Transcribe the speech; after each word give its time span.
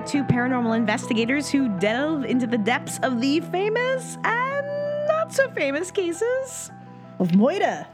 Kim, 0.00 0.20
and 0.20 0.24
we 0.24 0.24
are 0.24 0.24
two 0.24 0.24
paranormal 0.24 0.76
investigators 0.76 1.50
who 1.50 1.68
delve 1.78 2.24
into 2.24 2.46
the 2.46 2.58
depths 2.58 2.98
of 3.02 3.20
the 3.20 3.40
famous 3.40 4.16
and 4.24 4.66
not 5.08 5.32
so 5.32 5.50
famous 5.50 5.90
cases. 5.90 6.70
Of 7.18 7.28
Moida, 7.32 7.86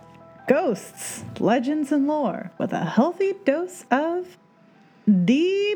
ghosts, 0.46 1.24
legends, 1.40 1.92
and 1.92 2.06
lore 2.06 2.50
with 2.58 2.72
a 2.72 2.84
healthy 2.84 3.34
dose 3.44 3.84
of 3.90 4.38
debunking. 5.08 5.68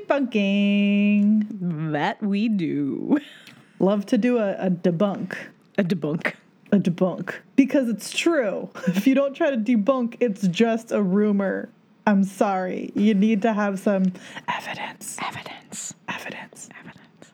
That 1.93 2.23
we 2.23 2.49
do. 2.49 3.19
Love 3.79 4.07
to 4.07 4.19
do 4.19 4.39
a, 4.39 4.53
a 4.55 4.71
debunk. 4.71 5.37
A 5.79 5.85
debunk. 5.85 6.35
A 6.73 6.79
debunk. 6.79 7.35
Because 7.57 7.89
it's 7.89 8.13
true. 8.13 8.71
If 8.87 9.07
you 9.07 9.15
don't 9.15 9.35
try 9.35 9.51
to 9.51 9.57
debunk, 9.57 10.17
it's 10.21 10.47
just 10.49 10.93
a 10.93 11.03
rumor. 11.03 11.71
I'm 12.07 12.25
sorry. 12.25 12.93
You 12.95 13.15
need 13.15 13.43
to 13.43 13.53
have 13.53 13.79
some 13.79 14.13
evidence. 14.49 15.17
Evidence. 15.23 15.95
Evidence. 16.09 16.69
Evidence. 16.79 17.33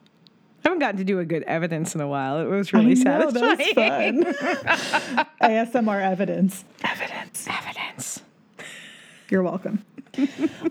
I 0.63 0.69
haven't 0.69 0.79
gotten 0.79 0.97
to 0.97 1.03
do 1.05 1.19
a 1.19 1.25
good 1.25 1.43
evidence 1.43 1.95
in 1.95 2.01
a 2.01 2.07
while. 2.07 2.39
It 2.39 2.49
was 2.49 2.73
really 2.73 2.91
I 2.91 3.19
know, 3.19 3.31
satisfying. 3.31 4.23
ASMR 5.41 6.01
evidence. 6.11 6.65
Evidence. 6.83 7.47
Evidence. 7.49 8.21
You're 9.29 9.43
welcome. 9.43 9.85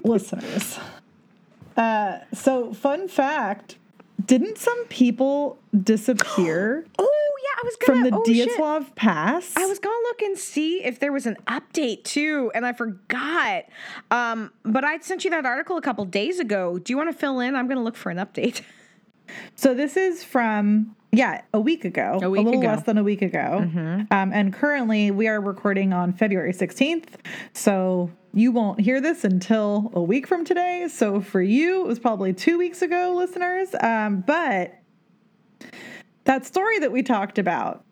Listeners. 0.04 0.78
Uh, 1.76 2.18
so, 2.32 2.72
fun 2.72 3.08
fact 3.08 3.76
didn't 4.24 4.58
some 4.58 4.84
people 4.86 5.58
disappear 5.82 6.86
Oh 6.98 7.30
I 7.58 7.62
was 7.64 7.76
from 7.84 7.98
gonna 8.02 8.10
the 8.10 8.16
oh, 8.16 8.24
shit. 8.84 8.94
Pass? 8.96 9.54
I 9.56 9.64
was 9.66 9.78
gonna 9.78 9.94
look 10.04 10.20
and 10.22 10.36
see 10.36 10.84
if 10.84 11.00
there 11.00 11.12
was 11.12 11.24
an 11.26 11.36
update 11.46 12.04
too, 12.04 12.50
and 12.54 12.66
I 12.66 12.72
forgot. 12.74 13.64
Um, 14.10 14.52
but 14.62 14.84
I 14.84 14.98
sent 14.98 15.24
you 15.24 15.30
that 15.30 15.46
article 15.46 15.76
a 15.78 15.82
couple 15.82 16.04
days 16.04 16.38
ago. 16.38 16.78
Do 16.78 16.92
you 16.92 16.96
want 16.98 17.10
to 17.10 17.16
fill 17.18 17.40
in? 17.40 17.56
I'm 17.56 17.66
gonna 17.68 17.82
look 17.82 17.96
for 17.96 18.10
an 18.10 18.18
update. 18.18 18.62
So 19.56 19.74
this 19.74 19.96
is 19.96 20.22
from 20.22 20.94
yeah 21.10 21.42
a 21.52 21.58
week 21.58 21.84
ago, 21.84 22.20
A 22.22 22.30
week 22.30 22.44
little 22.44 22.60
ago. 22.60 22.68
Mm-hmm. 22.68 22.76
less 22.76 22.86
than 22.86 22.96
a 22.96 23.02
week 23.02 23.22
ago, 23.22 23.58
um, 24.12 24.32
and 24.32 24.52
currently 24.52 25.10
we 25.10 25.26
are 25.26 25.40
recording 25.40 25.92
on 25.92 26.12
February 26.12 26.52
sixteenth. 26.52 27.16
So 27.52 28.08
you 28.32 28.52
won't 28.52 28.80
hear 28.80 29.00
this 29.00 29.24
until 29.24 29.90
a 29.94 30.00
week 30.00 30.28
from 30.28 30.44
today. 30.44 30.86
So 30.88 31.20
for 31.20 31.42
you, 31.42 31.80
it 31.80 31.88
was 31.88 31.98
probably 31.98 32.34
two 32.34 32.56
weeks 32.56 32.82
ago, 32.82 33.14
listeners. 33.16 33.74
Um, 33.80 34.22
but 34.24 34.74
that 36.26 36.44
story 36.46 36.78
that 36.80 36.92
we 36.92 37.02
talked 37.02 37.38
about 37.38 37.84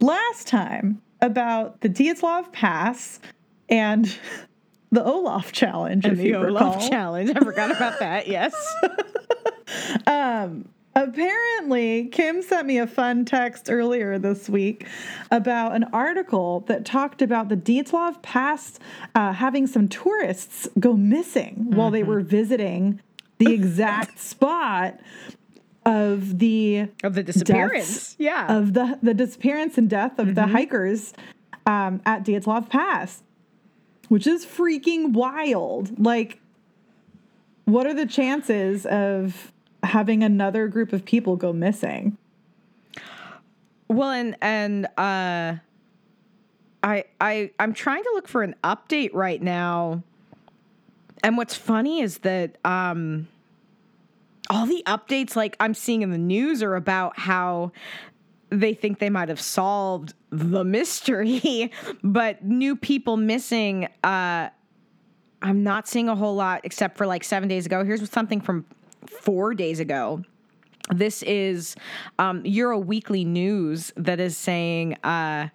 last 0.00 0.46
time 0.46 1.00
about 1.20 1.80
the 1.82 1.88
Dyatlov 1.88 2.50
Pass 2.52 3.20
and 3.68 4.18
the 4.90 5.04
Olaf 5.04 5.52
challenge, 5.52 6.06
if 6.06 6.18
you 6.18 6.38
recall. 6.38 6.88
challenge. 6.88 7.30
I 7.34 7.40
forgot 7.40 7.70
about 7.70 7.98
that. 8.00 8.26
Yes. 8.30 8.54
Um, 10.06 10.68
apparently, 10.96 12.06
Kim 12.08 12.42
sent 12.42 12.66
me 12.66 12.78
a 12.78 12.86
fun 12.86 13.24
text 13.24 13.70
earlier 13.70 14.18
this 14.18 14.48
week 14.48 14.86
about 15.30 15.74
an 15.76 15.84
article 15.92 16.60
that 16.66 16.84
talked 16.84 17.22
about 17.22 17.48
the 17.48 17.56
Dyatlov 17.56 18.20
Pass 18.22 18.78
uh, 19.14 19.32
having 19.32 19.66
some 19.68 19.88
tourists 19.88 20.68
go 20.78 20.94
missing 20.94 21.66
while 21.70 21.90
they 21.90 22.02
were 22.02 22.20
visiting 22.20 23.00
the 23.38 23.52
exact 23.52 24.18
spot 24.18 24.98
of 25.90 26.38
the 26.38 26.88
of 27.02 27.14
the 27.14 27.22
disappearance. 27.22 27.88
deaths 27.88 28.16
Yeah. 28.18 28.56
of 28.56 28.74
the 28.74 28.98
the 29.02 29.14
disappearance 29.14 29.76
and 29.78 29.90
death 29.90 30.18
of 30.18 30.34
the 30.34 30.46
hikers 30.46 31.12
um, 31.66 32.00
at 32.06 32.24
Dyatlov 32.24 32.68
Pass, 32.68 33.22
which 34.08 34.26
is 34.26 34.46
freaking 34.46 35.12
wild. 35.12 35.98
Like, 36.02 36.40
what 37.64 37.86
are 37.86 37.94
the 37.94 38.06
chances 38.06 38.86
of 38.86 39.52
having 39.82 40.22
another 40.22 40.68
group 40.68 40.92
of 40.92 41.04
people 41.04 41.36
go 41.36 41.52
missing? 41.52 42.16
Well, 43.88 44.10
and 44.10 44.36
and 44.40 44.86
uh, 44.96 45.56
I 46.82 47.04
I 47.20 47.50
I'm 47.58 47.72
trying 47.74 48.04
to 48.04 48.10
look 48.14 48.28
for 48.28 48.42
an 48.42 48.54
update 48.62 49.10
right 49.12 49.42
now. 49.42 50.02
And 51.22 51.36
what's 51.36 51.54
funny 51.54 52.00
is 52.00 52.18
that 52.18 52.56
um, 52.64 53.28
all 54.50 54.66
the 54.66 54.82
updates 54.86 55.36
like 55.36 55.56
I'm 55.60 55.74
seeing 55.74 56.02
in 56.02 56.10
the 56.10 56.18
news 56.18 56.62
are 56.62 56.74
about 56.74 57.18
how 57.18 57.72
they 58.50 58.74
think 58.74 58.98
they 58.98 59.10
might 59.10 59.28
have 59.28 59.40
solved 59.40 60.12
the 60.30 60.64
mystery, 60.64 61.72
but 62.02 62.44
new 62.44 62.76
people 62.76 63.16
missing. 63.16 63.88
Uh, 64.02 64.50
I'm 65.40 65.62
not 65.62 65.88
seeing 65.88 66.08
a 66.08 66.16
whole 66.16 66.34
lot 66.34 66.62
except 66.64 66.98
for 66.98 67.06
like 67.06 67.24
seven 67.24 67.48
days 67.48 67.64
ago. 67.64 67.84
Here's 67.84 68.10
something 68.10 68.40
from 68.40 68.66
four 69.06 69.54
days 69.54 69.80
ago. 69.80 70.22
This 70.92 71.22
is 71.22 71.76
um, 72.18 72.44
Euro 72.44 72.78
Weekly 72.78 73.24
News 73.24 73.92
that 73.96 74.18
is 74.18 74.36
saying 74.36 74.94
uh, 75.04 75.48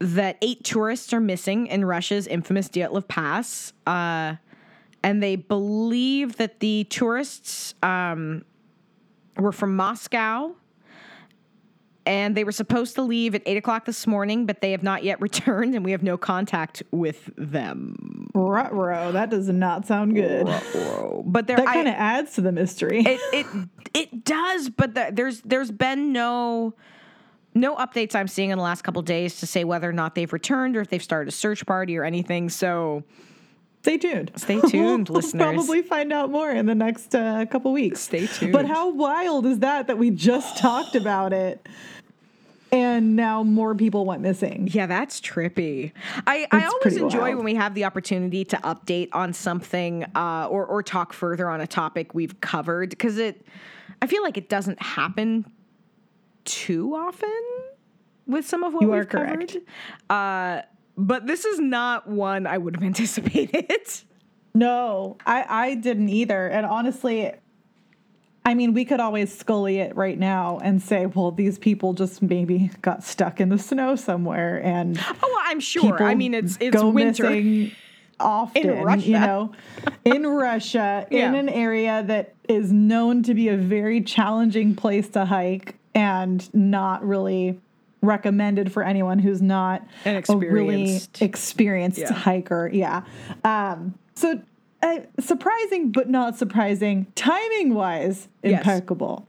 that 0.00 0.36
eight 0.42 0.64
tourists 0.64 1.12
are 1.12 1.20
missing 1.20 1.68
in 1.68 1.84
Russia's 1.84 2.26
infamous 2.26 2.68
Dyatlov 2.68 3.06
Pass. 3.06 3.72
Uh, 3.86 4.34
and 5.06 5.22
they 5.22 5.36
believe 5.36 6.36
that 6.38 6.58
the 6.58 6.82
tourists 6.90 7.74
um, 7.80 8.44
were 9.36 9.52
from 9.52 9.76
Moscow 9.76 10.50
and 12.04 12.36
they 12.36 12.42
were 12.42 12.50
supposed 12.50 12.96
to 12.96 13.02
leave 13.02 13.36
at 13.36 13.42
eight 13.46 13.56
o'clock 13.56 13.84
this 13.84 14.04
morning, 14.04 14.46
but 14.46 14.60
they 14.60 14.72
have 14.72 14.82
not 14.82 15.04
yet 15.04 15.20
returned, 15.28 15.76
and 15.76 15.84
we 15.84 15.92
have 15.92 16.02
no 16.02 16.16
contact 16.18 16.82
with 16.90 17.30
them. 17.36 18.28
Ruh-roh, 18.34 19.12
that 19.12 19.30
does 19.30 19.48
not 19.48 19.86
sound 19.86 20.16
good. 20.16 20.44
But 21.24 21.46
there, 21.46 21.56
That 21.56 21.66
kind 21.66 21.86
of 21.86 21.94
adds 21.94 22.34
to 22.34 22.40
the 22.40 22.50
mystery. 22.52 23.04
it 23.06 23.20
it 23.32 23.46
it 23.94 24.24
does, 24.24 24.70
but 24.70 24.94
the, 24.94 25.10
there's 25.12 25.40
there's 25.42 25.70
been 25.70 26.12
no 26.12 26.74
no 27.54 27.76
updates 27.76 28.16
I'm 28.16 28.28
seeing 28.28 28.50
in 28.50 28.58
the 28.58 28.64
last 28.64 28.82
couple 28.82 29.02
days 29.02 29.38
to 29.38 29.46
say 29.46 29.62
whether 29.62 29.88
or 29.88 29.92
not 29.92 30.16
they've 30.16 30.32
returned 30.32 30.76
or 30.76 30.80
if 30.80 30.88
they've 30.88 31.02
started 31.02 31.28
a 31.28 31.36
search 31.36 31.64
party 31.64 31.96
or 31.96 32.02
anything. 32.02 32.48
So 32.48 33.04
Stay 33.86 33.98
tuned. 33.98 34.32
Stay 34.34 34.60
tuned, 34.68 35.08
We'll 35.08 35.18
listeners. 35.20 35.40
Probably 35.54 35.80
find 35.80 36.12
out 36.12 36.28
more 36.28 36.50
in 36.50 36.66
the 36.66 36.74
next 36.74 37.14
uh, 37.14 37.46
couple 37.46 37.72
weeks. 37.72 38.00
Stay 38.00 38.26
tuned. 38.26 38.52
But 38.52 38.66
how 38.66 38.90
wild 38.90 39.46
is 39.46 39.60
that 39.60 39.86
that 39.86 39.96
we 39.96 40.10
just 40.10 40.58
talked 40.66 40.96
about 40.96 41.32
it, 41.32 41.64
and 42.72 43.14
now 43.14 43.44
more 43.44 43.76
people 43.76 44.04
went 44.04 44.22
missing? 44.22 44.68
yeah, 44.72 44.86
that's 44.86 45.20
trippy. 45.20 45.92
I, 46.26 46.48
I 46.50 46.64
always 46.66 46.96
enjoy 46.96 47.20
wild. 47.20 47.36
when 47.36 47.44
we 47.44 47.54
have 47.54 47.74
the 47.74 47.84
opportunity 47.84 48.44
to 48.46 48.56
update 48.56 49.08
on 49.12 49.32
something 49.32 50.02
uh, 50.16 50.48
or 50.50 50.66
or 50.66 50.82
talk 50.82 51.12
further 51.12 51.48
on 51.48 51.60
a 51.60 51.66
topic 51.68 52.12
we've 52.12 52.40
covered 52.40 52.90
because 52.90 53.18
it 53.18 53.46
I 54.02 54.08
feel 54.08 54.24
like 54.24 54.36
it 54.36 54.48
doesn't 54.48 54.82
happen 54.82 55.46
too 56.44 56.92
often 56.96 57.30
with 58.26 58.48
some 58.48 58.64
of 58.64 58.74
what 58.74 58.82
You 58.82 58.90
we've 58.90 59.02
are 59.02 59.04
correct. 59.04 59.52
covered. 59.52 59.62
Uh, 60.10 60.62
but 60.96 61.26
this 61.26 61.44
is 61.44 61.58
not 61.58 62.08
one 62.08 62.46
I 62.46 62.58
would 62.58 62.76
have 62.76 62.82
anticipated. 62.92 63.70
No, 64.54 65.16
I 65.26 65.44
I 65.48 65.74
didn't 65.74 66.08
either. 66.08 66.46
And 66.46 66.64
honestly, 66.66 67.32
I 68.44 68.54
mean, 68.54 68.74
we 68.74 68.84
could 68.84 69.00
always 69.00 69.36
scully 69.36 69.78
it 69.80 69.94
right 69.96 70.18
now 70.18 70.58
and 70.62 70.80
say, 70.80 71.06
well, 71.06 71.30
these 71.32 71.58
people 71.58 71.92
just 71.94 72.22
maybe 72.22 72.70
got 72.80 73.02
stuck 73.04 73.40
in 73.40 73.48
the 73.48 73.58
snow 73.58 73.96
somewhere 73.96 74.62
and 74.64 74.98
Oh, 74.98 75.16
well, 75.20 75.36
I'm 75.44 75.60
sure. 75.60 76.02
I 76.02 76.14
mean, 76.14 76.32
it's 76.32 76.56
it's 76.60 76.74
go 76.76 76.88
winter. 76.88 77.24
missing 77.28 77.72
often, 78.20 78.82
Russia. 78.82 79.06
you 79.06 79.12
know, 79.18 79.52
in 80.06 80.26
Russia, 80.26 81.06
in 81.10 81.34
an 81.34 81.48
area 81.50 82.02
that 82.06 82.34
is 82.48 82.72
known 82.72 83.22
to 83.24 83.34
be 83.34 83.48
a 83.48 83.56
very 83.58 84.00
challenging 84.00 84.74
place 84.74 85.08
to 85.10 85.26
hike 85.26 85.76
and 85.94 86.48
not 86.54 87.04
really 87.06 87.60
recommended 88.06 88.72
for 88.72 88.82
anyone 88.82 89.18
who's 89.18 89.42
not 89.42 89.82
An 90.04 90.16
a 90.28 90.36
really 90.36 90.82
experienced- 90.96 91.22
experienced 91.22 91.98
Yeah. 91.98 92.12
hiker. 92.12 92.70
Yeah. 92.72 93.02
Um, 93.44 93.94
so 94.14 94.40
uh, 94.82 94.98
surprising, 95.20 95.90
but 95.92 96.08
not 96.08 96.36
surprising. 96.38 97.06
Timing 97.14 97.74
wise, 97.74 98.28
Yes. 98.42 98.58
impeccable. 98.60 99.26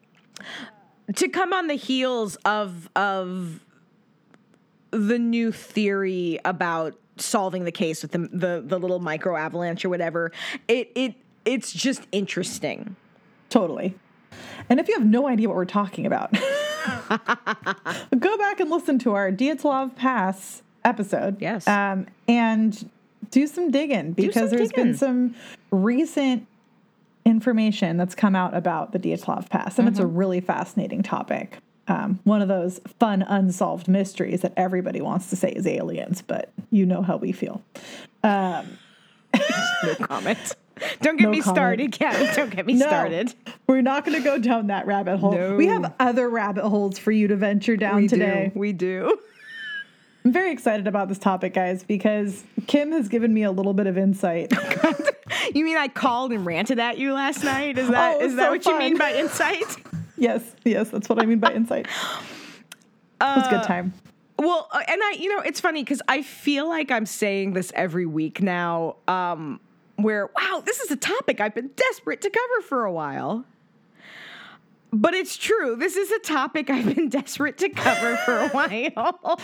to 1.15 1.27
come 1.29 1.53
on 1.53 1.67
the 1.67 1.75
heels 1.75 2.35
of 2.45 2.89
of 2.95 3.59
the 4.91 5.17
new 5.19 5.51
theory 5.51 6.39
about 6.45 6.95
solving 7.17 7.65
the 7.65 7.71
case 7.71 8.01
with 8.01 8.11
the 8.11 8.19
the, 8.31 8.63
the 8.65 8.79
little 8.79 8.99
micro 8.99 9.35
avalanche 9.35 9.83
or 9.85 9.89
whatever. 9.89 10.31
It 10.67 10.91
it 10.95 11.15
it's 11.45 11.71
just 11.71 12.05
interesting. 12.11 12.95
Totally. 13.49 13.95
And 14.69 14.79
if 14.81 14.89
you 14.89 14.95
have 14.97 15.07
no 15.07 15.27
idea 15.29 15.47
what 15.47 15.55
we're 15.55 15.63
talking 15.65 16.05
about, 16.05 16.29
go 18.19 18.37
back 18.37 18.59
and 18.59 18.69
listen 18.69 18.99
to 18.99 19.13
our 19.13 19.31
Dyatlov 19.31 19.95
Pass 19.95 20.61
episode. 20.85 21.41
Yes. 21.41 21.67
Um, 21.67 22.07
and 22.27 22.89
do 23.31 23.47
some 23.47 23.71
digging 23.71 24.13
because 24.13 24.49
some 24.49 24.57
there's 24.57 24.69
digging. 24.69 24.85
been 24.85 24.97
some 24.97 25.35
recent 25.71 26.47
information 27.25 27.97
that's 27.97 28.15
come 28.15 28.35
out 28.35 28.55
about 28.55 28.93
the 28.93 28.99
Dyatlov 28.99 29.49
Pass, 29.49 29.77
and 29.79 29.87
it's 29.87 29.99
a 29.99 30.03
Mm-hmm. 30.03 30.15
really 30.17 30.39
fascinating 30.41 31.03
topic. 31.03 31.57
Um, 31.89 32.19
one 32.25 32.41
of 32.41 32.47
those 32.47 32.79
fun 32.99 33.21
unsolved 33.21 33.87
mysteries 33.87 34.41
that 34.41 34.53
everybody 34.57 34.99
wants 35.01 35.29
to 35.29 35.35
say 35.37 35.51
is 35.51 35.65
aliens, 35.67 36.21
but 36.21 36.49
you 36.69 36.85
know 36.85 37.01
how 37.01 37.17
we 37.17 37.31
feel. 37.31 37.61
No 39.83 39.93
comment. 40.01 40.55
Don't 41.01 41.17
get 41.17 41.23
No 41.25 41.31
me 41.31 41.41
comment. 41.41 41.57
started, 41.57 41.91
Kat. 41.99 42.35
Don't 42.35 42.49
get 42.49 42.65
me 42.65 42.73
No, 42.73 42.85
started. 42.87 43.33
We're 43.67 43.81
not 43.81 44.05
going 44.05 44.17
to 44.17 44.23
go 44.23 44.37
down 44.37 44.67
that 44.67 44.85
rabbit 44.87 45.17
hole. 45.17 45.33
No. 45.33 45.55
We 45.55 45.67
have 45.67 45.93
other 45.99 46.29
rabbit 46.29 46.67
holes 46.67 46.97
for 46.99 47.11
you 47.11 47.27
to 47.27 47.35
venture 47.35 47.75
down 47.77 48.01
We 48.01 48.07
today. 48.07 48.51
do. 48.53 48.59
We 48.59 48.73
do. 48.73 49.17
I'm 50.25 50.31
very 50.33 50.51
excited 50.51 50.87
about 50.87 51.07
this 51.07 51.17
topic, 51.19 51.53
guys, 51.53 51.83
because 51.83 52.43
Kim 52.67 52.91
has 52.91 53.07
given 53.07 53.33
me 53.33 53.43
a 53.43 53.51
little 53.51 53.73
bit 53.73 53.87
of 53.87 53.97
insight. 53.97 54.51
You 55.53 55.63
mean 55.63 55.77
I 55.77 55.87
called 55.87 56.33
and 56.33 56.45
ranted 56.45 56.79
at 56.79 56.97
you 56.97 57.13
last 57.13 57.43
night? 57.45 57.77
Is 57.77 57.87
that 57.89 58.15
Oh, 58.15 58.19
is 58.19 58.25
was 58.27 58.35
that 58.35 58.45
so 58.45 58.49
what 58.51 58.65
you 58.65 58.77
mean 58.79 58.97
by 58.97 59.13
insight? 59.13 59.63
yes, 60.17 60.41
yes, 60.65 60.89
that's 60.89 61.07
what 61.07 61.21
I 61.21 61.25
mean 61.25 61.39
by 61.39 61.53
insight. 61.53 61.87
It 63.19 63.23
was 63.37 63.47
a 63.47 63.49
good 63.49 63.63
time. 63.63 63.93
Well, 64.37 64.67
uh, 64.71 64.79
and 64.87 65.01
I, 65.03 65.15
you 65.17 65.35
know, 65.35 65.41
it's 65.41 65.59
funny 65.59 65.81
because 65.83 66.03
I 66.07 66.21
feel 66.21 66.67
like 66.69 66.91
I'm 66.91 67.07
saying 67.07 67.53
this 67.53 67.71
every 67.75 68.05
week 68.05 68.41
now. 68.43 68.97
Um, 69.07 69.59
where 69.97 70.29
wow, 70.37 70.63
this 70.65 70.79
is 70.79 70.91
a 70.91 70.95
topic 70.95 71.41
I've 71.41 71.53
been 71.53 71.71
desperate 71.75 72.21
to 72.21 72.29
cover 72.29 72.61
for 72.61 72.85
a 72.85 72.91
while. 72.91 73.45
But 74.93 75.13
it's 75.13 75.35
true. 75.35 75.75
This 75.75 75.97
is 75.97 76.11
a 76.11 76.19
topic 76.19 76.69
I've 76.69 76.95
been 76.95 77.09
desperate 77.19 77.57
to 77.57 77.69
cover 77.69 78.15
for 78.17 78.37
a 78.37 78.47
while. 78.49 79.39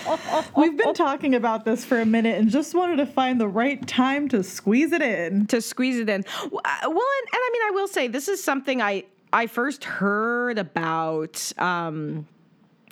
We've 0.55 0.77
been 0.77 0.93
talking 0.93 1.35
about 1.35 1.65
this 1.65 1.83
for 1.83 1.99
a 1.99 2.05
minute 2.05 2.39
and 2.39 2.49
just 2.49 2.73
wanted 2.73 2.95
to 2.97 3.05
find 3.05 3.41
the 3.41 3.47
right 3.47 3.85
time 3.85 4.29
to 4.29 4.41
squeeze 4.41 4.93
it 4.93 5.01
in. 5.01 5.45
to 5.47 5.61
squeeze 5.61 5.99
it 5.99 6.07
in. 6.07 6.23
Well, 6.49 6.61
uh, 6.63 6.77
and, 6.81 6.89
and 6.89 6.97
I 7.33 7.49
mean, 7.51 7.61
I 7.67 7.71
will 7.73 7.89
say 7.89 8.07
this 8.07 8.29
is 8.29 8.41
something 8.41 8.81
I 8.81 9.03
I 9.33 9.47
first 9.47 9.83
heard 9.83 10.57
about. 10.57 11.51
Um, 11.57 12.25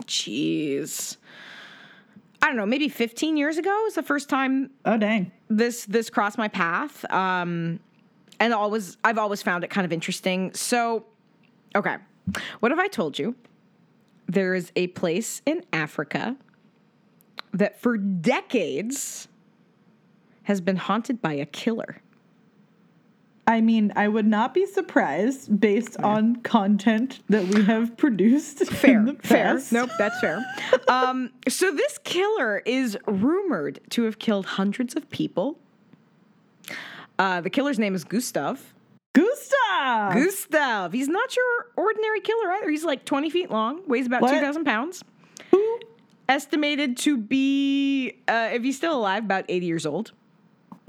jeez, 0.04 1.16
I 2.42 2.48
don't 2.48 2.56
know, 2.56 2.66
maybe 2.66 2.90
15 2.90 3.38
years 3.38 3.58
ago 3.58 3.86
is 3.88 3.94
the 3.96 4.04
first 4.04 4.28
time 4.30 4.72
Oh, 4.86 4.98
dang. 4.98 5.32
this 5.50 5.86
this 5.86 6.10
crossed 6.10 6.38
my 6.38 6.48
path. 6.48 7.06
Um, 7.12 7.80
and 8.40 8.54
always 8.54 8.98
I've 9.04 9.18
always 9.20 9.42
found 9.44 9.64
it 9.64 9.70
kind 9.70 9.86
of 9.86 9.92
interesting. 9.94 10.54
So, 10.54 11.06
okay, 11.76 11.98
what 12.60 12.72
have 12.72 12.80
I 12.80 12.88
told 12.88 13.20
you? 13.20 13.36
There 14.28 14.56
is 14.56 14.72
a 14.76 14.88
place 14.88 15.42
in 15.46 15.64
Africa 15.72 16.36
that 17.54 17.80
for 17.82 17.98
decades 17.98 19.28
has 20.44 20.62
been 20.62 20.78
haunted 20.78 21.22
by 21.22 21.34
a 21.34 21.46
killer. 21.46 22.02
I 23.52 23.60
mean, 23.60 23.92
I 23.98 24.08
would 24.08 24.26
not 24.26 24.54
be 24.54 24.66
surprised 24.66 25.60
based 25.60 25.98
on 25.98 26.38
content 26.38 27.20
that 27.28 27.44
we 27.44 27.66
have 27.66 27.98
produced. 27.98 28.60
Fair, 28.68 29.06
fair. 29.24 29.60
Nope, 29.74 29.90
that's 29.98 30.18
fair. 30.22 30.42
um, 30.88 31.32
so 31.50 31.70
this 31.70 31.98
killer 32.06 32.60
is 32.60 32.98
rumored 33.08 33.82
to 33.90 34.04
have 34.04 34.20
killed 34.20 34.46
hundreds 34.46 34.96
of 34.96 35.10
people. 35.10 35.60
Uh, 37.20 37.42
the 37.42 37.50
killer's 37.50 37.78
name 37.78 37.94
is 37.94 38.06
Gustav. 38.06 38.74
Gustav! 39.12 40.14
Gustav. 40.14 40.94
He's 40.94 41.10
not 41.10 41.36
your 41.36 41.68
ordinary 41.76 42.22
killer 42.22 42.54
either. 42.54 42.70
He's 42.70 42.86
like 42.86 43.04
20 43.04 43.30
feet 43.30 43.52
long, 43.52 43.82
weighs 43.86 44.06
about 44.06 44.22
What? 44.22 44.32
2,000 44.32 44.64
pounds. 44.64 45.04
Who? 45.52 45.80
Estimated 46.30 46.96
to 47.00 47.18
be, 47.18 48.14
uh, 48.30 48.52
if 48.54 48.64
he's 48.64 48.78
still 48.78 48.98
alive, 48.98 49.26
about 49.26 49.44
80 49.50 49.66
years 49.66 49.86
old. 49.86 50.14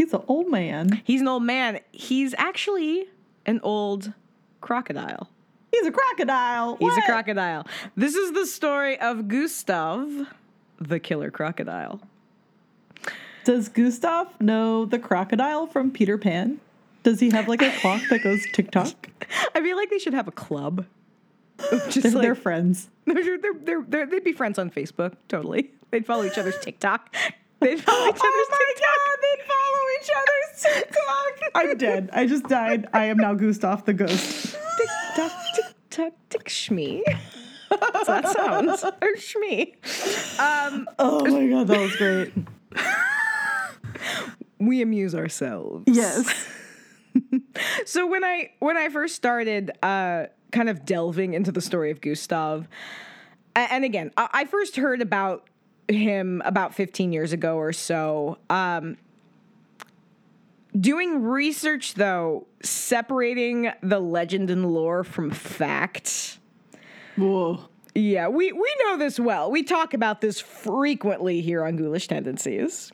He's 0.03 0.13
an 0.13 0.23
old 0.27 0.51
man. 0.51 1.01
He's 1.05 1.21
an 1.21 1.29
old 1.29 1.45
man. 1.45 1.79
He's 1.93 2.35
actually 2.37 3.07
an 3.47 3.61
old 3.63 4.13
crocodile. 4.61 5.29
He's 5.71 5.87
a 5.87 5.93
crocodile. 5.93 6.77
He's 6.77 6.89
What? 6.89 6.99
a 6.99 7.07
crocodile. 7.07 7.67
This 7.97 8.17
is 8.17 8.33
the 8.33 8.45
story 8.47 8.99
of 8.99 9.29
Gustav, 9.29 10.27
the 10.81 10.99
killer 10.99 11.31
crocodile. 11.31 12.01
Does 13.45 13.69
Gustav 13.69 14.41
know 14.41 14.85
the 14.85 14.99
crocodile 14.99 15.69
from 15.69 15.93
Peter 15.93 16.19
Pan? 16.19 16.59
Does 17.05 17.21
he 17.21 17.31
have 17.31 17.47
like 17.47 17.63
a 17.63 17.71
clock 17.79 18.03
that 18.11 18.25
goes 18.25 18.45
tick 18.53 18.73
tock? 18.73 19.09
I 19.55 19.61
feel 19.61 19.77
like 19.77 19.89
they 19.91 19.99
should 20.01 20.15
have 20.15 20.27
a 20.27 20.33
club. 20.33 20.85
Just 21.91 22.03
They're, 22.03 22.11
like 22.13 22.23
they're 22.23 22.35
friends. 22.35 22.89
they're, 23.07 23.39
they're, 23.39 23.55
they're, 23.55 23.83
they're, 23.87 24.07
they'd 24.07 24.25
be 24.25 24.33
friends 24.33 24.59
on 24.59 24.69
Facebook, 24.69 25.15
totally. 25.29 25.71
They'd 25.93 26.05
follow 26.07 26.25
each 26.25 26.39
other's 26.39 26.59
TikTok. 26.59 27.15
They'd 27.63 27.81
follow 27.81 28.09
each 28.09 28.15
other's 28.15 28.49
Oh 28.51 28.51
my 28.51 28.65
TikTok. 28.67 28.89
god, 28.99 29.19
they'd 29.23 29.45
follow 29.47 29.85
each 30.01 30.11
other's 30.17 30.63
TikTok. 30.63 31.51
I'm 31.55 31.77
dead. 31.79 32.11
I 32.13 32.27
just 32.27 32.45
died. 32.45 32.89
I 32.93 33.07
am 33.07 33.17
now 33.19 33.35
Gustav 33.35 33.85
the 33.85 33.93
ghost. 33.95 34.55
Tick 34.79 34.89
tock, 35.17 35.33
tick 35.55 35.65
tock, 35.91 36.13
tick 36.31 36.45
shmee. 36.49 37.03
That's 37.71 38.07
that 38.07 38.29
sounds. 38.29 38.85
Or 38.85 39.15
shmee. 39.17 39.75
Um, 40.39 40.89
Oh 40.99 41.25
my 41.25 41.47
god, 41.49 41.67
that 41.69 41.81
was 41.81 41.97
great. 41.97 42.33
we 44.59 44.83
amuse 44.83 45.15
ourselves. 45.15 45.85
Yes. 45.87 46.49
So 47.85 48.07
when 48.07 48.25
I 48.25 48.53
when 48.61 48.77
I 48.79 48.89
first 48.89 49.15
started 49.15 49.71
uh, 49.83 50.27
kind 50.51 50.69
of 50.71 50.85
delving 50.87 51.35
into 51.35 51.53
the 51.53 51.61
story 51.61 51.91
of 51.91 52.01
Gustav, 52.01 52.67
and 53.55 53.85
again, 53.85 54.11
I 54.17 54.29
I 54.33 54.45
first 54.47 54.77
heard 54.77 55.03
about 55.03 55.47
him 55.89 56.43
about 56.45 56.75
15 56.75 57.13
years 57.13 57.33
ago 57.33 57.57
or 57.57 57.73
so. 57.73 58.39
Um, 58.51 58.97
doing 60.79 61.23
research 61.23 61.95
though, 61.95 62.47
separating 62.63 63.71
the 63.83 64.01
legend 64.01 64.51
and 64.51 64.73
lore 64.73 65.05
from 65.05 65.31
fact. 65.31 66.39
Whoa. 67.17 67.69
Yeah, 67.95 68.29
we, 68.29 68.53
we 68.53 68.75
know 68.85 68.97
this 68.97 69.21
well. 69.21 69.51
We 69.51 69.63
talk 69.63 69.93
about 69.93 70.23
this 70.23 70.41
frequently 70.41 71.43
here 71.43 71.63
on 71.65 71.77
Ghoulish 71.77 72.09
Tendencies. 72.09 72.91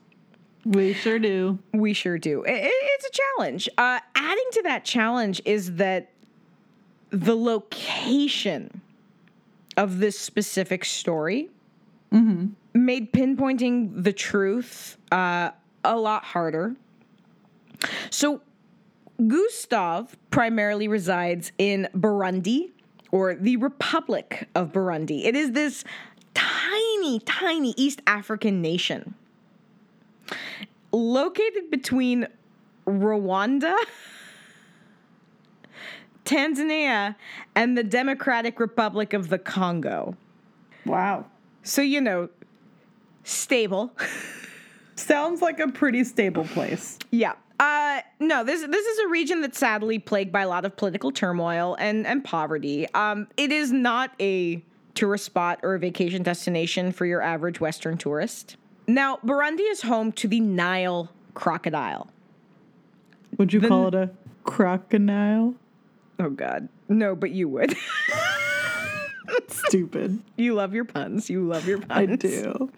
We 0.65 0.93
sure 0.93 1.21
do. 1.21 1.61
We 1.73 1.93
sure 1.93 2.19
do. 2.19 2.45
I- 2.45 2.51
I- 2.51 2.71
it's 2.73 3.07
a 3.07 3.11
challenge. 3.37 3.69
Uh, 3.79 4.01
adding 4.17 4.45
to 4.53 4.63
that 4.65 4.85
challenge 4.85 5.41
is 5.45 5.77
that 5.77 6.11
the 7.11 7.37
location 7.37 8.81
of 9.77 9.99
this 10.01 10.19
specific 10.19 10.85
story 10.85 11.49
made 12.85 13.13
pinpointing 13.13 14.03
the 14.03 14.13
truth 14.13 14.97
uh, 15.13 15.51
a 15.85 15.97
lot 15.97 16.25
harder. 16.25 16.77
So, 18.11 18.43
Gustav 19.27 20.17
primarily 20.31 20.89
resides 20.89 21.53
in 21.59 21.89
Burundi 21.95 22.71
or 23.11 23.35
the 23.35 23.57
Republic 23.57 24.49
of 24.55 24.73
Burundi. 24.73 25.25
It 25.25 25.35
is 25.35 25.53
this 25.53 25.85
tiny, 26.35 27.21
tiny 27.21 27.75
East 27.77 28.01
African 28.07 28.63
nation 28.63 29.15
located 30.93 31.71
between 31.71 32.27
Rwanda, 32.87 33.77
Tanzania, 36.25 37.17
and 37.55 37.77
the 37.77 37.83
Democratic 37.83 38.61
Republic 38.61 39.13
of 39.13 39.29
the 39.29 39.39
Congo. 39.39 40.17
Wow. 40.87 41.27
So, 41.63 41.83
you 41.83 42.01
know, 42.01 42.29
stable. 43.29 43.93
Sounds 44.97 45.43
like 45.43 45.61
a 45.61 45.69
pretty 45.69 46.05
stable 46.05 46.45
place. 46.45 46.99
yeah. 47.11 47.35
Uh, 47.61 48.01
no, 48.21 48.45
this 48.45 48.65
this 48.65 48.87
is 48.87 48.99
a 49.01 49.09
region 49.09 49.41
that's 49.41 49.59
sadly 49.59 49.99
plagued 49.99 50.31
by 50.31 50.43
a 50.43 50.49
lot 50.49 50.65
of 50.65 50.77
political 50.77 51.11
turmoil 51.11 51.77
and 51.81 52.07
and 52.07 52.25
poverty. 52.25 52.87
Um, 52.95 53.27
it 53.37 53.51
is 53.51 53.73
not 53.73 54.13
a 54.21 54.63
tourist 54.95 55.25
spot 55.25 55.59
or 55.65 55.75
a 55.75 55.79
vacation 55.81 56.23
destination 56.23 56.93
for 56.93 57.05
your 57.05 57.21
average 57.21 57.61
Western 57.61 57.99
tourist. 57.99 58.57
Now, 58.87 59.19
Burundi 59.25 59.69
is 59.71 59.83
home 59.83 60.13
to 60.13 60.29
the 60.29 60.39
Nile 60.39 61.11
crocodile. 61.35 62.09
Would 63.39 63.53
you 63.53 63.61
call 63.61 63.89
it 63.89 63.95
a 63.95 64.11
crocodile? 64.45 65.55
Oh 66.21 66.31
God, 66.31 66.69
no, 66.89 67.17
but 67.17 67.33
you 67.33 67.49
would. 67.49 67.77
Stupid. 69.49 70.21
you 70.37 70.55
love 70.55 70.75
your 70.75 70.85
puns. 70.85 71.29
You 71.29 71.47
love 71.47 71.67
your 71.67 71.79
puns. 71.79 71.91
I 71.91 72.17
do. 72.17 72.71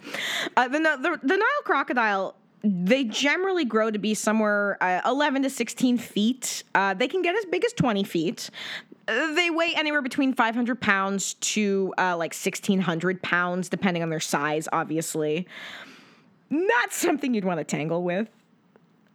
Uh, 0.56 0.68
the, 0.68 0.78
the 0.78 1.18
the 1.22 1.36
Nile 1.36 1.62
crocodile. 1.64 2.34
They 2.62 3.04
generally 3.04 3.64
grow 3.64 3.90
to 3.90 3.98
be 3.98 4.12
somewhere 4.12 4.76
uh, 4.82 5.00
11 5.06 5.44
to 5.44 5.50
16 5.50 5.96
feet. 5.96 6.62
Uh, 6.74 6.92
they 6.92 7.08
can 7.08 7.22
get 7.22 7.34
as 7.34 7.46
big 7.46 7.64
as 7.64 7.72
20 7.72 8.04
feet. 8.04 8.50
Uh, 9.08 9.32
they 9.32 9.48
weigh 9.48 9.72
anywhere 9.74 10.02
between 10.02 10.34
500 10.34 10.78
pounds 10.78 11.34
to 11.34 11.94
uh, 11.96 12.16
like 12.18 12.34
1600 12.34 13.22
pounds, 13.22 13.70
depending 13.70 14.02
on 14.02 14.10
their 14.10 14.20
size, 14.20 14.68
obviously. 14.72 15.46
Not 16.50 16.92
something 16.92 17.32
you'd 17.32 17.46
want 17.46 17.60
to 17.60 17.64
tangle 17.64 18.02
with. 18.02 18.28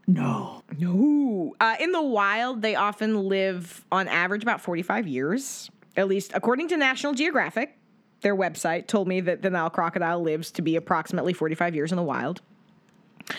No. 0.08 0.64
No. 0.78 1.56
Uh, 1.60 1.76
in 1.80 1.92
the 1.92 2.02
wild, 2.02 2.62
they 2.62 2.76
often 2.76 3.28
live 3.28 3.84
on 3.92 4.08
average 4.08 4.44
about 4.44 4.62
45 4.62 5.08
years, 5.08 5.70
at 5.96 6.08
least 6.08 6.32
according 6.34 6.68
to 6.70 6.78
National 6.78 7.14
Geographic. 7.14 7.78
Their 8.22 8.36
website 8.36 8.88
told 8.88 9.08
me 9.08 9.22
that 9.22 9.42
the 9.42 9.50
Nile 9.50 9.70
crocodile 9.70 10.22
lives 10.22 10.50
to 10.52 10.62
be 10.62 10.76
approximately 10.76 11.34
45 11.34 11.76
years 11.76 11.92
in 11.92 11.98
the 11.98 12.04
wild. 12.04 12.42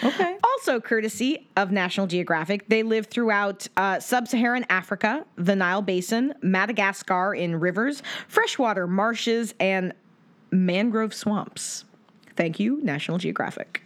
Okay. 0.02 0.36
Also, 0.42 0.80
courtesy 0.80 1.48
of 1.56 1.70
National 1.70 2.06
Geographic, 2.06 2.68
they 2.68 2.82
live 2.82 3.06
throughout 3.06 3.66
uh, 3.76 4.00
sub 4.00 4.26
Saharan 4.26 4.66
Africa, 4.68 5.24
the 5.36 5.54
Nile 5.54 5.82
Basin, 5.82 6.34
Madagascar 6.42 7.34
in 7.34 7.56
rivers, 7.60 8.02
freshwater 8.28 8.86
marshes, 8.86 9.54
and 9.60 9.92
mangrove 10.50 11.14
swamps. 11.14 11.84
Thank 12.36 12.58
you, 12.58 12.80
National 12.82 13.18
Geographic. 13.18 13.82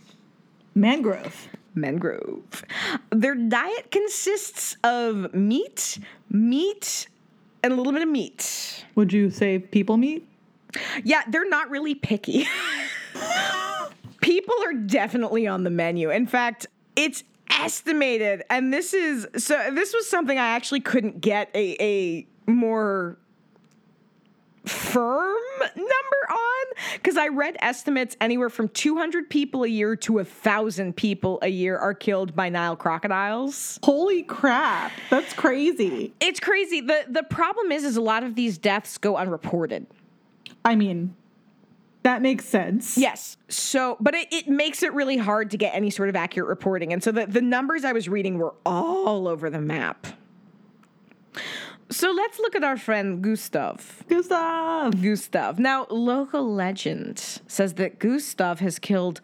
Mangrove. 0.74 1.48
mangrove. 1.74 2.64
Their 3.10 3.34
diet 3.34 3.90
consists 3.90 4.76
of 4.82 5.32
meat, 5.34 5.98
meat, 6.30 7.08
and 7.62 7.72
a 7.72 7.76
little 7.76 7.92
bit 7.92 8.02
of 8.02 8.08
meat. 8.08 8.84
Would 8.94 9.12
you 9.12 9.30
say 9.30 9.58
people 9.58 9.96
meat? 9.96 10.26
Yeah, 11.04 11.22
they're 11.28 11.48
not 11.48 11.70
really 11.70 11.94
picky. 11.94 12.46
People 14.20 14.54
are 14.64 14.74
definitely 14.74 15.46
on 15.46 15.64
the 15.64 15.70
menu. 15.70 16.10
In 16.10 16.26
fact, 16.26 16.66
it's 16.94 17.24
estimated, 17.50 18.44
and 18.50 18.72
this 18.72 18.94
is 18.94 19.26
so 19.36 19.70
this 19.72 19.92
was 19.92 20.08
something 20.08 20.38
I 20.38 20.48
actually 20.48 20.80
couldn't 20.80 21.20
get 21.20 21.50
a, 21.54 21.76
a 21.82 22.26
more 22.50 23.18
firm 24.70 25.36
number 25.60 26.30
on 26.30 26.66
because 26.94 27.16
I 27.16 27.28
read 27.28 27.56
estimates 27.60 28.16
anywhere 28.20 28.48
from 28.48 28.68
200 28.68 29.28
people 29.28 29.64
a 29.64 29.68
year 29.68 29.96
to 29.96 30.18
a 30.18 30.24
thousand 30.24 30.96
people 30.96 31.38
a 31.42 31.48
year 31.48 31.76
are 31.76 31.94
killed 31.94 32.34
by 32.34 32.48
Nile 32.48 32.76
crocodiles. 32.76 33.78
Holy 33.82 34.22
crap. 34.22 34.92
That's 35.10 35.32
crazy. 35.32 36.12
It's 36.20 36.40
crazy. 36.40 36.80
The 36.80 37.04
the 37.08 37.22
problem 37.24 37.72
is 37.72 37.84
is 37.84 37.96
a 37.96 38.00
lot 38.00 38.22
of 38.22 38.34
these 38.34 38.58
deaths 38.58 38.98
go 38.98 39.16
unreported. 39.16 39.86
I 40.64 40.76
mean, 40.76 41.14
that 42.02 42.22
makes 42.22 42.44
sense. 42.46 42.96
Yes. 42.96 43.36
So, 43.48 43.96
but 44.00 44.14
it, 44.14 44.28
it 44.32 44.48
makes 44.48 44.82
it 44.82 44.92
really 44.94 45.16
hard 45.16 45.50
to 45.50 45.56
get 45.56 45.74
any 45.74 45.90
sort 45.90 46.08
of 46.08 46.16
accurate 46.16 46.48
reporting. 46.48 46.92
And 46.92 47.02
so 47.02 47.12
the, 47.12 47.26
the 47.26 47.42
numbers 47.42 47.84
I 47.84 47.92
was 47.92 48.08
reading 48.08 48.38
were 48.38 48.54
all 48.64 49.28
over 49.28 49.50
the 49.50 49.60
map. 49.60 50.06
So 51.92 52.12
let's 52.12 52.38
look 52.38 52.54
at 52.54 52.62
our 52.62 52.76
friend 52.76 53.20
Gustav. 53.20 54.04
Gustav. 54.08 55.02
Gustav. 55.02 55.58
Now, 55.58 55.86
local 55.90 56.54
legend 56.54 57.18
says 57.48 57.74
that 57.74 57.98
Gustav 57.98 58.60
has 58.60 58.78
killed 58.78 59.20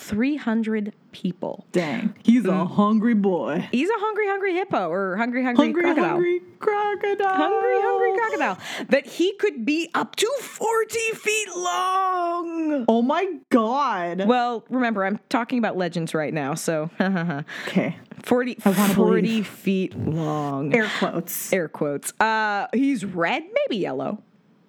300 0.00 0.92
people. 1.12 1.66
Dang. 1.72 2.14
He's 2.22 2.44
a 2.46 2.64
hungry 2.64 3.14
boy. 3.14 3.68
He's 3.70 3.88
a 3.88 3.98
hungry, 3.98 4.26
hungry 4.26 4.54
hippo 4.54 4.88
or 4.88 5.16
hungry, 5.16 5.44
hungry, 5.44 5.66
Hungry, 5.66 5.82
crocodile. 5.82 6.08
hungry 6.10 6.40
crocodile. 6.58 7.34
Hungry, 7.36 7.74
hungry 7.80 8.12
crocodile. 8.18 8.58
That 8.88 9.06
he 9.06 9.32
could 9.34 9.64
be 9.64 9.90
up 9.94 10.16
to 10.16 10.26
40 10.40 10.98
feet 11.14 11.48
long. 11.56 12.84
Oh 12.88 13.02
my 13.02 13.26
god. 13.50 14.26
Well, 14.26 14.64
remember, 14.70 15.04
I'm 15.04 15.18
talking 15.28 15.58
about 15.58 15.76
legends 15.76 16.14
right 16.14 16.32
now, 16.32 16.54
so 16.54 16.90
okay. 17.00 17.96
40, 18.22 18.54
40 18.56 18.94
believe. 18.94 19.46
feet 19.46 19.96
long. 19.96 20.74
Air 20.74 20.90
quotes. 20.98 21.52
Air 21.52 21.68
quotes. 21.68 22.12
Uh, 22.20 22.66
he's 22.72 23.04
red, 23.04 23.42
maybe 23.42 23.80
yellow. 23.80 24.22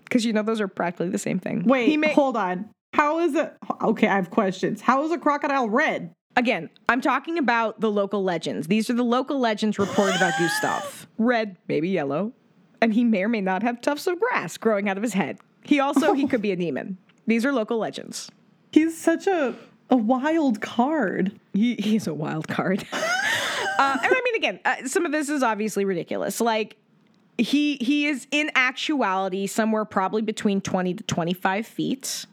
Because, 0.04 0.26
you 0.26 0.34
know, 0.34 0.44
those 0.44 0.60
are 0.60 0.68
practically 0.68 1.08
the 1.10 1.18
same 1.18 1.40
thing. 1.40 1.64
Wait, 1.64 1.88
He 1.88 1.96
may- 1.98 2.12
hold 2.14 2.36
on. 2.36 2.70
How 2.94 3.20
is 3.20 3.36
it? 3.36 3.54
Okay, 3.82 4.08
I 4.08 4.16
have 4.16 4.30
questions. 4.30 4.82
How 4.82 5.04
is 5.04 5.12
a 5.12 5.18
crocodile 5.18 5.70
red? 5.70 6.14
Again, 6.36 6.70
I'm 6.88 7.02
talking 7.02 7.38
about 7.38 7.80
the 7.82 7.92
local 7.92 8.24
legends. 8.24 8.68
These 8.68 8.90
are 8.90 8.94
the 8.94 9.04
local 9.04 9.40
legends 9.40 9.78
reported 9.78 10.16
about 10.16 10.34
Gustav. 10.40 11.08
Red, 11.18 11.58
maybe 11.68 11.90
yellow. 11.90 12.34
And 12.82 12.94
he 12.94 13.04
may 13.04 13.24
or 13.24 13.28
may 13.28 13.42
not 13.42 13.64
have 13.64 13.82
tufts 13.82 14.08
of 14.08 14.20
grass 14.20 14.58
growing 14.58 14.90
out 14.90 14.98
of 14.98 15.04
his 15.04 15.14
head. 15.14 15.40
He 15.64 15.80
also, 15.80 16.14
he 16.14 16.28
could 16.28 16.42
be 16.42 16.52
a 16.52 16.56
demon. 16.56 16.98
These 17.28 17.46
are 17.46 17.52
local 17.52 17.78
legends. 17.78 18.32
He's 18.72 18.98
such 18.98 19.28
a 19.28 19.56
a 19.92 19.98
wild 19.98 20.62
card. 20.62 21.38
He, 21.54 21.76
he's 21.76 22.08
a 22.08 22.14
wild 22.14 22.48
card. 22.48 22.88
uh, 22.94 22.98
and 22.98 24.14
I 24.14 24.22
mean, 24.24 24.36
again, 24.36 24.60
uh, 24.64 24.88
some 24.88 25.06
of 25.06 25.12
this 25.12 25.30
is 25.30 25.44
obviously 25.44 25.86
ridiculous. 25.86 26.40
Like, 26.40 26.78
he 27.38 27.76
he 27.78 28.08
is 28.08 28.28
in 28.32 28.52
actuality 28.56 29.48
somewhere 29.48 29.84
probably 29.84 30.22
between 30.22 30.62
20 30.62 30.94
to 30.96 31.04
25 31.04 31.66
feet 31.66 32.26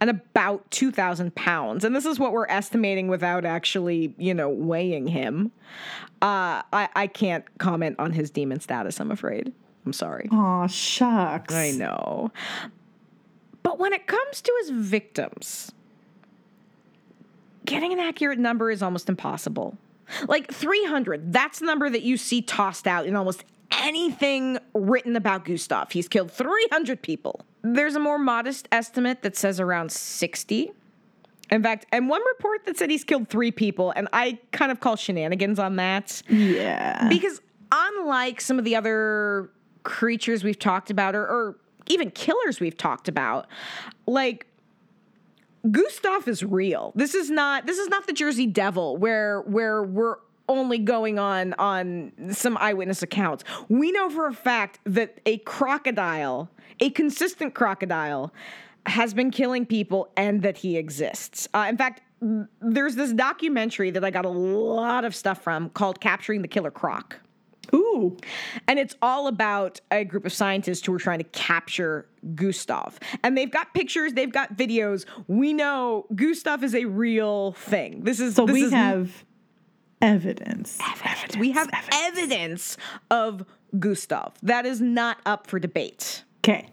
and 0.00 0.10
about 0.10 0.70
2,000 0.70 1.34
pounds. 1.34 1.84
And 1.84 1.94
this 1.94 2.06
is 2.06 2.18
what 2.18 2.32
we're 2.32 2.46
estimating 2.46 3.08
without 3.08 3.44
actually, 3.44 4.14
you 4.18 4.34
know, 4.34 4.48
weighing 4.48 5.06
him. 5.06 5.52
Uh, 6.22 6.62
I, 6.72 6.88
I 6.94 7.06
can't 7.06 7.44
comment 7.58 7.96
on 7.98 8.12
his 8.12 8.30
demon 8.30 8.60
status, 8.60 9.00
I'm 9.00 9.10
afraid. 9.10 9.52
I'm 9.86 9.92
sorry. 9.92 10.28
Aw, 10.30 10.66
shucks. 10.66 11.54
I 11.54 11.70
know. 11.70 12.30
But 13.62 13.78
when 13.78 13.92
it 13.92 14.06
comes 14.06 14.40
to 14.42 14.52
his 14.60 14.70
victims, 14.70 15.72
getting 17.64 17.92
an 17.92 17.98
accurate 17.98 18.38
number 18.38 18.70
is 18.70 18.82
almost 18.82 19.08
impossible. 19.08 19.76
Like 20.26 20.52
300, 20.52 21.32
that's 21.32 21.60
the 21.60 21.66
number 21.66 21.88
that 21.88 22.02
you 22.02 22.16
see 22.16 22.42
tossed 22.42 22.86
out 22.86 23.06
in 23.06 23.14
almost 23.14 23.44
anything 23.72 24.58
written 24.74 25.16
about 25.16 25.44
Gustav. 25.44 25.92
He's 25.92 26.08
killed 26.08 26.30
300 26.30 27.02
people. 27.02 27.44
There's 27.62 27.94
a 27.94 28.00
more 28.00 28.18
modest 28.18 28.68
estimate 28.72 29.22
that 29.22 29.36
says 29.36 29.60
around 29.60 29.92
60. 29.92 30.72
In 31.50 31.62
fact, 31.62 31.86
and 31.90 32.08
one 32.08 32.22
report 32.36 32.64
that 32.66 32.76
said 32.78 32.90
he's 32.90 33.04
killed 33.04 33.28
three 33.28 33.50
people, 33.50 33.90
and 33.90 34.08
I 34.12 34.38
kind 34.52 34.70
of 34.70 34.80
call 34.80 34.96
shenanigans 34.96 35.58
on 35.58 35.76
that. 35.76 36.22
Yeah. 36.28 37.08
Because 37.08 37.40
unlike 37.72 38.40
some 38.40 38.58
of 38.58 38.64
the 38.64 38.76
other 38.76 39.50
creatures 39.82 40.44
we've 40.44 40.58
talked 40.58 40.90
about, 40.90 41.16
or, 41.16 41.22
or 41.22 41.56
even 41.88 42.10
killers 42.12 42.60
we've 42.60 42.76
talked 42.76 43.08
about, 43.08 43.46
like 44.06 44.46
Gustav 45.68 46.26
is 46.28 46.42
real. 46.42 46.92
This 46.94 47.14
is 47.14 47.30
not 47.30 47.66
this 47.66 47.78
is 47.78 47.88
not 47.88 48.06
the 48.06 48.12
Jersey 48.12 48.46
Devil 48.46 48.96
where 48.96 49.42
where 49.42 49.82
we're 49.82 50.16
only 50.50 50.78
going 50.78 51.18
on 51.18 51.54
on 51.54 52.12
some 52.32 52.58
eyewitness 52.58 53.02
accounts. 53.02 53.44
We 53.68 53.92
know 53.92 54.10
for 54.10 54.26
a 54.26 54.34
fact 54.34 54.80
that 54.84 55.20
a 55.24 55.38
crocodile, 55.38 56.50
a 56.80 56.90
consistent 56.90 57.54
crocodile, 57.54 58.34
has 58.86 59.14
been 59.14 59.30
killing 59.30 59.64
people 59.64 60.10
and 60.16 60.42
that 60.42 60.58
he 60.58 60.76
exists. 60.76 61.48
Uh, 61.54 61.66
in 61.68 61.76
fact, 61.76 62.02
there's 62.60 62.96
this 62.96 63.12
documentary 63.12 63.90
that 63.92 64.04
I 64.04 64.10
got 64.10 64.24
a 64.24 64.30
lot 64.30 65.04
of 65.04 65.14
stuff 65.14 65.42
from 65.42 65.70
called 65.70 66.00
Capturing 66.00 66.42
the 66.42 66.48
Killer 66.48 66.70
Croc. 66.70 67.16
Ooh. 67.72 68.16
And 68.66 68.78
it's 68.78 68.96
all 69.00 69.28
about 69.28 69.80
a 69.92 70.04
group 70.04 70.26
of 70.26 70.32
scientists 70.32 70.84
who 70.84 70.92
are 70.92 70.98
trying 70.98 71.18
to 71.18 71.24
capture 71.24 72.06
Gustav. 72.34 72.98
And 73.22 73.38
they've 73.38 73.50
got 73.50 73.72
pictures, 73.74 74.14
they've 74.14 74.32
got 74.32 74.56
videos. 74.56 75.06
We 75.28 75.52
know 75.52 76.06
Gustav 76.14 76.64
is 76.64 76.74
a 76.74 76.86
real 76.86 77.52
thing. 77.52 78.02
This 78.02 78.18
is 78.18 78.34
So 78.34 78.46
this 78.46 78.54
we 78.54 78.62
is 78.64 78.72
have 78.72 79.24
evidence. 80.00 80.78
evidence. 81.04 81.36
We 81.36 81.52
have 81.52 81.70
evidence 81.92 82.76
of 83.10 83.44
Gustav. 83.78 84.34
That 84.42 84.66
is 84.66 84.80
not 84.80 85.18
up 85.24 85.46
for 85.46 85.58
debate. 85.58 86.24
Okay. 86.38 86.68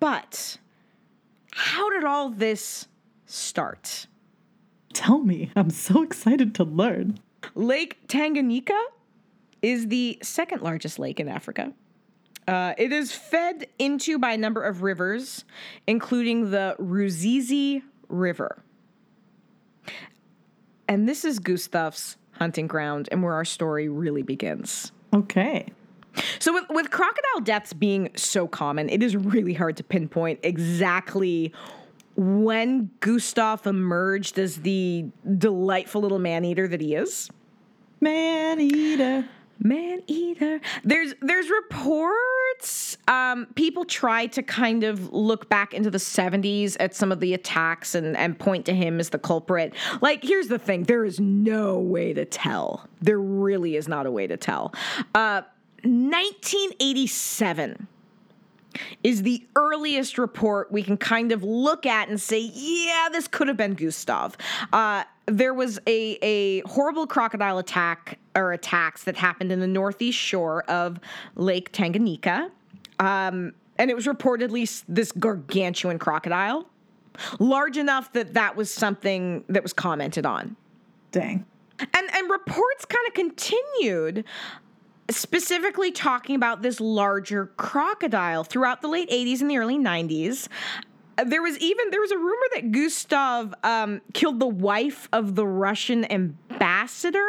But 0.00 0.58
how 1.52 1.90
did 1.90 2.04
all 2.04 2.30
this 2.30 2.88
start? 3.26 4.06
Tell 4.92 5.18
me. 5.18 5.50
I'm 5.56 5.70
so 5.70 6.02
excited 6.02 6.54
to 6.56 6.64
learn. 6.64 7.18
Lake 7.54 8.06
Tanganyika 8.08 8.78
is 9.62 9.88
the 9.88 10.18
second 10.22 10.62
largest 10.62 10.98
lake 10.98 11.20
in 11.20 11.28
Africa. 11.28 11.72
Uh, 12.48 12.74
it 12.76 12.92
is 12.92 13.12
fed 13.12 13.68
into 13.78 14.18
by 14.18 14.32
a 14.32 14.36
number 14.36 14.62
of 14.62 14.82
rivers, 14.82 15.44
including 15.86 16.50
the 16.50 16.74
Ruzizi 16.78 17.82
River. 18.08 18.62
And 20.92 21.08
this 21.08 21.24
is 21.24 21.38
Gustav's 21.38 22.18
hunting 22.32 22.66
ground 22.66 23.08
and 23.10 23.22
where 23.22 23.32
our 23.32 23.46
story 23.46 23.88
really 23.88 24.20
begins. 24.20 24.92
Okay. 25.14 25.66
So, 26.38 26.52
with, 26.52 26.64
with 26.68 26.90
crocodile 26.90 27.40
deaths 27.42 27.72
being 27.72 28.10
so 28.14 28.46
common, 28.46 28.90
it 28.90 29.02
is 29.02 29.16
really 29.16 29.54
hard 29.54 29.78
to 29.78 29.84
pinpoint 29.84 30.40
exactly 30.42 31.54
when 32.14 32.90
Gustav 33.00 33.66
emerged 33.66 34.38
as 34.38 34.56
the 34.56 35.06
delightful 35.38 36.02
little 36.02 36.18
man 36.18 36.44
eater 36.44 36.68
that 36.68 36.82
he 36.82 36.94
is. 36.94 37.30
Man 38.02 38.60
eater. 38.60 39.26
Man 39.62 40.02
eater. 40.06 40.60
There's 40.82 41.14
there's 41.20 41.50
reports. 41.50 42.96
Um, 43.06 43.46
people 43.54 43.84
try 43.84 44.26
to 44.26 44.42
kind 44.42 44.84
of 44.84 45.12
look 45.12 45.48
back 45.48 45.74
into 45.74 45.90
the 45.90 45.98
70s 45.98 46.76
at 46.80 46.94
some 46.94 47.12
of 47.12 47.20
the 47.20 47.34
attacks 47.34 47.94
and, 47.94 48.16
and 48.16 48.38
point 48.38 48.66
to 48.66 48.74
him 48.74 49.00
as 49.00 49.10
the 49.10 49.18
culprit. 49.18 49.74
Like, 50.00 50.24
here's 50.24 50.48
the 50.48 50.58
thing: 50.58 50.84
there 50.84 51.04
is 51.04 51.20
no 51.20 51.78
way 51.78 52.12
to 52.12 52.24
tell. 52.24 52.88
There 53.00 53.20
really 53.20 53.76
is 53.76 53.88
not 53.88 54.06
a 54.06 54.10
way 54.10 54.26
to 54.26 54.36
tell. 54.36 54.74
Uh, 55.14 55.42
1987 55.84 57.88
is 59.02 59.22
the 59.22 59.46
earliest 59.56 60.18
report 60.18 60.70
we 60.72 60.82
can 60.82 60.96
kind 60.96 61.32
of 61.32 61.42
look 61.42 61.86
at 61.86 62.08
and 62.08 62.20
say, 62.20 62.38
yeah, 62.38 63.08
this 63.10 63.28
could 63.28 63.48
have 63.48 63.56
been 63.56 63.74
Gustav. 63.74 64.36
Uh, 64.72 65.04
there 65.26 65.54
was 65.54 65.78
a, 65.86 66.18
a 66.22 66.60
horrible 66.60 67.06
crocodile 67.06 67.58
attack 67.58 68.18
or 68.34 68.52
attacks 68.52 69.04
that 69.04 69.16
happened 69.16 69.52
in 69.52 69.60
the 69.60 69.66
northeast 69.66 70.18
shore 70.18 70.62
of 70.64 70.98
Lake 71.36 71.72
Tanganyika. 71.72 72.50
Um, 72.98 73.52
and 73.78 73.90
it 73.90 73.94
was 73.94 74.06
reportedly 74.06 74.82
this 74.88 75.12
gargantuan 75.12 75.98
crocodile, 75.98 76.68
large 77.38 77.76
enough 77.76 78.12
that 78.12 78.34
that 78.34 78.56
was 78.56 78.72
something 78.72 79.44
that 79.48 79.62
was 79.62 79.72
commented 79.72 80.26
on. 80.26 80.56
Dang. 81.10 81.44
And 81.80 82.14
and 82.14 82.30
reports 82.30 82.84
kind 82.84 83.08
of 83.08 83.14
continued 83.14 84.24
specifically 85.16 85.90
talking 85.92 86.34
about 86.36 86.62
this 86.62 86.80
larger 86.80 87.46
crocodile 87.56 88.44
throughout 88.44 88.82
the 88.82 88.88
late 88.88 89.08
80s 89.10 89.40
and 89.40 89.50
the 89.50 89.58
early 89.58 89.78
90s. 89.78 90.48
there 91.24 91.42
was 91.42 91.58
even 91.58 91.90
there 91.90 92.00
was 92.00 92.10
a 92.10 92.18
rumor 92.18 92.46
that 92.54 92.72
Gustav 92.72 93.54
um, 93.62 94.00
killed 94.14 94.40
the 94.40 94.46
wife 94.46 95.08
of 95.12 95.34
the 95.34 95.46
Russian 95.46 96.10
ambassador. 96.10 97.28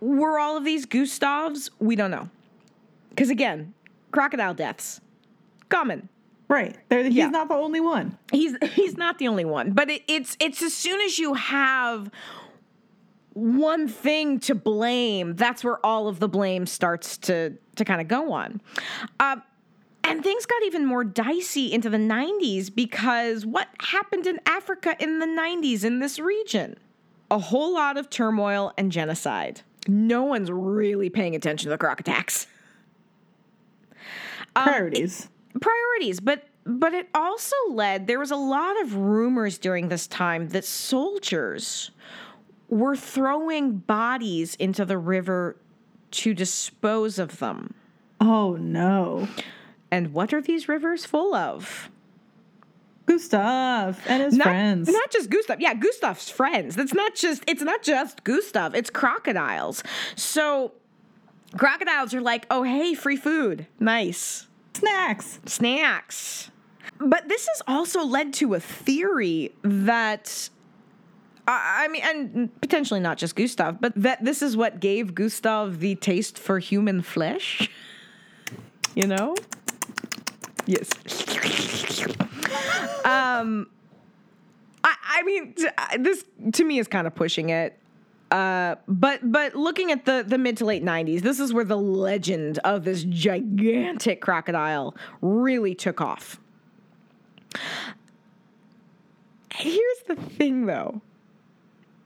Were 0.00 0.38
all 0.38 0.56
of 0.56 0.64
these 0.64 0.86
Gustavs? 0.86 1.70
We 1.78 1.96
don't 1.96 2.10
know. 2.10 2.28
Because 3.10 3.30
again, 3.30 3.72
crocodile 4.12 4.54
deaths, 4.54 5.00
common. 5.68 6.08
Right. 6.48 6.76
There, 6.90 7.02
he's 7.02 7.14
Yeah. 7.14 7.28
not 7.30 7.48
the 7.48 7.54
only 7.54 7.80
one. 7.80 8.18
He's 8.30 8.54
he's 8.74 8.96
not 8.96 9.18
the 9.18 9.26
only 9.26 9.44
one, 9.44 9.72
but 9.72 9.90
it, 9.90 10.02
it's 10.06 10.36
it's 10.38 10.62
as 10.62 10.74
soon 10.74 11.00
as 11.00 11.18
you 11.18 11.34
have 11.34 12.10
one 13.36 13.86
thing 13.86 14.40
to 14.40 14.54
blame, 14.54 15.34
that's 15.36 15.62
where 15.62 15.84
all 15.84 16.08
of 16.08 16.20
the 16.20 16.28
blame 16.28 16.64
starts 16.64 17.18
to 17.18 17.52
to 17.76 17.84
kind 17.84 18.00
of 18.00 18.08
go 18.08 18.32
on. 18.32 18.62
Um, 19.20 19.42
and 20.04 20.22
things 20.22 20.46
got 20.46 20.62
even 20.62 20.86
more 20.86 21.04
dicey 21.04 21.70
into 21.72 21.90
the 21.90 21.98
90s 21.98 22.74
because 22.74 23.44
what 23.44 23.68
happened 23.80 24.26
in 24.26 24.40
Africa 24.46 24.96
in 24.98 25.18
the 25.18 25.26
90s 25.26 25.84
in 25.84 25.98
this 25.98 26.18
region? 26.18 26.76
A 27.30 27.38
whole 27.38 27.74
lot 27.74 27.98
of 27.98 28.08
turmoil 28.08 28.72
and 28.78 28.90
genocide. 28.90 29.60
No 29.86 30.22
one's 30.22 30.50
really 30.50 31.10
paying 31.10 31.34
attention 31.34 31.66
to 31.66 31.70
the 31.70 31.78
croc 31.78 32.00
attacks. 32.00 32.46
Um, 34.54 34.64
Priorities. 34.64 35.28
priorities 35.60 36.20
but 36.20 36.44
but 36.64 36.94
it 36.94 37.08
also 37.14 37.54
led 37.70 38.06
there 38.06 38.18
was 38.18 38.30
a 38.30 38.36
lot 38.36 38.80
of 38.80 38.94
rumors 38.94 39.58
during 39.58 39.88
this 39.88 40.06
time 40.06 40.48
that 40.48 40.64
soldiers 40.64 41.90
were 42.68 42.96
throwing 42.96 43.78
bodies 43.78 44.54
into 44.56 44.84
the 44.84 44.98
river 44.98 45.56
to 46.10 46.34
dispose 46.34 47.18
of 47.18 47.38
them 47.38 47.74
oh 48.20 48.56
no. 48.56 49.28
and 49.90 50.12
what 50.12 50.32
are 50.32 50.40
these 50.40 50.68
rivers 50.68 51.04
full 51.04 51.34
of 51.34 51.90
Gustav 53.06 54.00
and 54.08 54.20
his 54.20 54.36
not, 54.36 54.44
friends. 54.44 54.88
not 54.88 55.10
just 55.12 55.30
gustav 55.30 55.60
yeah 55.60 55.74
gustav's 55.74 56.28
friends 56.28 56.74
that's 56.74 56.92
not 56.94 57.14
just 57.14 57.44
it's 57.46 57.62
not 57.62 57.82
just 57.82 58.24
gustav 58.24 58.74
it's 58.74 58.90
crocodiles 58.90 59.84
so 60.16 60.72
crocodiles 61.56 62.12
are 62.14 62.20
like 62.20 62.46
oh 62.50 62.64
hey 62.64 62.94
free 62.94 63.16
food 63.16 63.66
nice 63.78 64.48
Snacks. 64.76 65.40
snacks. 65.46 66.50
But 66.98 67.28
this 67.28 67.46
has 67.46 67.62
also 67.66 68.04
led 68.04 68.32
to 68.34 68.54
a 68.54 68.60
theory 68.60 69.52
that 69.62 70.50
I 71.48 71.88
mean, 71.88 72.02
and 72.04 72.60
potentially 72.60 73.00
not 73.00 73.18
just 73.18 73.36
Gustav, 73.36 73.80
but 73.80 73.92
that 73.96 74.24
this 74.24 74.42
is 74.42 74.56
what 74.56 74.80
gave 74.80 75.14
Gustav 75.14 75.78
the 75.78 75.94
taste 75.94 76.38
for 76.38 76.58
human 76.58 77.02
flesh. 77.02 77.70
You 78.94 79.06
know? 79.06 79.36
Yes. 80.64 80.88
um, 83.04 83.68
I, 84.82 84.94
I 85.04 85.22
mean, 85.22 85.54
this 85.98 86.24
to 86.54 86.64
me 86.64 86.78
is 86.78 86.88
kind 86.88 87.06
of 87.06 87.14
pushing 87.14 87.50
it. 87.50 87.78
Uh, 88.30 88.76
but 88.88 89.20
but 89.30 89.54
looking 89.54 89.92
at 89.92 90.06
the 90.06 90.24
the 90.26 90.38
mid 90.38 90.56
to 90.56 90.64
late 90.64 90.82
'90s, 90.82 91.20
this 91.20 91.40
is 91.40 91.52
where 91.52 91.64
the 91.64 91.76
legend 91.76 92.58
of 92.64 92.84
this 92.84 93.04
gigantic 93.04 94.22
crocodile 94.22 94.96
really 95.20 95.74
took 95.74 96.00
off. 96.00 96.40
Here's 99.54 100.02
the 100.08 100.16
thing, 100.16 100.66
though. 100.66 101.00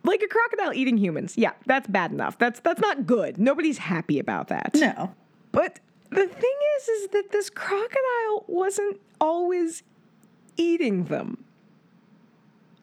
Like 0.02 0.22
a 0.22 0.28
crocodile 0.28 0.72
eating 0.72 0.96
humans, 0.96 1.34
yeah, 1.36 1.52
that's 1.66 1.86
bad 1.86 2.10
enough. 2.10 2.38
That's 2.38 2.60
that's 2.60 2.80
not 2.80 3.06
good. 3.06 3.38
Nobody's 3.38 3.78
happy 3.78 4.18
about 4.18 4.48
that. 4.48 4.74
No. 4.74 5.14
But 5.52 5.80
the 6.10 6.26
thing 6.26 6.58
is, 6.78 6.88
is 6.88 7.08
that 7.08 7.30
this 7.32 7.50
crocodile 7.50 8.44
wasn't 8.46 9.00
always 9.20 9.82
eating 10.56 11.04
them. 11.04 11.44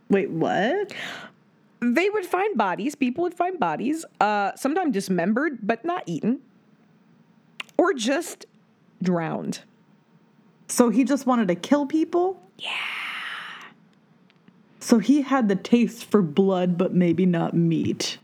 Wait, 0.10 0.30
what? 0.30 0.94
They 1.80 2.10
would 2.10 2.26
find 2.26 2.58
bodies. 2.58 2.96
People 2.96 3.24
would 3.24 3.34
find 3.34 3.60
bodies, 3.60 4.06
uh, 4.22 4.52
sometimes 4.56 4.94
dismembered 4.94 5.60
but 5.62 5.84
not 5.84 6.04
eaten, 6.06 6.40
or 7.78 7.94
just 7.94 8.46
drowned. 9.02 9.62
So 10.68 10.90
he 10.90 11.04
just 11.04 11.26
wanted 11.26 11.48
to 11.50 11.56
kill 11.56 11.86
people? 11.86 12.42
Yeah. 12.58 12.70
So 14.88 15.00
he 15.00 15.22
had 15.22 15.50
the 15.50 15.58
taste 15.58 16.06
for 16.06 16.22
blood, 16.22 16.78
but 16.78 16.94
maybe 16.94 17.26
not 17.26 17.54
meat. 17.54 18.20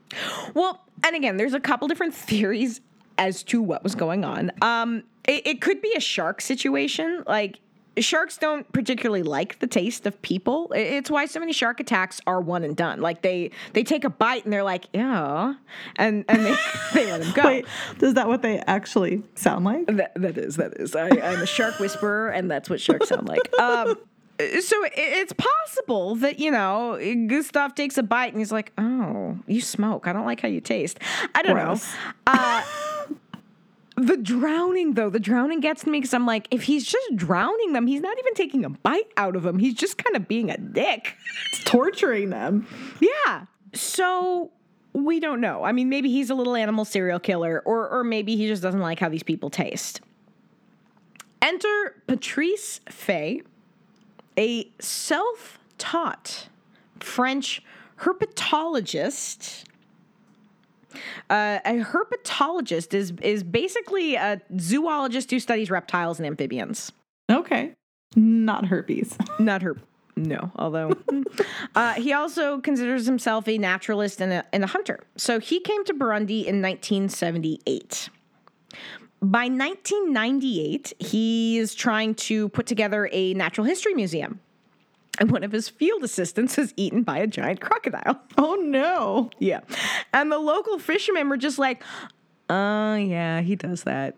Well, 0.53 0.79
and 1.05 1.13
again, 1.13 1.35
there's 1.35 1.53
a 1.53 1.59
couple 1.59 1.89
different 1.89 2.13
theories 2.15 2.79
as 3.17 3.43
to 3.43 3.61
what 3.61 3.83
was 3.83 3.95
going 3.95 4.23
on. 4.23 4.49
Um, 4.61 5.03
it, 5.27 5.45
it 5.45 5.61
could 5.61 5.81
be 5.81 5.93
a 5.97 5.99
shark 5.99 6.39
situation. 6.39 7.25
Like 7.27 7.59
sharks 7.97 8.37
don't 8.37 8.71
particularly 8.71 9.23
like 9.23 9.59
the 9.59 9.67
taste 9.67 10.07
of 10.07 10.21
people. 10.21 10.71
It's 10.73 11.11
why 11.11 11.25
so 11.25 11.41
many 11.41 11.51
shark 11.51 11.81
attacks 11.81 12.21
are 12.25 12.39
one 12.39 12.63
and 12.63 12.77
done. 12.77 13.01
Like 13.01 13.23
they 13.23 13.51
they 13.73 13.83
take 13.83 14.05
a 14.05 14.09
bite 14.09 14.45
and 14.45 14.53
they're 14.53 14.63
like, 14.63 14.85
yeah, 14.93 15.55
and 15.97 16.23
and 16.29 16.45
they, 16.45 16.55
they 16.93 17.11
let 17.11 17.23
them 17.23 17.33
go. 17.33 17.43
Wait, 17.43 17.65
is 17.99 18.13
that 18.13 18.29
what 18.29 18.41
they 18.41 18.59
actually 18.59 19.21
sound 19.35 19.65
like? 19.65 19.87
That, 19.87 20.13
that 20.15 20.37
is, 20.37 20.55
that 20.55 20.75
is. 20.79 20.95
I, 20.95 21.09
I'm 21.09 21.41
a 21.41 21.45
shark 21.45 21.79
whisperer, 21.79 22.29
and 22.29 22.49
that's 22.49 22.69
what 22.69 22.79
sharks 22.79 23.09
sound 23.09 23.27
like. 23.27 23.53
Um, 23.59 23.97
so 24.39 24.83
it's 24.95 25.33
possible 25.33 26.15
that, 26.15 26.39
you 26.39 26.51
know, 26.51 26.97
Gustav 27.27 27.75
takes 27.75 27.97
a 27.97 28.03
bite 28.03 28.31
and 28.31 28.39
he's 28.39 28.51
like, 28.51 28.71
oh, 28.77 29.37
you 29.47 29.61
smoke. 29.61 30.07
I 30.07 30.13
don't 30.13 30.25
like 30.25 30.41
how 30.41 30.47
you 30.47 30.61
taste. 30.61 30.99
I 31.35 31.41
don't 31.43 31.55
Gross. 31.55 31.93
know. 31.93 31.99
Uh, 32.27 32.63
the 33.97 34.17
drowning, 34.17 34.93
though, 34.93 35.09
the 35.09 35.19
drowning 35.19 35.59
gets 35.59 35.83
to 35.83 35.89
me 35.89 35.99
because 35.99 36.13
I'm 36.13 36.25
like, 36.25 36.47
if 36.51 36.63
he's 36.63 36.83
just 36.85 37.15
drowning 37.15 37.73
them, 37.73 37.85
he's 37.87 38.01
not 38.01 38.17
even 38.17 38.33
taking 38.33 38.65
a 38.65 38.69
bite 38.69 39.11
out 39.17 39.35
of 39.35 39.43
them. 39.43 39.59
He's 39.59 39.75
just 39.75 39.97
kind 39.97 40.15
of 40.15 40.27
being 40.27 40.49
a 40.49 40.57
dick. 40.57 41.15
It's 41.51 41.63
torturing 41.63 42.31
them. 42.31 42.67
Yeah. 42.99 43.45
So 43.73 44.51
we 44.93 45.19
don't 45.19 45.41
know. 45.41 45.63
I 45.63 45.71
mean, 45.71 45.89
maybe 45.89 46.09
he's 46.09 46.29
a 46.29 46.35
little 46.35 46.55
animal 46.55 46.85
serial 46.85 47.19
killer, 47.19 47.61
or 47.65 47.89
or 47.89 48.03
maybe 48.03 48.35
he 48.35 48.47
just 48.47 48.61
doesn't 48.61 48.79
like 48.81 48.99
how 48.99 49.09
these 49.09 49.23
people 49.23 49.49
taste. 49.49 50.01
Enter 51.41 52.01
Patrice 52.07 52.79
Faye, 52.89 53.41
a 54.37 54.69
self-taught 54.79 56.47
French 56.99 57.61
herpetologist. 57.99 59.63
Uh, 61.29 61.59
a 61.65 61.83
herpetologist 61.83 62.93
is 62.93 63.13
is 63.21 63.43
basically 63.43 64.15
a 64.15 64.41
zoologist 64.59 65.31
who 65.31 65.39
studies 65.39 65.71
reptiles 65.71 66.19
and 66.19 66.27
amphibians. 66.27 66.91
Okay. 67.31 67.73
Not 68.15 68.65
herpes. 68.67 69.17
Not 69.39 69.63
her. 69.63 69.77
No, 70.15 70.51
although 70.55 70.91
uh, 71.75 71.93
he 71.93 72.13
also 72.13 72.59
considers 72.59 73.07
himself 73.07 73.47
a 73.47 73.57
naturalist 73.57 74.21
and 74.21 74.31
a, 74.31 74.45
and 74.53 74.63
a 74.63 74.67
hunter. 74.67 74.99
So 75.17 75.39
he 75.39 75.59
came 75.59 75.83
to 75.85 75.93
Burundi 75.93 76.45
in 76.45 76.61
1978. 76.61 78.09
By 79.23 79.47
1998, 79.47 80.93
he 80.99 81.57
is 81.57 81.73
trying 81.73 82.13
to 82.15 82.49
put 82.49 82.65
together 82.65 83.09
a 83.11 83.33
natural 83.33 83.65
history 83.65 83.93
museum. 83.93 84.39
And 85.19 85.31
one 85.31 85.43
of 85.43 85.51
his 85.51 85.69
field 85.69 86.03
assistants 86.03 86.57
is 86.57 86.73
eaten 86.75 87.03
by 87.03 87.19
a 87.19 87.27
giant 87.27 87.61
crocodile. 87.61 88.19
Oh 88.37 88.55
no. 88.55 89.29
Yeah. 89.39 89.61
And 90.11 90.31
the 90.31 90.39
local 90.39 90.77
fishermen 90.79 91.29
were 91.29 91.37
just 91.37 91.57
like, 91.59 91.83
oh, 92.49 92.95
yeah, 92.95 93.41
he 93.41 93.55
does 93.55 93.83
that. 93.83 94.15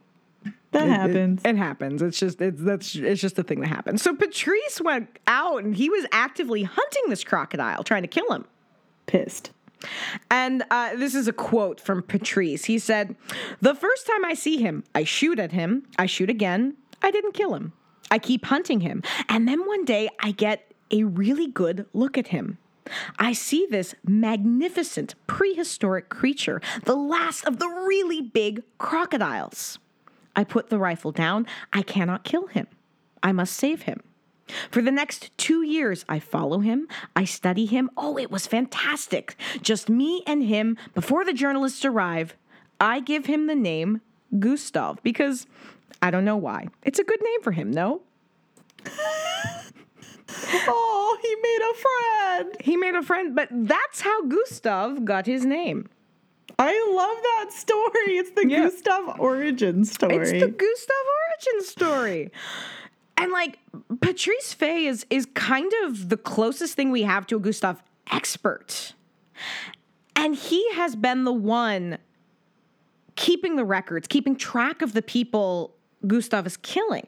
That 0.72 0.84
It- 0.84 0.90
it- 0.90 0.92
happens. 0.94 1.42
It, 1.46 1.56
happens. 1.58 2.02
It's 2.02 2.18
just 2.20 2.42
it's 2.42 2.62
that's 2.62 2.96
it's 2.96 3.22
just 3.22 3.38
a 3.38 3.44
thing 3.44 3.60
that 3.62 3.68
happens. 3.68 4.02
So 4.02 4.16
Patrice 4.16 4.82
went 4.82 5.20
out 5.28 5.64
and 5.64 5.76
he 5.76 5.90
was 5.90 6.06
actively 6.12 6.64
hunting 6.64 7.04
this 7.10 7.24
crocodile, 7.24 7.84
trying 7.84 8.02
to 8.04 8.08
kill 8.08 8.32
him. 8.32 8.46
Pissed. 9.06 9.52
And 10.30 10.64
uh, 10.72 10.96
this 10.96 11.16
is 11.16 11.28
a 11.28 11.34
quote 11.34 11.80
from 11.80 12.02
Patrice. 12.02 12.66
He 12.66 12.80
said, 12.80 13.16
"The 13.62 13.76
first 13.76 14.08
time 14.08 14.26
I 14.26 14.34
see 14.34 14.58
him, 14.58 14.84
I 14.94 15.04
shoot 15.04 15.40
at 15.40 15.52
him. 15.52 15.88
I 15.98 16.06
shoot 16.06 16.30
again. 16.30 16.76
I 17.02 17.12
didn't 17.12 17.34
kill 17.34 17.54
him. 17.56 17.74
I 18.10 18.20
keep 18.20 18.46
hunting 18.46 18.82
him, 18.82 19.04
and 19.30 19.48
then 19.48 19.66
one 19.66 19.86
day 19.86 20.10
I 20.22 20.32
get 20.32 20.72
a 20.92 21.04
really 21.04 21.48
good 21.48 21.86
look 21.94 22.18
at 22.18 22.28
him." 22.28 22.58
I 23.18 23.34
see 23.34 23.66
this 23.70 23.96
magnificent 24.06 25.16
prehistoric 25.26 26.10
creature, 26.10 26.62
the 26.84 26.96
last 26.96 27.44
of 27.46 27.58
the 27.58 27.68
really 27.68 28.22
big 28.22 28.62
crocodiles. 28.78 29.80
I 30.36 30.44
put 30.44 30.70
the 30.70 30.78
rifle 30.78 31.12
down. 31.12 31.48
I 31.74 31.82
cannot 31.82 32.24
kill 32.24 32.48
him. 32.48 32.68
I 33.24 33.32
must 33.32 33.56
save 33.56 33.84
him. 33.84 34.04
For 34.70 34.82
the 34.82 34.92
next 34.92 35.36
two 35.38 35.64
years, 35.64 36.06
I 36.08 36.20
follow 36.20 36.60
him. 36.60 36.88
I 37.16 37.26
study 37.26 37.66
him. 37.66 37.90
Oh, 37.98 38.18
it 38.18 38.30
was 38.30 38.46
fantastic. 38.48 39.36
Just 39.62 39.90
me 39.90 40.24
and 40.28 40.44
him 40.44 40.78
before 40.94 41.26
the 41.26 41.34
journalists 41.34 41.84
arrive. 41.84 42.36
I 42.80 43.00
give 43.00 43.26
him 43.26 43.48
the 43.48 43.56
name 43.56 44.02
Gustav 44.38 45.02
because 45.02 45.48
I 46.02 46.12
don't 46.12 46.26
know 46.26 46.38
why. 46.38 46.68
It's 46.84 47.00
a 47.00 47.04
good 47.04 47.22
name 47.24 47.42
for 47.42 47.52
him, 47.52 47.72
no? 47.72 48.02
Oh, 50.68 51.18
he 51.22 51.36
made 51.42 51.62
a 51.72 51.76
friend. 52.44 52.58
He 52.60 52.78
made 52.78 52.96
a 52.96 53.04
friend, 53.04 53.36
but 53.36 53.48
that's 53.52 54.02
how 54.02 54.24
Gustav 54.26 55.06
got 55.06 55.26
his 55.26 55.46
name. 55.46 55.88
I 56.58 56.72
love 56.94 57.18
that 57.24 57.54
story. 57.54 58.18
It's 58.18 58.32
the 58.32 58.48
Yeah. 58.48 58.64
Gustav 58.64 59.20
origin 59.20 59.86
story. 59.86 60.16
It's 60.18 60.32
the 60.32 60.48
Gustav 60.48 60.96
origin 61.22 61.64
story. 61.64 62.32
And 63.18 63.32
like 63.32 63.60
Patrice 64.02 64.54
Faye 64.54 64.86
is 64.86 65.06
is 65.10 65.26
kind 65.34 65.72
of 65.84 66.10
the 66.10 66.18
closest 66.18 66.76
thing 66.76 66.92
we 66.92 67.04
have 67.04 67.26
to 67.28 67.38
a 67.38 67.40
Gustav 67.40 67.82
expert. 68.12 68.94
And 70.16 70.36
he 70.36 70.72
has 70.74 70.96
been 70.96 71.24
the 71.24 71.34
one 71.34 71.98
keeping 73.16 73.56
the 73.56 73.66
records, 73.66 74.08
keeping 74.08 74.36
track 74.36 74.82
of 74.82 74.94
the 74.94 75.02
people 75.02 75.76
Gustav 76.06 76.46
is 76.46 76.58
killing. 76.58 77.08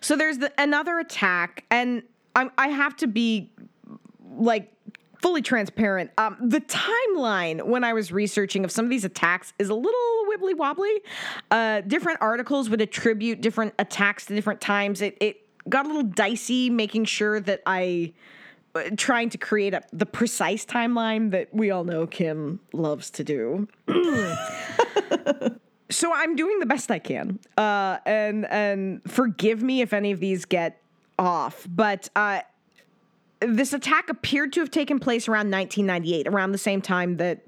So 0.00 0.16
there's 0.16 0.38
the, 0.38 0.52
another 0.58 0.98
attack, 0.98 1.64
and 1.70 2.02
i 2.34 2.48
I 2.56 2.68
have 2.68 2.96
to 2.98 3.06
be 3.06 3.50
like 4.36 4.72
fully 5.20 5.42
transparent. 5.42 6.10
Um, 6.18 6.36
the 6.40 6.60
timeline 6.60 7.66
when 7.66 7.84
I 7.84 7.92
was 7.92 8.12
researching 8.12 8.64
of 8.64 8.70
some 8.70 8.84
of 8.84 8.90
these 8.90 9.04
attacks 9.04 9.52
is 9.58 9.68
a 9.68 9.74
little 9.74 10.24
wibbly 10.30 10.56
wobbly. 10.56 11.02
Uh, 11.50 11.80
different 11.82 12.18
articles 12.20 12.70
would 12.70 12.80
attribute 12.80 13.40
different 13.40 13.74
attacks 13.78 14.26
to 14.26 14.34
different 14.34 14.60
times. 14.60 15.02
It, 15.02 15.16
it 15.20 15.46
got 15.68 15.84
a 15.84 15.88
little 15.88 16.04
dicey 16.04 16.70
making 16.70 17.04
sure 17.06 17.40
that 17.40 17.62
I 17.66 18.12
uh, 18.74 18.90
trying 18.96 19.30
to 19.30 19.38
create 19.38 19.74
a, 19.74 19.82
the 19.92 20.06
precise 20.06 20.64
timeline 20.64 21.30
that 21.30 21.52
we 21.52 21.70
all 21.70 21.84
know 21.84 22.06
Kim 22.06 22.60
loves 22.72 23.10
to 23.10 23.24
do. 23.24 23.66
so 25.90 26.12
I'm 26.12 26.36
doing 26.36 26.60
the 26.60 26.66
best 26.66 26.90
I 26.90 26.98
can, 26.98 27.38
uh, 27.56 27.98
and 28.04 28.44
and 28.46 29.02
forgive 29.10 29.62
me 29.62 29.80
if 29.80 29.92
any 29.92 30.12
of 30.12 30.20
these 30.20 30.44
get 30.44 30.80
off, 31.18 31.66
but 31.68 32.08
uh, 32.14 32.40
this 33.40 33.72
attack 33.72 34.08
appeared 34.08 34.52
to 34.54 34.60
have 34.60 34.70
taken 34.70 34.98
place 34.98 35.28
around 35.28 35.50
1998, 35.50 36.28
around 36.28 36.52
the 36.52 36.58
same 36.58 36.80
time 36.82 37.16
that 37.18 37.42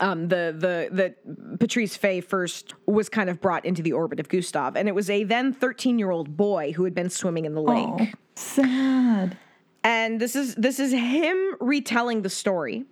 um, 0.00 0.28
the 0.28 0.54
the 0.56 0.88
that 0.92 1.58
Patrice 1.58 1.96
Faye 1.96 2.20
first 2.20 2.74
was 2.86 3.08
kind 3.08 3.30
of 3.30 3.40
brought 3.40 3.64
into 3.64 3.82
the 3.82 3.92
orbit 3.92 4.20
of 4.20 4.28
Gustav, 4.28 4.76
and 4.76 4.88
it 4.88 4.94
was 4.94 5.08
a 5.08 5.24
then 5.24 5.52
13 5.52 5.98
year 5.98 6.10
old 6.10 6.36
boy 6.36 6.72
who 6.72 6.84
had 6.84 6.94
been 6.94 7.10
swimming 7.10 7.44
in 7.44 7.54
the 7.54 7.62
lake. 7.62 7.86
Oh, 7.88 8.06
sad. 8.34 9.36
And 9.82 10.20
this 10.20 10.34
is 10.34 10.54
this 10.56 10.80
is 10.80 10.92
him 10.92 11.56
retelling 11.60 12.22
the 12.22 12.30
story. 12.30 12.84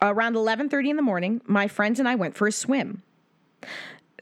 Around 0.00 0.34
11:30 0.34 0.90
in 0.90 0.96
the 0.96 1.02
morning, 1.02 1.42
my 1.46 1.68
friends 1.68 1.98
and 1.98 2.08
I 2.08 2.14
went 2.14 2.36
for 2.36 2.46
a 2.46 2.52
swim. 2.52 3.02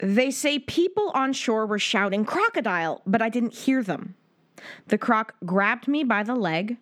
They 0.01 0.31
say 0.31 0.59
people 0.59 1.11
on 1.13 1.33
shore 1.33 1.65
were 1.65 1.79
shouting 1.79 2.25
crocodile, 2.25 3.01
but 3.05 3.21
I 3.21 3.29
didn't 3.29 3.53
hear 3.53 3.83
them. 3.83 4.15
The 4.87 4.97
croc 4.97 5.35
grabbed 5.45 5.87
me 5.87 6.03
by 6.03 6.23
the 6.23 6.35
leg. 6.35 6.77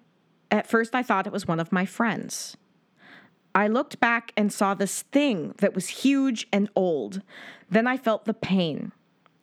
At 0.51 0.67
first, 0.67 0.95
I 0.95 1.03
thought 1.03 1.27
it 1.27 1.33
was 1.33 1.47
one 1.47 1.59
of 1.59 1.71
my 1.71 1.85
friends. 1.85 2.57
I 3.53 3.67
looked 3.67 3.99
back 3.99 4.31
and 4.37 4.51
saw 4.53 4.73
this 4.73 5.03
thing 5.03 5.53
that 5.57 5.73
was 5.73 5.87
huge 5.87 6.47
and 6.51 6.69
old. 6.75 7.21
Then 7.69 7.87
I 7.87 7.97
felt 7.97 8.25
the 8.25 8.33
pain. 8.33 8.91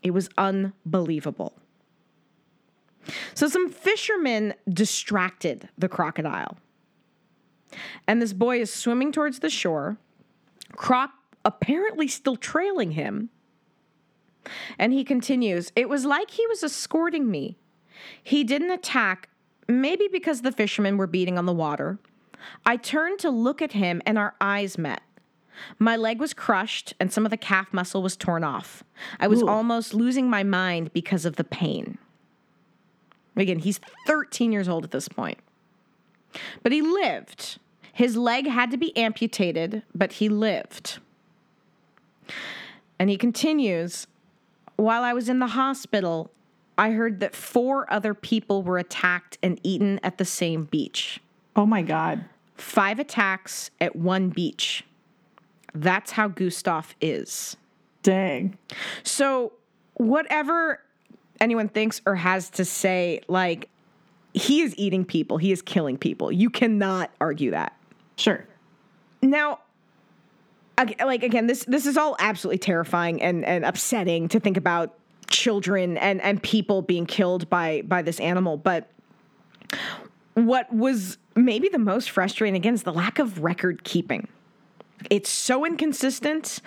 It 0.03 0.13
was 0.13 0.29
unbelievable. 0.39 1.55
So, 3.35 3.49
some 3.49 3.71
fishermen 3.71 4.55
distracted 4.69 5.69
the 5.79 5.89
crocodile. 5.89 6.57
And 8.07 8.23
this 8.23 8.33
boy 8.33 8.61
is 8.61 8.73
swimming 8.73 9.13
towards 9.13 9.41
the 9.41 9.51
shore, 9.51 9.99
Croc 10.73 11.11
apparently 11.45 12.09
still 12.09 12.37
trailing 12.37 12.93
him. 12.93 13.31
And 14.79 14.93
he 14.93 15.05
continues, 15.05 15.73
It 15.77 15.89
was 15.89 16.05
like 16.05 16.33
he 16.33 16.47
was 16.47 16.63
escorting 16.63 17.31
me. 17.31 17.57
He 18.23 18.45
didn't 18.45 18.71
attack, 18.71 19.29
maybe 19.69 20.09
because 20.11 20.43
the 20.43 20.53
fishermen 20.53 20.97
were 20.97 21.07
beating 21.07 21.39
on 21.39 21.47
the 21.47 21.53
water. 21.53 21.99
I 22.65 22.77
turned 22.77 23.19
to 23.21 23.31
look 23.31 23.61
at 23.63 23.73
him, 23.73 24.03
and 24.07 24.19
our 24.19 24.35
eyes 24.41 24.79
met. 24.79 25.03
My 25.79 25.97
leg 25.97 26.21
was 26.21 26.35
crushed, 26.35 26.95
and 27.01 27.13
some 27.13 27.25
of 27.25 27.31
the 27.31 27.37
calf 27.37 27.73
muscle 27.73 28.03
was 28.03 28.17
torn 28.17 28.45
off. 28.45 28.85
I 29.19 29.27
was 29.27 29.43
Ooh. 29.43 29.49
almost 29.49 29.95
losing 29.95 30.29
my 30.29 30.43
mind 30.43 30.93
because 30.93 31.25
of 31.25 31.37
the 31.37 31.45
pain. 31.45 31.99
Again, 33.37 33.59
he's 33.59 33.81
13 34.07 34.53
years 34.53 34.69
old 34.69 34.85
at 34.85 34.91
this 34.91 35.09
point. 35.09 35.39
But 36.63 36.73
he 36.73 36.83
lived. 36.83 37.59
His 37.93 38.17
leg 38.17 38.47
had 38.47 38.71
to 38.71 38.77
be 38.77 38.97
amputated, 38.97 39.83
but 39.95 40.15
he 40.15 40.29
lived. 40.29 40.99
And 42.99 43.11
he 43.11 43.17
continues 43.17 44.07
While 44.77 45.03
I 45.03 45.13
was 45.13 45.29
in 45.29 45.39
the 45.39 45.49
hospital, 45.49 46.31
I 46.79 46.91
heard 46.91 47.21
that 47.21 47.35
four 47.35 47.91
other 47.93 48.15
people 48.15 48.63
were 48.63 48.79
attacked 48.79 49.39
and 49.43 49.59
eaten 49.63 49.99
at 50.03 50.19
the 50.19 50.25
same 50.25 50.65
beach. 50.65 51.21
Oh 51.55 51.67
my 51.67 51.83
God. 51.83 52.25
Five 52.57 52.99
attacks 52.99 53.71
at 53.81 53.97
one 53.97 54.29
beach. 54.29 54.85
That's 55.75 56.13
how 56.13 56.29
Gustav 56.29 56.95
is. 57.01 57.57
Dang. 58.03 58.57
So, 59.03 59.53
whatever 59.95 60.81
anyone 61.41 61.69
thinks 61.69 62.01
or 62.07 62.15
has 62.15 62.51
to 62.51 62.65
say, 62.65 63.21
like, 63.29 63.69
he 64.33 64.61
is 64.61 64.75
eating 64.77 65.05
people, 65.05 65.39
he 65.39 65.53
is 65.53 65.63
killing 65.63 65.97
people. 65.97 66.31
You 66.31 66.51
cannot 66.51 67.11
argue 67.21 67.51
that. 67.53 67.75
Sure. 68.17 68.47
Now, 69.23 69.61
like 70.79 71.23
again, 71.23 71.47
this 71.47 71.65
this 71.65 71.87
is 71.87 71.97
all 71.97 72.17
absolutely 72.19 72.59
terrifying 72.59 73.23
and 73.23 73.45
and 73.45 73.65
upsetting 73.65 74.29
to 74.29 74.41
think 74.41 74.57
about 74.57 74.95
children 75.31 75.97
and 75.99 76.21
and 76.23 76.43
people 76.43 76.83
being 76.83 77.07
killed 77.07 77.49
by 77.49 77.83
by 77.83 78.03
this 78.03 78.21
animal, 78.21 78.57
but 78.57 78.91
what 80.35 80.73
was 80.73 81.19
maybe 81.35 81.69
the 81.69 81.79
most 81.79 82.11
frustrating 82.11 82.57
again 82.57 82.75
is 82.75 82.83
the 82.83 82.93
lack 82.93 83.19
of 83.19 83.43
record 83.43 83.85
keeping. 83.85 84.29
It's 85.11 85.31
so 85.31 85.65
inconsistent 85.65 86.61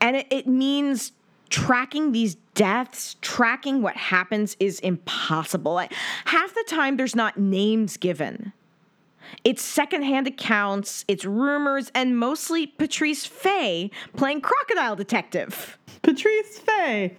and 0.00 0.16
it, 0.16 0.26
it 0.30 0.46
means 0.46 1.12
tracking 1.50 2.12
these 2.12 2.36
deaths, 2.54 3.16
tracking 3.20 3.82
what 3.82 3.96
happens 3.96 4.56
is 4.60 4.80
impossible. 4.80 5.78
Half 6.26 6.54
the 6.54 6.64
time, 6.68 6.96
there's 6.96 7.16
not 7.16 7.38
names 7.38 7.96
given. 7.96 8.52
It's 9.44 9.62
secondhand 9.62 10.26
accounts, 10.26 11.04
it's 11.08 11.24
rumors, 11.24 11.90
and 11.94 12.18
mostly 12.18 12.66
Patrice 12.66 13.26
Faye 13.26 13.90
playing 14.16 14.40
crocodile 14.40 14.96
detective. 14.96 15.78
Patrice 16.02 16.58
Faye 16.58 17.16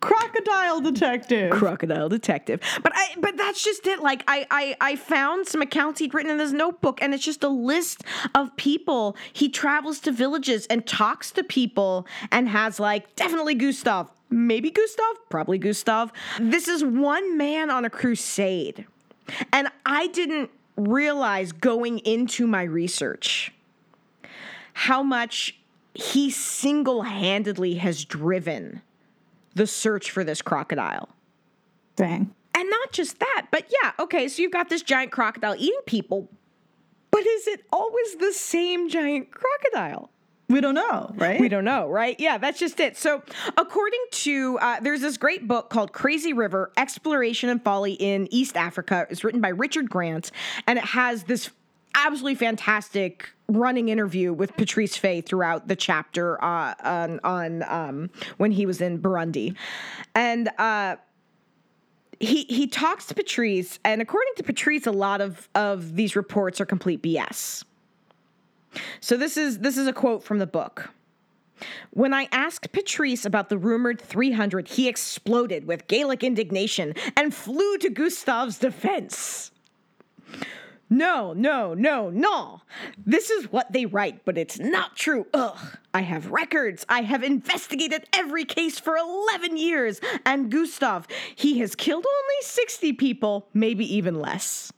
crocodile 0.00 0.80
detective. 0.80 1.50
Crocodile 1.52 2.08
detective. 2.08 2.60
But 2.82 2.92
i 2.94 3.14
but 3.18 3.36
that's 3.36 3.62
just 3.62 3.86
it. 3.86 4.00
Like 4.00 4.24
I, 4.26 4.46
I 4.50 4.76
i 4.80 4.96
found 4.96 5.46
some 5.46 5.62
accounts 5.62 6.00
he'd 6.00 6.14
written 6.14 6.30
in 6.30 6.38
his 6.38 6.52
notebook 6.52 7.02
and 7.02 7.14
it's 7.14 7.24
just 7.24 7.44
a 7.44 7.48
list 7.48 8.04
of 8.34 8.54
people. 8.56 9.16
He 9.32 9.48
travels 9.48 10.00
to 10.00 10.12
villages 10.12 10.66
and 10.66 10.86
talks 10.86 11.30
to 11.32 11.44
people 11.44 12.06
and 12.30 12.48
has 12.48 12.80
like 12.80 13.14
definitely 13.16 13.54
gustav. 13.54 14.10
Maybe 14.30 14.70
gustav 14.70 15.16
probably 15.28 15.58
gustav. 15.58 16.12
This 16.38 16.68
is 16.68 16.84
one 16.84 17.36
man 17.36 17.70
on 17.70 17.84
a 17.84 17.90
crusade. 17.90 18.86
And 19.52 19.68
i 19.84 20.08
didn't 20.08 20.50
realize 20.76 21.52
going 21.52 21.98
into 22.00 22.46
my 22.46 22.62
research 22.62 23.52
how 24.72 25.02
much 25.02 25.58
he 25.92 26.30
single-handedly 26.30 27.74
has 27.74 28.04
driven 28.04 28.80
the 29.60 29.66
search 29.66 30.10
for 30.10 30.24
this 30.24 30.40
crocodile. 30.40 31.10
Dang. 31.94 32.34
And 32.54 32.70
not 32.70 32.92
just 32.92 33.18
that, 33.18 33.48
but 33.50 33.70
yeah, 33.82 33.92
okay, 33.98 34.26
so 34.26 34.40
you've 34.40 34.52
got 34.52 34.70
this 34.70 34.80
giant 34.80 35.12
crocodile 35.12 35.54
eating 35.54 35.82
people, 35.84 36.30
but 37.10 37.26
is 37.26 37.46
it 37.46 37.66
always 37.70 38.16
the 38.16 38.32
same 38.32 38.88
giant 38.88 39.28
crocodile? 39.30 40.10
We 40.48 40.62
don't 40.62 40.74
know, 40.74 41.12
right? 41.14 41.38
We 41.38 41.50
don't 41.50 41.66
know, 41.66 41.90
right? 41.90 42.18
Yeah, 42.18 42.38
that's 42.38 42.58
just 42.58 42.80
it. 42.80 42.96
So, 42.96 43.22
according 43.58 44.00
to, 44.10 44.58
uh, 44.60 44.80
there's 44.80 45.02
this 45.02 45.18
great 45.18 45.46
book 45.46 45.68
called 45.68 45.92
Crazy 45.92 46.32
River 46.32 46.72
Exploration 46.78 47.50
and 47.50 47.62
Folly 47.62 47.92
in 47.92 48.28
East 48.32 48.56
Africa. 48.56 49.06
It's 49.10 49.24
written 49.24 49.42
by 49.42 49.50
Richard 49.50 49.90
Grant, 49.90 50.30
and 50.66 50.78
it 50.78 50.84
has 50.86 51.24
this 51.24 51.50
absolutely 51.94 52.34
fantastic 52.34 53.30
running 53.48 53.88
interview 53.88 54.32
with 54.32 54.56
Patrice 54.56 54.96
Faye 54.96 55.20
throughout 55.20 55.68
the 55.68 55.76
chapter 55.76 56.42
uh, 56.42 56.74
on 56.82 57.20
on 57.24 57.62
um, 57.64 58.10
when 58.36 58.52
he 58.52 58.66
was 58.66 58.80
in 58.80 58.98
Burundi, 58.98 59.54
and 60.14 60.50
uh, 60.58 60.96
he 62.18 62.44
he 62.44 62.66
talks 62.66 63.06
to 63.06 63.14
Patrice, 63.14 63.78
and 63.84 64.00
according 64.02 64.34
to 64.36 64.42
Patrice, 64.42 64.86
a 64.86 64.92
lot 64.92 65.20
of 65.20 65.48
of 65.54 65.96
these 65.96 66.16
reports 66.16 66.60
are 66.60 66.66
complete 66.66 67.02
BS. 67.02 67.64
So 69.00 69.16
this 69.16 69.36
is 69.36 69.58
this 69.58 69.76
is 69.76 69.86
a 69.86 69.92
quote 69.92 70.22
from 70.22 70.38
the 70.38 70.46
book. 70.46 70.90
When 71.90 72.14
I 72.14 72.28
asked 72.32 72.72
Patrice 72.72 73.26
about 73.26 73.48
the 73.48 73.58
rumored 73.58 74.00
300, 74.00 74.68
he 74.68 74.88
exploded 74.88 75.66
with 75.66 75.88
Gaelic 75.88 76.24
indignation 76.24 76.94
and 77.16 77.34
flew 77.34 77.76
to 77.78 77.90
Gustav's 77.90 78.58
defense. 78.58 79.50
No, 80.92 81.32
no, 81.32 81.72
no, 81.72 82.10
no. 82.10 82.62
This 83.06 83.30
is 83.30 83.52
what 83.52 83.72
they 83.72 83.86
write, 83.86 84.24
but 84.24 84.36
it's 84.36 84.58
not 84.58 84.96
true. 84.96 85.24
Ugh. 85.32 85.56
I 85.94 86.00
have 86.00 86.32
records. 86.32 86.84
I 86.88 87.02
have 87.02 87.22
investigated 87.22 88.08
every 88.12 88.44
case 88.44 88.80
for 88.80 88.96
11 88.96 89.56
years. 89.56 90.00
And 90.26 90.50
Gustav, 90.50 91.06
he 91.36 91.60
has 91.60 91.76
killed 91.76 92.04
only 92.04 92.42
60 92.42 92.92
people, 92.94 93.48
maybe 93.54 93.94
even 93.94 94.18
less. 94.18 94.72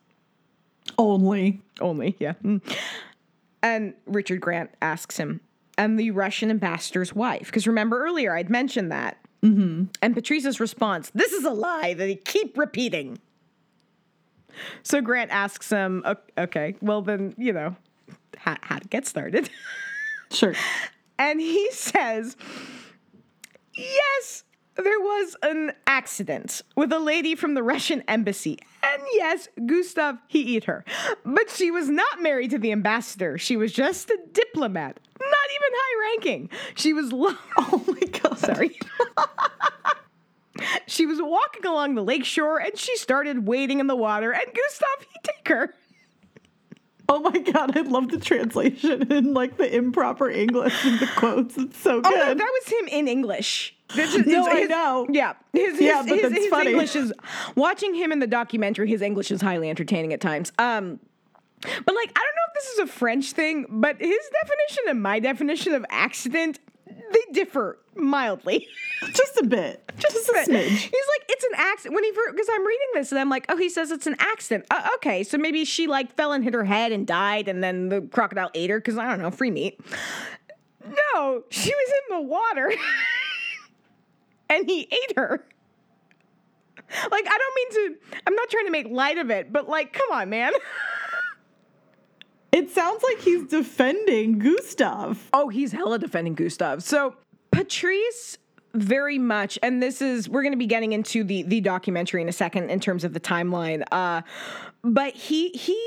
Only. 0.98 1.62
Only, 1.80 2.14
yeah. 2.18 2.34
Mm. 2.44 2.60
And 3.62 3.94
Richard 4.06 4.42
Grant 4.42 4.70
asks 4.82 5.16
him, 5.16 5.40
and 5.78 5.98
the 5.98 6.10
Russian 6.10 6.50
ambassador's 6.50 7.14
wife, 7.14 7.46
because 7.46 7.66
remember 7.66 8.04
earlier 8.04 8.36
I'd 8.36 8.50
mentioned 8.50 8.92
that. 8.92 9.18
Mm-hmm. 9.42 9.84
And 10.02 10.14
Patrice's 10.14 10.60
response, 10.60 11.10
this 11.14 11.32
is 11.32 11.44
a 11.44 11.50
lie 11.50 11.94
that 11.94 12.08
he 12.08 12.16
keep 12.16 12.58
repeating. 12.58 13.18
So 14.82 15.00
Grant 15.00 15.30
asks 15.30 15.70
him, 15.70 16.04
okay, 16.38 16.74
well 16.80 17.02
then, 17.02 17.34
you 17.38 17.52
know, 17.52 17.76
how, 18.36 18.56
how 18.62 18.78
to 18.78 18.88
get 18.88 19.06
started. 19.06 19.48
Sure. 20.30 20.54
and 21.18 21.38
he 21.42 21.70
says, 21.72 22.38
yes, 23.76 24.44
there 24.76 24.98
was 24.98 25.36
an 25.42 25.72
accident 25.86 26.62
with 26.74 26.90
a 26.90 26.98
lady 26.98 27.34
from 27.34 27.52
the 27.52 27.62
Russian 27.62 28.02
embassy. 28.08 28.58
And 28.82 29.02
yes, 29.12 29.48
Gustav, 29.66 30.16
he 30.28 30.40
eat 30.40 30.64
her. 30.64 30.86
But 31.26 31.50
she 31.50 31.70
was 31.70 31.90
not 31.90 32.22
married 32.22 32.50
to 32.52 32.58
the 32.58 32.72
ambassador. 32.72 33.36
She 33.36 33.58
was 33.58 33.72
just 33.72 34.08
a 34.08 34.18
diplomat, 34.32 34.98
not 35.20 35.28
even 35.28 35.72
high 35.74 36.10
ranking. 36.14 36.50
She 36.76 36.94
was. 36.94 37.12
Lo- 37.12 37.36
oh 37.58 37.84
my 37.86 38.06
God. 38.18 38.38
Sorry. 38.38 38.78
she 40.86 41.06
was 41.06 41.20
walking 41.20 41.66
along 41.66 41.94
the 41.94 42.02
lakeshore 42.02 42.58
and 42.58 42.76
she 42.76 42.96
started 42.96 43.46
wading 43.46 43.80
in 43.80 43.86
the 43.86 43.96
water, 43.96 44.32
and 44.32 44.44
Gustav, 44.44 45.06
he 45.12 45.18
take 45.22 45.48
her. 45.48 45.74
Oh 47.08 47.20
my 47.20 47.38
god, 47.38 47.76
I 47.76 47.80
love 47.82 48.08
the 48.08 48.18
translation 48.18 49.12
and 49.12 49.34
like 49.34 49.58
the 49.58 49.74
improper 49.74 50.30
English 50.30 50.84
and 50.84 50.98
the 50.98 51.06
quotes. 51.16 51.58
It's 51.58 51.76
so 51.78 52.00
good. 52.00 52.12
Oh, 52.12 52.16
no, 52.16 52.34
that 52.34 52.38
was 52.38 52.72
him 52.72 52.88
in 52.88 53.08
English. 53.08 53.76
This 53.94 54.14
is, 54.14 54.26
no, 54.26 54.46
his, 54.46 54.64
I 54.64 54.64
know. 54.64 55.06
Yeah, 55.10 55.34
his, 55.52 55.78
yeah, 55.78 56.02
his, 56.02 56.08
but 56.08 56.18
his, 56.18 56.30
that's 56.30 56.42
his 56.42 56.46
funny. 56.48 56.70
English 56.70 56.96
is 56.96 57.12
watching 57.54 57.94
him 57.94 58.12
in 58.12 58.20
the 58.20 58.26
documentary. 58.26 58.88
His 58.88 59.02
English 59.02 59.30
is 59.30 59.42
highly 59.42 59.68
entertaining 59.68 60.14
at 60.14 60.20
times. 60.20 60.52
Um, 60.58 61.00
but 61.60 61.94
like, 61.94 62.10
I 62.16 62.20
don't 62.20 62.36
know 62.36 62.48
if 62.48 62.54
this 62.54 62.66
is 62.66 62.78
a 62.78 62.86
French 62.86 63.32
thing, 63.32 63.66
but 63.68 64.00
his 64.00 64.18
definition 64.40 64.84
and 64.88 65.02
my 65.02 65.18
definition 65.18 65.74
of 65.74 65.84
accident 65.90 66.58
they 67.12 67.32
differ 67.32 67.78
mildly. 67.94 68.66
Just 69.12 69.36
a 69.38 69.44
bit. 69.44 69.82
Just, 69.98 70.28
a 70.28 70.32
smidge. 70.32 70.68
He's 70.68 70.92
like, 70.92 71.24
it's 71.28 71.44
an 71.44 71.50
accident. 71.56 71.94
When 71.94 72.04
he, 72.04 72.12
because 72.30 72.48
I'm 72.50 72.64
reading 72.66 72.86
this 72.94 73.12
and 73.12 73.18
I'm 73.18 73.28
like, 73.28 73.46
oh, 73.48 73.56
he 73.56 73.68
says 73.68 73.90
it's 73.90 74.06
an 74.06 74.16
accident. 74.18 74.66
Uh, 74.70 74.88
okay, 74.96 75.22
so 75.22 75.38
maybe 75.38 75.64
she 75.64 75.86
like 75.86 76.14
fell 76.16 76.32
and 76.32 76.42
hit 76.44 76.54
her 76.54 76.64
head 76.64 76.92
and 76.92 77.06
died 77.06 77.48
and 77.48 77.62
then 77.62 77.88
the 77.88 78.00
crocodile 78.00 78.50
ate 78.54 78.70
her 78.70 78.78
because 78.78 78.96
I 78.96 79.08
don't 79.08 79.20
know, 79.20 79.30
free 79.30 79.50
meat. 79.50 79.80
No, 81.14 81.44
she 81.50 81.70
was 81.70 81.92
in 82.10 82.16
the 82.16 82.22
water 82.22 82.72
and 84.50 84.68
he 84.68 84.82
ate 84.82 85.16
her. 85.16 85.44
Like, 87.10 87.26
I 87.26 87.38
don't 87.38 87.54
mean 87.56 87.70
to, 87.70 88.20
I'm 88.26 88.34
not 88.34 88.50
trying 88.50 88.66
to 88.66 88.70
make 88.70 88.88
light 88.88 89.18
of 89.18 89.30
it, 89.30 89.52
but 89.52 89.68
like, 89.68 89.92
come 89.92 90.10
on, 90.12 90.28
man. 90.30 90.52
It 92.52 92.70
sounds 92.70 93.02
like 93.02 93.20
he's 93.20 93.44
defending 93.44 94.38
Gustav. 94.38 95.30
Oh, 95.32 95.48
he's 95.48 95.72
hella 95.72 95.98
defending 95.98 96.34
Gustav. 96.34 96.82
So 96.82 97.16
Patrice 97.50 98.38
very 98.74 99.18
much 99.18 99.58
and 99.62 99.82
this 99.82 100.00
is 100.00 100.30
we're 100.30 100.42
going 100.42 100.52
to 100.52 100.58
be 100.58 100.66
getting 100.66 100.94
into 100.94 101.22
the 101.24 101.42
the 101.42 101.60
documentary 101.60 102.22
in 102.22 102.28
a 102.28 102.32
second 102.32 102.70
in 102.70 102.80
terms 102.80 103.04
of 103.04 103.12
the 103.12 103.20
timeline 103.20 103.84
uh 103.92 104.22
but 104.82 105.12
he 105.12 105.50
he 105.50 105.78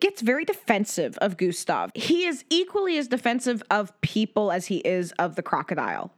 gets 0.00 0.20
very 0.20 0.44
defensive 0.44 1.16
of 1.18 1.36
Gustav. 1.36 1.90
He 1.94 2.26
is 2.26 2.44
equally 2.50 2.98
as 2.98 3.08
defensive 3.08 3.62
of 3.70 3.98
people 4.02 4.52
as 4.52 4.66
he 4.66 4.78
is 4.78 5.12
of 5.12 5.36
the 5.36 5.42
crocodile. 5.42 6.12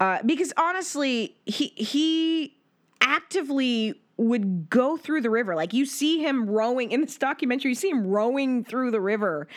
Uh 0.00 0.18
because 0.24 0.52
honestly, 0.56 1.36
he 1.46 1.68
he 1.76 2.56
actively 3.00 3.94
would 4.20 4.68
go 4.68 4.96
through 4.96 5.22
the 5.22 5.30
river. 5.30 5.54
Like 5.54 5.72
you 5.72 5.86
see 5.86 6.18
him 6.18 6.48
rowing 6.48 6.92
in 6.92 7.00
this 7.00 7.16
documentary, 7.16 7.70
you 7.70 7.74
see 7.74 7.90
him 7.90 8.06
rowing 8.06 8.64
through 8.64 8.90
the 8.90 9.00
river, 9.00 9.48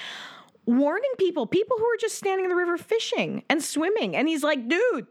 warning 0.65 1.12
people, 1.17 1.45
people 1.45 1.78
who 1.78 1.86
are 1.86 1.97
just 1.99 2.15
standing 2.15 2.45
in 2.45 2.49
the 2.49 2.56
river 2.56 2.78
fishing 2.78 3.43
and 3.49 3.62
swimming. 3.63 4.15
And 4.15 4.28
he's 4.28 4.43
like, 4.43 4.67
dude, 4.67 5.08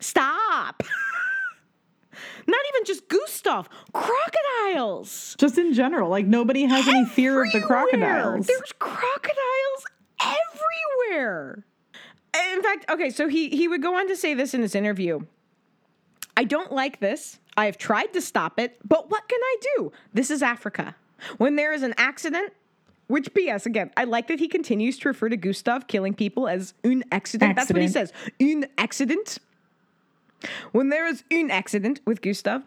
stop. 0.00 0.82
Not 2.46 2.60
even 2.74 2.84
just 2.84 3.08
Gustav, 3.08 3.68
crocodiles. 3.92 5.36
Just 5.38 5.58
in 5.58 5.72
general, 5.74 6.08
like 6.08 6.26
nobody 6.26 6.62
has 6.64 6.80
Everywhere. 6.80 7.00
any 7.02 7.08
fear 7.10 7.44
of 7.44 7.52
the 7.52 7.60
crocodiles. 7.60 8.46
There's 8.46 8.72
crocodiles 8.78 9.84
everywhere. 10.22 11.64
In 12.54 12.62
fact, 12.62 12.90
okay, 12.90 13.10
so 13.10 13.28
he 13.28 13.48
he 13.50 13.68
would 13.68 13.82
go 13.82 13.96
on 13.96 14.08
to 14.08 14.16
say 14.16 14.34
this 14.34 14.54
in 14.54 14.62
his 14.62 14.74
interview. 14.74 15.20
I 16.36 16.44
don't 16.44 16.72
like 16.72 17.00
this. 17.00 17.38
I 17.56 17.66
have 17.66 17.78
tried 17.78 18.12
to 18.12 18.20
stop 18.20 18.58
it, 18.58 18.78
but 18.86 19.10
what 19.10 19.28
can 19.28 19.40
I 19.42 19.56
do? 19.76 19.92
This 20.12 20.30
is 20.30 20.42
Africa. 20.42 20.94
When 21.38 21.56
there 21.56 21.72
is 21.72 21.82
an 21.82 21.94
accident, 21.96 22.52
which 23.06 23.32
BS 23.32 23.66
again, 23.66 23.90
I 23.96 24.04
like 24.04 24.28
that 24.28 24.40
he 24.40 24.48
continues 24.48 24.98
to 24.98 25.08
refer 25.08 25.28
to 25.28 25.36
Gustav 25.36 25.86
killing 25.86 26.14
people 26.14 26.48
as 26.48 26.74
un 26.84 27.04
accident. 27.10 27.12
accident. 27.12 27.56
That's 27.56 27.72
what 27.72 27.82
he 27.82 27.88
says. 27.88 28.12
Un 28.40 28.66
accident. 28.76 29.38
When 30.72 30.90
there 30.90 31.06
is 31.06 31.24
un 31.30 31.50
accident 31.50 32.00
with 32.04 32.20
Gustav, 32.20 32.62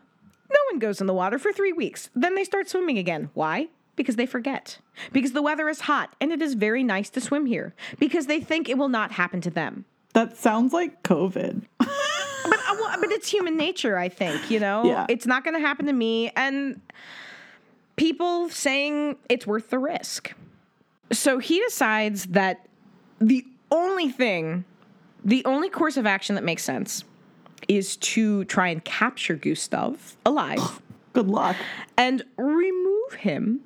no 0.50 0.58
one 0.72 0.80
goes 0.80 1.00
in 1.02 1.08
the 1.08 1.14
water 1.14 1.38
for 1.38 1.52
three 1.52 1.74
weeks. 1.74 2.10
Then 2.16 2.36
they 2.36 2.44
start 2.44 2.70
swimming 2.70 2.98
again. 2.98 3.30
Why? 3.34 3.68
Because 3.96 4.16
they 4.16 4.26
forget. 4.26 4.80
Because 5.12 5.34
the 5.34 5.42
weather 5.42 5.70
is 5.70 5.82
hot 5.82 6.16
and 6.20 6.32
it 6.32 6.42
is 6.42 6.56
very 6.56 6.84
nice 6.84 7.10
to 7.12 7.22
swim 7.22 7.46
here. 7.46 7.76
Because 8.00 8.26
they 8.26 8.40
think 8.40 8.68
it 8.68 8.78
will 8.78 8.90
not 8.90 9.12
happen 9.12 9.42
to 9.42 9.50
them. 9.52 9.86
That 10.14 10.38
sounds 10.38 10.74
like 10.74 11.04
COVID. 11.04 11.64
but 12.44 12.60
uh, 12.68 12.98
but 13.00 13.12
it's 13.12 13.30
human 13.30 13.58
nature, 13.58 13.98
I 13.98 14.10
think. 14.10 14.50
You 14.50 14.60
know, 14.60 14.84
yeah. 14.86 15.06
it's 15.10 15.26
not 15.26 15.44
going 15.44 15.56
to 15.56 15.60
happen 15.60 15.86
to 15.88 15.94
me, 15.94 16.32
and 16.36 16.82
people 17.96 18.50
saying 18.50 19.18
it's 19.28 19.46
worth 19.46 19.70
the 19.70 19.80
risk. 19.80 20.34
So 21.12 21.40
he 21.40 21.60
decides 21.60 22.26
that 22.28 22.68
the 23.20 23.46
only 23.72 24.10
thing, 24.10 24.66
the 25.24 25.44
only 25.46 25.70
course 25.70 25.98
of 25.98 26.06
action 26.06 26.36
that 26.36 26.44
makes 26.44 26.64
sense, 26.64 27.04
is 27.68 27.98
to 27.98 28.46
try 28.46 28.70
and 28.70 28.84
capture 28.84 29.36
Gustav 29.36 30.18
alive. 30.26 30.82
Good 31.14 31.28
luck. 31.28 31.56
And 31.98 32.24
remove 32.38 33.14
him 33.18 33.62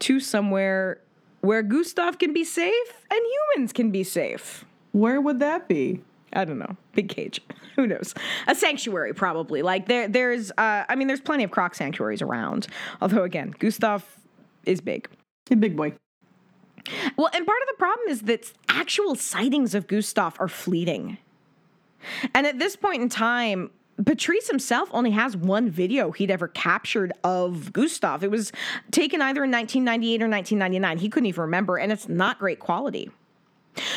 to 0.00 0.20
somewhere 0.20 1.00
where 1.40 1.62
Gustav 1.62 2.18
can 2.18 2.32
be 2.32 2.44
safe 2.44 3.06
and 3.10 3.20
humans 3.54 3.72
can 3.72 3.90
be 3.90 4.02
safe. 4.02 4.64
Where 4.92 5.20
would 5.20 5.38
that 5.38 5.68
be? 5.68 6.00
I 6.32 6.44
don't 6.44 6.58
know. 6.58 6.76
Big 6.94 7.08
cage. 7.08 7.40
Who 7.78 7.86
knows? 7.86 8.12
A 8.48 8.56
sanctuary, 8.56 9.14
probably. 9.14 9.62
Like 9.62 9.86
there, 9.86 10.08
there's. 10.08 10.50
Uh, 10.58 10.82
I 10.88 10.96
mean, 10.96 11.06
there's 11.06 11.20
plenty 11.20 11.44
of 11.44 11.52
croc 11.52 11.76
sanctuaries 11.76 12.20
around. 12.20 12.66
Although, 13.00 13.22
again, 13.22 13.54
Gustav 13.56 14.04
is 14.66 14.80
big. 14.80 15.08
A 15.52 15.54
big 15.54 15.76
boy. 15.76 15.92
Well, 17.16 17.30
and 17.32 17.46
part 17.46 17.62
of 17.62 17.68
the 17.68 17.76
problem 17.78 18.08
is 18.08 18.22
that 18.22 18.52
actual 18.68 19.14
sightings 19.14 19.76
of 19.76 19.86
Gustav 19.86 20.34
are 20.40 20.48
fleeting. 20.48 21.18
And 22.34 22.48
at 22.48 22.58
this 22.58 22.74
point 22.74 23.00
in 23.00 23.08
time, 23.08 23.70
Patrice 24.04 24.48
himself 24.48 24.88
only 24.92 25.12
has 25.12 25.36
one 25.36 25.70
video 25.70 26.10
he'd 26.10 26.32
ever 26.32 26.48
captured 26.48 27.12
of 27.22 27.72
Gustav. 27.72 28.24
It 28.24 28.30
was 28.32 28.50
taken 28.90 29.22
either 29.22 29.44
in 29.44 29.52
1998 29.52 30.20
or 30.20 30.28
1999. 30.28 30.98
He 30.98 31.08
couldn't 31.08 31.26
even 31.26 31.42
remember, 31.42 31.76
and 31.76 31.92
it's 31.92 32.08
not 32.08 32.40
great 32.40 32.58
quality. 32.58 33.12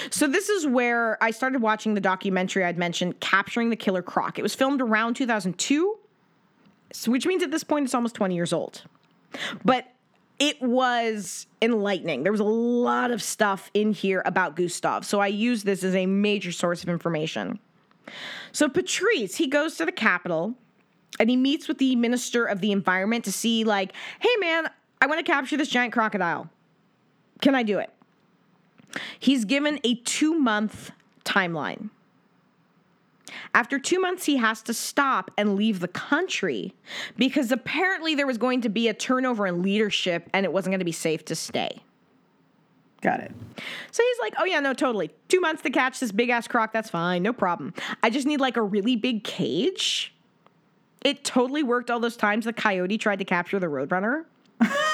So 0.09 0.27
this 0.27 0.49
is 0.49 0.67
where 0.67 1.17
I 1.23 1.31
started 1.31 1.61
watching 1.61 1.93
the 1.93 2.01
documentary 2.01 2.63
I'd 2.63 2.77
mentioned, 2.77 3.19
Capturing 3.19 3.69
the 3.69 3.75
Killer 3.75 4.01
Croc. 4.01 4.37
It 4.37 4.41
was 4.41 4.55
filmed 4.55 4.81
around 4.81 5.15
2002, 5.15 5.97
which 7.07 7.25
means 7.25 7.43
at 7.43 7.51
this 7.51 7.63
point 7.63 7.85
it's 7.85 7.95
almost 7.95 8.15
20 8.15 8.35
years 8.35 8.53
old. 8.53 8.83
But 9.63 9.87
it 10.39 10.61
was 10.61 11.45
enlightening. 11.61 12.23
There 12.23 12.31
was 12.31 12.41
a 12.41 12.45
lot 12.45 13.11
of 13.11 13.21
stuff 13.21 13.69
in 13.73 13.93
here 13.93 14.23
about 14.25 14.55
Gustav. 14.55 15.05
So 15.05 15.19
I 15.19 15.27
use 15.27 15.63
this 15.63 15.83
as 15.83 15.95
a 15.95 16.07
major 16.07 16.51
source 16.51 16.81
of 16.81 16.89
information. 16.89 17.59
So 18.51 18.67
Patrice, 18.67 19.35
he 19.35 19.47
goes 19.47 19.77
to 19.77 19.85
the 19.85 19.91
capital 19.91 20.55
and 21.19 21.29
he 21.29 21.37
meets 21.37 21.67
with 21.67 21.77
the 21.77 21.95
Minister 21.95 22.45
of 22.45 22.59
the 22.59 22.71
Environment 22.71 23.23
to 23.25 23.31
see, 23.31 23.63
like, 23.63 23.93
hey 24.19 24.35
man, 24.39 24.67
I 24.99 25.07
want 25.07 25.23
to 25.23 25.31
capture 25.31 25.57
this 25.57 25.69
giant 25.69 25.93
crocodile. 25.93 26.49
Can 27.41 27.53
I 27.53 27.63
do 27.63 27.79
it? 27.79 27.91
He's 29.19 29.45
given 29.45 29.79
a 29.83 29.95
two 29.95 30.37
month 30.37 30.91
timeline. 31.23 31.89
After 33.53 33.79
two 33.79 33.99
months, 33.99 34.25
he 34.25 34.37
has 34.37 34.61
to 34.63 34.73
stop 34.73 35.31
and 35.37 35.55
leave 35.55 35.79
the 35.79 35.87
country 35.87 36.73
because 37.17 37.51
apparently 37.51 38.15
there 38.15 38.27
was 38.27 38.37
going 38.37 38.61
to 38.61 38.69
be 38.69 38.87
a 38.87 38.93
turnover 38.93 39.47
in 39.47 39.61
leadership 39.61 40.29
and 40.33 40.45
it 40.45 40.53
wasn't 40.53 40.71
going 40.71 40.79
to 40.79 40.85
be 40.85 40.91
safe 40.91 41.25
to 41.25 41.35
stay. 41.35 41.81
Got 43.01 43.19
it. 43.19 43.31
So 43.91 44.03
he's 44.03 44.19
like, 44.21 44.35
oh, 44.37 44.45
yeah, 44.45 44.59
no, 44.59 44.73
totally. 44.73 45.09
Two 45.27 45.39
months 45.39 45.63
to 45.63 45.69
catch 45.69 45.99
this 45.99 46.11
big 46.11 46.29
ass 46.29 46.47
croc, 46.47 46.71
that's 46.71 46.89
fine, 46.89 47.23
no 47.23 47.33
problem. 47.33 47.73
I 48.03 48.09
just 48.09 48.27
need 48.27 48.39
like 48.39 48.57
a 48.57 48.61
really 48.61 48.95
big 48.95 49.23
cage. 49.23 50.13
It 51.01 51.23
totally 51.23 51.63
worked 51.63 51.89
all 51.89 51.99
those 51.99 52.15
times 52.15 52.45
the 52.45 52.53
coyote 52.53 52.97
tried 52.99 53.19
to 53.19 53.25
capture 53.25 53.59
the 53.59 53.67
Roadrunner. 53.67 54.25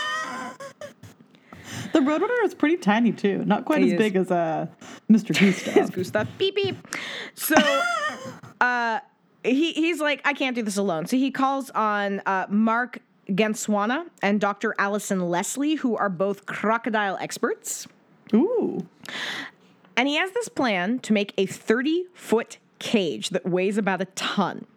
The 1.97 2.03
Roadrunner 2.03 2.45
is 2.45 2.53
pretty 2.53 2.77
tiny 2.77 3.11
too, 3.11 3.43
not 3.45 3.65
quite 3.65 3.79
he 3.79 3.87
as 3.87 3.93
is. 3.93 3.97
big 3.97 4.15
as 4.17 4.29
uh, 4.29 4.67
Mr. 5.09 5.29
Gustav. 5.39 5.91
Gustav, 5.91 6.27
beep 6.37 6.53
beep. 6.53 6.75
So, 7.33 7.55
uh, 8.61 8.99
he 9.43 9.73
he's 9.73 9.99
like, 9.99 10.21
I 10.23 10.33
can't 10.33 10.55
do 10.55 10.61
this 10.61 10.77
alone. 10.77 11.07
So 11.07 11.17
he 11.17 11.31
calls 11.31 11.71
on 11.71 12.21
uh, 12.27 12.45
Mark 12.49 12.99
Genswana 13.29 14.05
and 14.21 14.39
Dr. 14.39 14.75
Allison 14.77 15.27
Leslie, 15.27 15.73
who 15.73 15.97
are 15.97 16.09
both 16.09 16.45
crocodile 16.45 17.17
experts. 17.19 17.87
Ooh. 18.31 18.87
And 19.95 20.07
he 20.07 20.17
has 20.17 20.29
this 20.33 20.49
plan 20.49 20.99
to 20.99 21.13
make 21.13 21.33
a 21.35 21.47
30 21.47 22.05
foot 22.13 22.59
cage 22.77 23.29
that 23.29 23.43
weighs 23.43 23.79
about 23.79 24.01
a 24.01 24.05
ton. 24.05 24.67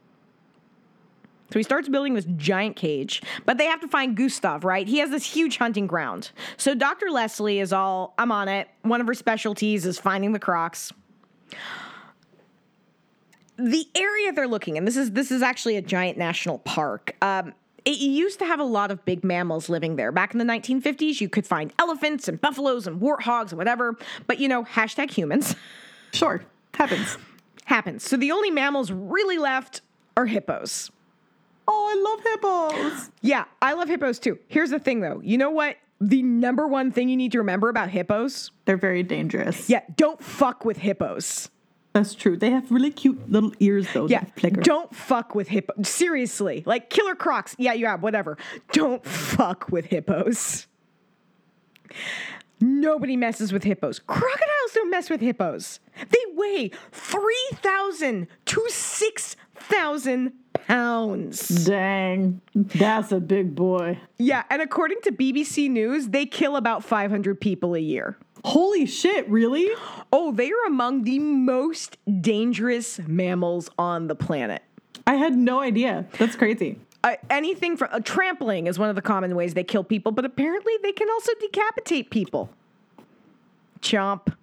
So 1.52 1.58
he 1.58 1.62
starts 1.62 1.88
building 1.88 2.14
this 2.14 2.26
giant 2.36 2.76
cage, 2.76 3.22
but 3.44 3.58
they 3.58 3.64
have 3.64 3.80
to 3.80 3.88
find 3.88 4.16
Gustav, 4.16 4.64
right? 4.64 4.86
He 4.86 4.98
has 4.98 5.10
this 5.10 5.24
huge 5.24 5.58
hunting 5.58 5.86
ground. 5.86 6.30
So 6.56 6.74
Dr. 6.74 7.10
Leslie 7.10 7.58
is 7.58 7.72
all, 7.72 8.14
I'm 8.18 8.30
on 8.30 8.48
it. 8.48 8.68
One 8.82 9.00
of 9.00 9.06
her 9.06 9.14
specialties 9.14 9.84
is 9.84 9.98
finding 9.98 10.32
the 10.32 10.38
crocs. 10.38 10.92
The 13.56 13.86
area 13.94 14.32
they're 14.32 14.48
looking 14.48 14.76
in, 14.76 14.84
this 14.84 14.96
is 14.96 15.10
this 15.10 15.30
is 15.30 15.42
actually 15.42 15.76
a 15.76 15.82
giant 15.82 16.16
national 16.16 16.60
park. 16.60 17.14
Um, 17.20 17.52
it 17.84 17.98
used 17.98 18.38
to 18.38 18.46
have 18.46 18.60
a 18.60 18.64
lot 18.64 18.90
of 18.90 19.04
big 19.04 19.24
mammals 19.24 19.68
living 19.68 19.96
there. 19.96 20.12
Back 20.12 20.32
in 20.32 20.38
the 20.38 20.44
1950s, 20.44 21.20
you 21.20 21.28
could 21.28 21.46
find 21.46 21.72
elephants 21.78 22.28
and 22.28 22.40
buffaloes 22.40 22.86
and 22.86 23.00
warthogs 23.00 23.50
and 23.50 23.58
whatever. 23.58 23.96
But 24.26 24.38
you 24.38 24.48
know, 24.48 24.64
hashtag 24.64 25.10
humans. 25.10 25.56
Sure, 26.12 26.42
happens. 26.74 27.18
happens. 27.64 28.02
So 28.02 28.16
the 28.16 28.32
only 28.32 28.50
mammals 28.50 28.90
really 28.90 29.38
left 29.38 29.82
are 30.16 30.26
hippos. 30.26 30.90
Oh, 31.72 31.86
I 31.88 32.72
love 32.74 32.82
hippos. 32.82 33.10
Yeah, 33.20 33.44
I 33.62 33.74
love 33.74 33.88
hippos 33.88 34.18
too. 34.18 34.38
Here's 34.48 34.70
the 34.70 34.80
thing 34.80 35.00
though. 35.00 35.20
You 35.22 35.38
know 35.38 35.50
what? 35.50 35.76
The 36.00 36.22
number 36.22 36.66
one 36.66 36.90
thing 36.90 37.08
you 37.08 37.16
need 37.16 37.30
to 37.32 37.38
remember 37.38 37.68
about 37.68 37.90
hippos? 37.90 38.50
They're 38.64 38.76
very 38.76 39.02
dangerous. 39.02 39.70
Yeah, 39.70 39.82
don't 39.96 40.22
fuck 40.22 40.64
with 40.64 40.78
hippos. 40.78 41.50
That's 41.92 42.14
true. 42.14 42.36
They 42.36 42.50
have 42.50 42.70
really 42.70 42.90
cute 42.90 43.30
little 43.30 43.52
ears 43.60 43.86
though. 43.92 44.08
Yeah, 44.08 44.24
don't 44.62 44.94
fuck 44.94 45.34
with 45.34 45.48
hippos. 45.48 45.88
Seriously, 45.88 46.62
like 46.66 46.90
killer 46.90 47.14
crocs. 47.14 47.54
Yeah, 47.58 47.74
you 47.74 47.86
have 47.86 48.02
whatever. 48.02 48.36
Don't 48.72 49.04
fuck 49.04 49.70
with 49.70 49.86
hippos. 49.86 50.66
Nobody 52.60 53.16
messes 53.16 53.52
with 53.52 53.64
hippos. 53.64 53.98
Crocodiles 53.98 54.72
don't 54.74 54.90
mess 54.90 55.08
with 55.08 55.20
hippos. 55.20 55.80
They 56.08 56.24
weigh 56.34 56.70
3,000 56.92 58.26
to 58.46 58.66
6,000 58.68 60.32
pounds. 60.70 61.48
Dang, 61.64 62.40
that's 62.54 63.10
a 63.10 63.20
big 63.20 63.54
boy. 63.54 63.98
Yeah, 64.18 64.44
and 64.50 64.62
according 64.62 65.00
to 65.02 65.12
BBC 65.12 65.68
News, 65.68 66.08
they 66.08 66.26
kill 66.26 66.56
about 66.56 66.84
500 66.84 67.40
people 67.40 67.74
a 67.74 67.80
year. 67.80 68.16
Holy 68.44 68.86
shit, 68.86 69.28
really? 69.28 69.68
Oh, 70.12 70.32
they 70.32 70.50
are 70.50 70.66
among 70.66 71.02
the 71.04 71.18
most 71.18 71.98
dangerous 72.20 73.00
mammals 73.00 73.68
on 73.78 74.06
the 74.06 74.14
planet. 74.14 74.62
I 75.06 75.14
had 75.14 75.36
no 75.36 75.60
idea. 75.60 76.06
That's 76.18 76.36
crazy. 76.36 76.78
Uh, 77.02 77.16
anything 77.28 77.76
from 77.76 77.88
uh, 77.90 78.00
trampling 78.00 78.66
is 78.66 78.78
one 78.78 78.88
of 78.88 78.94
the 78.94 79.02
common 79.02 79.34
ways 79.34 79.54
they 79.54 79.64
kill 79.64 79.82
people, 79.82 80.12
but 80.12 80.24
apparently 80.24 80.74
they 80.82 80.92
can 80.92 81.08
also 81.10 81.32
decapitate 81.40 82.10
people. 82.10 82.50
Chomp. 83.80 84.34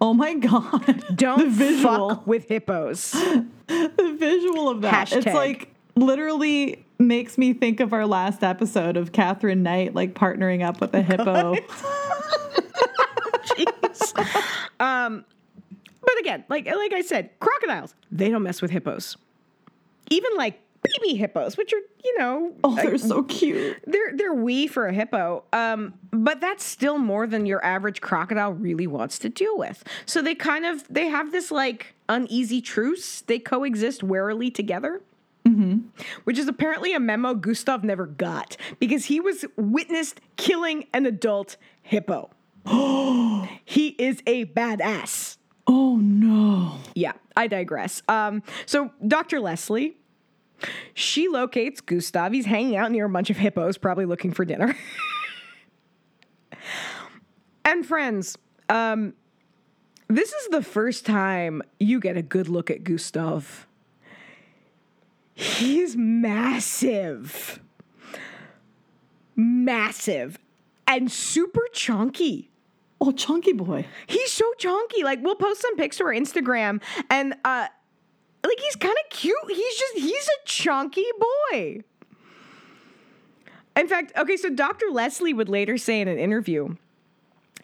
Oh 0.00 0.14
my 0.14 0.34
god! 0.34 1.04
Don't 1.16 1.50
visual. 1.50 2.10
fuck 2.10 2.26
with 2.26 2.48
hippos. 2.48 3.10
the 3.66 4.16
visual 4.18 4.68
of 4.68 4.82
that. 4.82 5.08
Hashtag. 5.08 5.16
It's 5.16 5.34
like 5.34 5.74
literally 5.96 6.84
makes 6.98 7.36
me 7.38 7.52
think 7.52 7.80
of 7.80 7.92
our 7.92 8.06
last 8.06 8.42
episode 8.44 8.96
of 8.96 9.12
Katherine 9.12 9.62
Knight 9.62 9.94
like 9.94 10.14
partnering 10.14 10.64
up 10.64 10.80
with 10.80 10.94
a 10.94 11.02
hippo. 11.02 11.54
Jeez. 13.48 14.18
um, 14.80 15.24
but 16.00 16.20
again, 16.20 16.44
like 16.48 16.66
like 16.66 16.92
I 16.92 17.02
said, 17.02 17.30
crocodiles 17.40 17.94
they 18.12 18.28
don't 18.30 18.42
mess 18.42 18.62
with 18.62 18.70
hippos. 18.70 19.16
Even 20.10 20.30
like 20.36 20.60
baby 20.92 21.16
hippos, 21.16 21.56
which 21.56 21.72
are 21.72 21.80
you 22.04 22.18
know, 22.18 22.52
oh, 22.64 22.74
they're 22.76 22.98
so 22.98 23.22
cute. 23.24 23.78
They're 23.86 24.16
they're 24.16 24.34
wee 24.34 24.66
for 24.66 24.86
a 24.86 24.92
hippo, 24.92 25.44
um, 25.52 25.94
but 26.10 26.40
that's 26.40 26.64
still 26.64 26.98
more 26.98 27.26
than 27.26 27.46
your 27.46 27.64
average 27.64 28.00
crocodile 28.00 28.52
really 28.52 28.86
wants 28.86 29.18
to 29.20 29.28
deal 29.28 29.56
with. 29.58 29.84
So 30.06 30.22
they 30.22 30.34
kind 30.34 30.66
of 30.66 30.86
they 30.88 31.08
have 31.08 31.32
this 31.32 31.50
like 31.50 31.94
uneasy 32.08 32.60
truce. 32.60 33.22
They 33.22 33.38
coexist 33.38 34.02
warily 34.02 34.50
together. 34.50 35.00
Mm-hmm. 35.46 35.88
Which 36.24 36.38
is 36.38 36.46
apparently 36.46 36.92
a 36.92 37.00
memo 37.00 37.32
Gustav 37.32 37.82
never 37.82 38.04
got 38.04 38.58
because 38.78 39.06
he 39.06 39.18
was 39.18 39.46
witnessed 39.56 40.20
killing 40.36 40.86
an 40.92 41.06
adult 41.06 41.56
hippo. 41.80 42.30
he 43.64 43.88
is 43.98 44.22
a 44.26 44.44
badass. 44.44 45.38
Oh 45.66 45.96
no. 45.96 46.78
Yeah, 46.94 47.12
I 47.36 47.46
digress. 47.46 48.02
Um, 48.08 48.42
so 48.66 48.90
Dr. 49.06 49.40
Leslie 49.40 49.96
she 50.94 51.28
locates 51.28 51.80
Gustav. 51.80 52.32
He's 52.32 52.46
hanging 52.46 52.76
out 52.76 52.90
near 52.90 53.06
a 53.06 53.08
bunch 53.08 53.30
of 53.30 53.36
hippos, 53.36 53.78
probably 53.78 54.04
looking 54.04 54.32
for 54.32 54.44
dinner. 54.44 54.76
and 57.64 57.86
friends, 57.86 58.36
um, 58.68 59.14
this 60.08 60.32
is 60.32 60.48
the 60.48 60.62
first 60.62 61.06
time 61.06 61.62
you 61.78 62.00
get 62.00 62.16
a 62.16 62.22
good 62.22 62.48
look 62.48 62.70
at 62.70 62.84
Gustav. 62.84 63.66
He's 65.34 65.96
massive. 65.96 67.60
Massive 69.36 70.38
and 70.88 71.12
super 71.12 71.62
chunky. 71.72 72.50
Oh, 73.00 73.12
chunky 73.12 73.52
boy. 73.52 73.86
He's 74.08 74.32
so 74.32 74.50
chunky. 74.58 75.04
Like 75.04 75.22
we'll 75.22 75.36
post 75.36 75.60
some 75.60 75.76
pics 75.76 75.98
to 75.98 76.04
our 76.04 76.12
Instagram 76.12 76.82
and 77.08 77.36
uh 77.44 77.68
like 78.44 78.60
he's 78.60 78.76
kind 78.76 78.96
of 79.04 79.10
cute. 79.10 79.36
He's 79.48 79.76
just 79.76 79.94
he's 79.98 80.28
a 80.28 80.46
chunky 80.46 81.06
boy. 81.50 81.82
In 83.76 83.86
fact, 83.86 84.12
okay, 84.16 84.36
so 84.36 84.50
Dr. 84.50 84.86
Leslie 84.90 85.32
would 85.32 85.48
later 85.48 85.78
say 85.78 86.00
in 86.00 86.08
an 86.08 86.18
interview, 86.18 86.74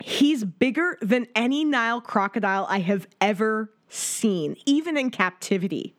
he's 0.00 0.44
bigger 0.44 0.96
than 1.02 1.26
any 1.34 1.64
Nile 1.64 2.00
crocodile 2.00 2.66
I 2.68 2.78
have 2.80 3.08
ever 3.20 3.72
seen, 3.88 4.56
even 4.64 4.96
in 4.96 5.10
captivity. 5.10 5.94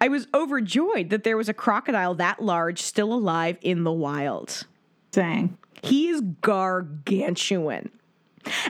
I 0.00 0.08
was 0.08 0.26
overjoyed 0.34 1.10
that 1.10 1.22
there 1.22 1.36
was 1.36 1.48
a 1.48 1.54
crocodile 1.54 2.14
that 2.16 2.42
large 2.42 2.80
still 2.80 3.12
alive 3.12 3.56
in 3.62 3.84
the 3.84 3.92
wild. 3.92 4.66
Dang. 5.12 5.56
He 5.82 6.08
is 6.08 6.20
gargantuan. 6.40 7.90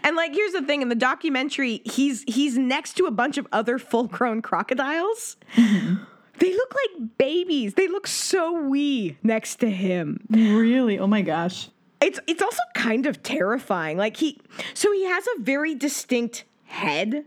And 0.02 0.16
like 0.16 0.34
here's 0.34 0.52
the 0.52 0.62
thing 0.62 0.82
in 0.82 0.88
the 0.88 0.94
documentary 0.94 1.82
he's 1.84 2.24
he's 2.26 2.58
next 2.58 2.94
to 2.94 3.06
a 3.06 3.10
bunch 3.10 3.38
of 3.38 3.46
other 3.52 3.78
full-grown 3.78 4.42
crocodiles. 4.42 5.36
Mm-hmm. 5.54 6.04
They 6.38 6.52
look 6.52 6.74
like 6.74 7.18
babies. 7.18 7.74
They 7.74 7.88
look 7.88 8.06
so 8.06 8.52
wee 8.52 9.18
next 9.22 9.56
to 9.56 9.70
him. 9.70 10.20
Really? 10.30 10.98
Oh 10.98 11.06
my 11.06 11.22
gosh. 11.22 11.68
It's 12.00 12.18
it's 12.26 12.42
also 12.42 12.62
kind 12.74 13.06
of 13.06 13.22
terrifying. 13.22 13.96
Like 13.96 14.16
he 14.16 14.40
so 14.74 14.92
he 14.92 15.04
has 15.04 15.26
a 15.36 15.40
very 15.40 15.74
distinct 15.74 16.44
head 16.64 17.24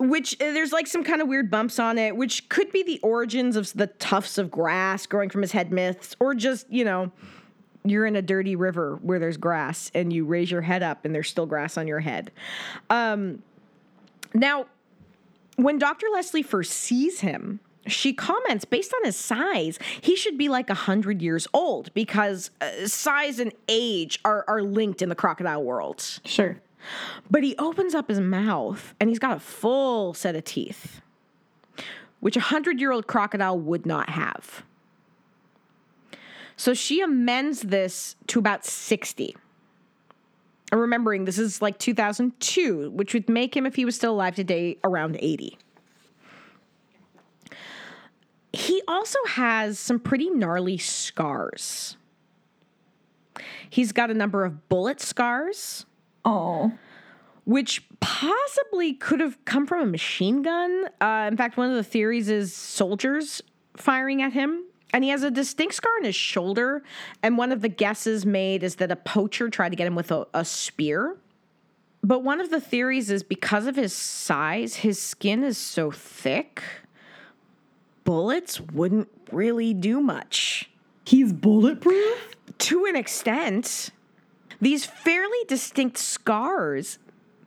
which 0.00 0.34
uh, 0.40 0.52
there's 0.52 0.72
like 0.72 0.86
some 0.86 1.04
kind 1.04 1.20
of 1.20 1.28
weird 1.28 1.50
bumps 1.50 1.78
on 1.78 1.98
it, 1.98 2.16
which 2.16 2.48
could 2.48 2.72
be 2.72 2.82
the 2.82 2.98
origins 3.02 3.54
of 3.54 3.70
the 3.74 3.86
tufts 3.86 4.38
of 4.38 4.50
grass 4.50 5.04
growing 5.04 5.28
from 5.28 5.42
his 5.42 5.52
head 5.52 5.70
myths, 5.70 6.16
or 6.18 6.34
just, 6.34 6.66
you 6.70 6.84
know, 6.84 7.12
you're 7.84 8.06
in 8.06 8.16
a 8.16 8.22
dirty 8.22 8.56
river 8.56 8.98
where 9.02 9.18
there's 9.18 9.36
grass 9.36 9.90
and 9.94 10.12
you 10.12 10.24
raise 10.24 10.50
your 10.50 10.62
head 10.62 10.82
up 10.82 11.04
and 11.04 11.14
there's 11.14 11.28
still 11.28 11.46
grass 11.46 11.76
on 11.76 11.86
your 11.86 12.00
head. 12.00 12.30
Um, 12.88 13.42
now, 14.34 14.66
when 15.56 15.78
Dr. 15.78 16.06
Leslie 16.12 16.42
first 16.42 16.72
sees 16.72 17.20
him, 17.20 17.60
she 17.86 18.12
comments 18.12 18.64
based 18.64 18.92
on 18.94 19.04
his 19.04 19.16
size, 19.16 19.78
he 20.00 20.14
should 20.14 20.36
be 20.36 20.48
like 20.48 20.68
100 20.68 21.22
years 21.22 21.48
old 21.54 21.92
because 21.94 22.50
uh, 22.60 22.86
size 22.86 23.38
and 23.38 23.52
age 23.68 24.20
are, 24.24 24.44
are 24.46 24.62
linked 24.62 25.02
in 25.02 25.08
the 25.08 25.14
crocodile 25.14 25.62
world. 25.62 26.20
Sure. 26.24 26.60
But 27.30 27.42
he 27.42 27.56
opens 27.56 27.94
up 27.94 28.08
his 28.08 28.20
mouth 28.20 28.94
and 29.00 29.08
he's 29.08 29.18
got 29.18 29.36
a 29.36 29.40
full 29.40 30.14
set 30.14 30.36
of 30.36 30.44
teeth, 30.44 31.00
which 32.20 32.36
a 32.36 32.40
100 32.40 32.80
year 32.80 32.92
old 32.92 33.06
crocodile 33.06 33.58
would 33.58 33.86
not 33.86 34.10
have. 34.10 34.62
So 36.60 36.74
she 36.74 37.00
amends 37.00 37.62
this 37.62 38.16
to 38.26 38.38
about 38.38 38.66
60. 38.66 39.34
Remembering 40.70 41.24
this 41.24 41.38
is 41.38 41.62
like 41.62 41.78
2002, 41.78 42.90
which 42.90 43.14
would 43.14 43.30
make 43.30 43.56
him, 43.56 43.64
if 43.64 43.76
he 43.76 43.86
was 43.86 43.96
still 43.96 44.12
alive 44.12 44.34
today, 44.34 44.76
around 44.84 45.16
80. 45.18 45.56
He 48.52 48.82
also 48.86 49.18
has 49.26 49.78
some 49.78 49.98
pretty 49.98 50.28
gnarly 50.28 50.76
scars. 50.76 51.96
He's 53.70 53.92
got 53.92 54.10
a 54.10 54.14
number 54.14 54.44
of 54.44 54.68
bullet 54.68 55.00
scars. 55.00 55.86
Oh. 56.26 56.74
Which 57.46 57.88
possibly 58.00 58.92
could 58.92 59.20
have 59.20 59.42
come 59.46 59.66
from 59.66 59.80
a 59.80 59.86
machine 59.86 60.42
gun. 60.42 60.90
Uh, 61.00 61.26
in 61.26 61.38
fact, 61.38 61.56
one 61.56 61.70
of 61.70 61.76
the 61.76 61.82
theories 61.82 62.28
is 62.28 62.54
soldiers 62.54 63.40
firing 63.78 64.20
at 64.20 64.34
him 64.34 64.64
and 64.92 65.04
he 65.04 65.10
has 65.10 65.22
a 65.22 65.30
distinct 65.30 65.74
scar 65.74 65.92
on 65.98 66.04
his 66.04 66.14
shoulder. 66.14 66.82
And 67.22 67.38
one 67.38 67.52
of 67.52 67.60
the 67.60 67.68
guesses 67.68 68.26
made 68.26 68.62
is 68.62 68.76
that 68.76 68.90
a 68.90 68.96
poacher 68.96 69.48
tried 69.48 69.70
to 69.70 69.76
get 69.76 69.86
him 69.86 69.94
with 69.94 70.10
a, 70.10 70.26
a 70.34 70.44
spear. 70.44 71.16
But 72.02 72.24
one 72.24 72.40
of 72.40 72.50
the 72.50 72.60
theories 72.60 73.10
is 73.10 73.22
because 73.22 73.66
of 73.66 73.76
his 73.76 73.92
size, 73.92 74.76
his 74.76 75.00
skin 75.00 75.44
is 75.44 75.58
so 75.58 75.90
thick, 75.90 76.62
bullets 78.04 78.60
wouldn't 78.60 79.08
really 79.30 79.74
do 79.74 80.00
much. 80.00 80.70
He's 81.04 81.32
bulletproof? 81.32 82.36
To 82.58 82.86
an 82.86 82.96
extent. 82.96 83.90
These 84.60 84.84
fairly 84.84 85.38
distinct 85.46 85.98
scars 85.98 86.98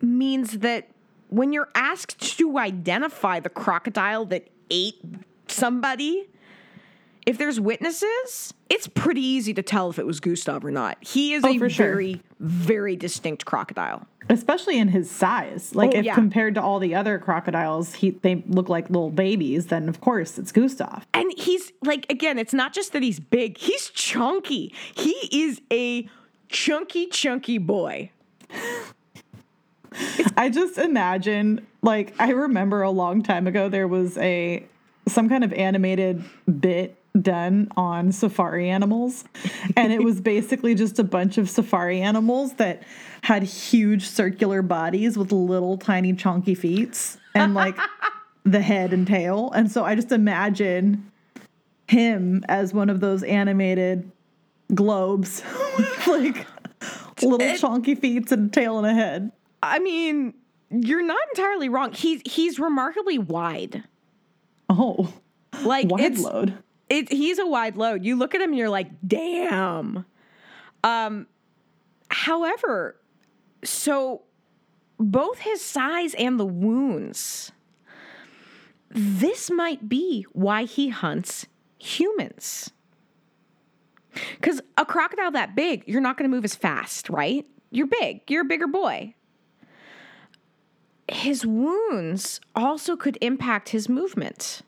means 0.01 0.59
that 0.59 0.89
when 1.29 1.51
you're 1.51 1.69
asked 1.73 2.37
to 2.37 2.57
identify 2.57 3.39
the 3.39 3.49
crocodile 3.49 4.25
that 4.25 4.47
ate 4.69 4.99
somebody, 5.47 6.27
if 7.25 7.37
there's 7.37 7.59
witnesses, 7.59 8.53
it's 8.69 8.87
pretty 8.87 9.21
easy 9.21 9.53
to 9.53 9.61
tell 9.61 9.89
if 9.89 9.97
it 9.99 10.05
was 10.05 10.19
Gustav 10.19 10.65
or 10.65 10.71
not. 10.71 10.97
He 11.01 11.33
is 11.33 11.43
Oh, 11.43 11.49
a 11.49 11.57
for 11.57 11.69
sure. 11.69 11.85
very, 11.87 12.21
very 12.39 12.95
distinct 12.95 13.45
crocodile. 13.45 14.05
Especially 14.29 14.77
in 14.79 14.87
his 14.89 15.11
size. 15.11 15.75
Like 15.75 15.91
Oh, 15.93 15.99
if 15.99 16.05
yeah. 16.05 16.15
compared 16.15 16.55
to 16.55 16.61
all 16.61 16.79
the 16.79 16.95
other 16.95 17.19
crocodiles, 17.19 17.95
he 17.95 18.11
they 18.11 18.43
look 18.47 18.69
like 18.69 18.89
little 18.89 19.09
babies, 19.11 19.67
then 19.67 19.89
of 19.89 19.99
course 20.01 20.37
it's 20.37 20.51
Gustav. 20.51 21.05
And 21.13 21.31
he's 21.37 21.71
like, 21.83 22.05
again, 22.09 22.37
it's 22.39 22.53
not 22.53 22.73
just 22.73 22.93
that 22.93 23.03
he's 23.03 23.19
big, 23.19 23.57
he's 23.57 23.89
chunky. 23.89 24.73
He 24.95 25.11
is 25.31 25.61
a 25.71 26.07
chunky, 26.49 27.07
chunky 27.07 27.57
boy. 27.57 28.11
I 30.37 30.49
just 30.49 30.77
imagine 30.77 31.67
like 31.81 32.13
I 32.19 32.31
remember 32.31 32.81
a 32.81 32.89
long 32.89 33.21
time 33.23 33.45
ago 33.45 33.69
there 33.69 33.87
was 33.87 34.17
a 34.17 34.65
some 35.07 35.29
kind 35.29 35.43
of 35.43 35.53
animated 35.53 36.23
bit 36.59 36.97
done 37.21 37.67
on 37.77 38.11
safari 38.11 38.69
animals 38.69 39.23
and 39.77 39.93
it 39.93 40.03
was 40.03 40.19
basically 40.19 40.73
just 40.73 40.97
a 40.97 41.03
bunch 41.03 41.37
of 41.37 41.47
safari 41.47 42.01
animals 42.01 42.53
that 42.53 42.81
had 43.21 43.43
huge 43.43 44.07
circular 44.07 44.63
bodies 44.63 45.15
with 45.15 45.31
little 45.31 45.77
tiny 45.77 46.13
chunky 46.13 46.55
feet 46.55 47.17
and 47.35 47.53
like 47.53 47.77
the 48.45 48.61
head 48.61 48.93
and 48.93 49.05
tail 49.05 49.51
and 49.51 49.71
so 49.71 49.83
I 49.83 49.93
just 49.93 50.11
imagine 50.11 51.11
him 51.87 52.43
as 52.49 52.73
one 52.73 52.89
of 52.89 52.99
those 52.99 53.21
animated 53.23 54.11
globes 54.73 55.43
with 55.77 56.07
like 56.07 56.47
little 57.21 57.57
chunky 57.57 57.95
feet 57.95 58.31
and 58.31 58.49
a 58.49 58.51
tail 58.51 58.77
and 58.77 58.87
a 58.87 58.93
head. 58.93 59.31
I 59.61 59.79
mean, 59.79 60.33
you're 60.69 61.05
not 61.05 61.21
entirely 61.35 61.69
wrong. 61.69 61.93
He's 61.93 62.21
he's 62.25 62.59
remarkably 62.59 63.17
wide. 63.17 63.83
Oh, 64.69 65.13
Like 65.63 65.89
wide 65.89 66.01
it's 66.01 66.21
load. 66.21 66.57
It 66.93 67.11
he's 67.11 67.39
a 67.39 67.45
wide 67.45 67.75
load. 67.75 68.05
You 68.05 68.15
look 68.15 68.35
at 68.35 68.41
him 68.41 68.51
and 68.51 68.57
you're 68.57 68.69
like, 68.69 68.89
damn. 69.05 70.05
Um 70.83 71.27
however, 72.09 72.99
so 73.63 74.23
both 74.99 75.39
his 75.39 75.61
size 75.61 76.13
and 76.13 76.39
the 76.39 76.45
wounds, 76.45 77.51
this 78.89 79.49
might 79.49 79.89
be 79.89 80.25
why 80.31 80.63
he 80.63 80.89
hunts 80.89 81.47
humans. 81.79 82.71
Because 84.35 84.61
a 84.77 84.85
crocodile 84.85 85.31
that 85.31 85.55
big, 85.55 85.83
you're 85.87 86.01
not 86.01 86.17
going 86.17 86.29
to 86.29 86.35
move 86.35 86.45
as 86.45 86.55
fast, 86.55 87.09
right? 87.09 87.45
You're 87.71 87.87
big. 87.87 88.21
You're 88.29 88.43
a 88.43 88.45
bigger 88.45 88.67
boy. 88.67 89.15
His 91.07 91.45
wounds 91.45 92.39
also 92.55 92.95
could 92.95 93.17
impact 93.21 93.69
his 93.69 93.89
movement. 93.89 94.61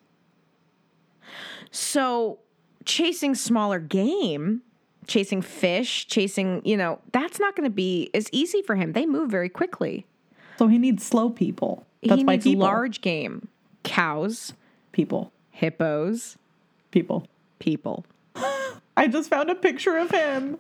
So, 1.76 2.40
chasing 2.86 3.36
smaller 3.36 3.80
game, 3.80 4.62
chasing 5.08 5.42
fish, 5.42 6.08
chasing, 6.08 6.62
you 6.64 6.78
know, 6.78 7.00
that's 7.12 7.38
not 7.38 7.54
going 7.54 7.70
to 7.70 7.74
be 7.74 8.10
as 8.14 8.30
easy 8.32 8.62
for 8.62 8.76
him. 8.76 8.94
They 8.94 9.06
move 9.06 9.30
very 9.30 9.50
quickly. 9.50 10.06
So 10.58 10.68
he 10.68 10.78
needs 10.78 11.06
slow 11.06 11.30
people. 11.30 11.86
That's 12.02 12.20
he 12.20 12.24
needs 12.24 12.44
people, 12.46 12.62
large 12.66 13.02
game, 13.02 13.50
cows, 13.84 14.54
people, 14.94 15.34
hippos, 15.52 16.38
people. 16.92 17.28
people. 17.60 18.06
I 18.98 19.08
just 19.10 19.30
found 19.30 19.50
a 19.50 19.56
picture 19.56 19.98
of 19.98 20.10
him. 20.10 20.58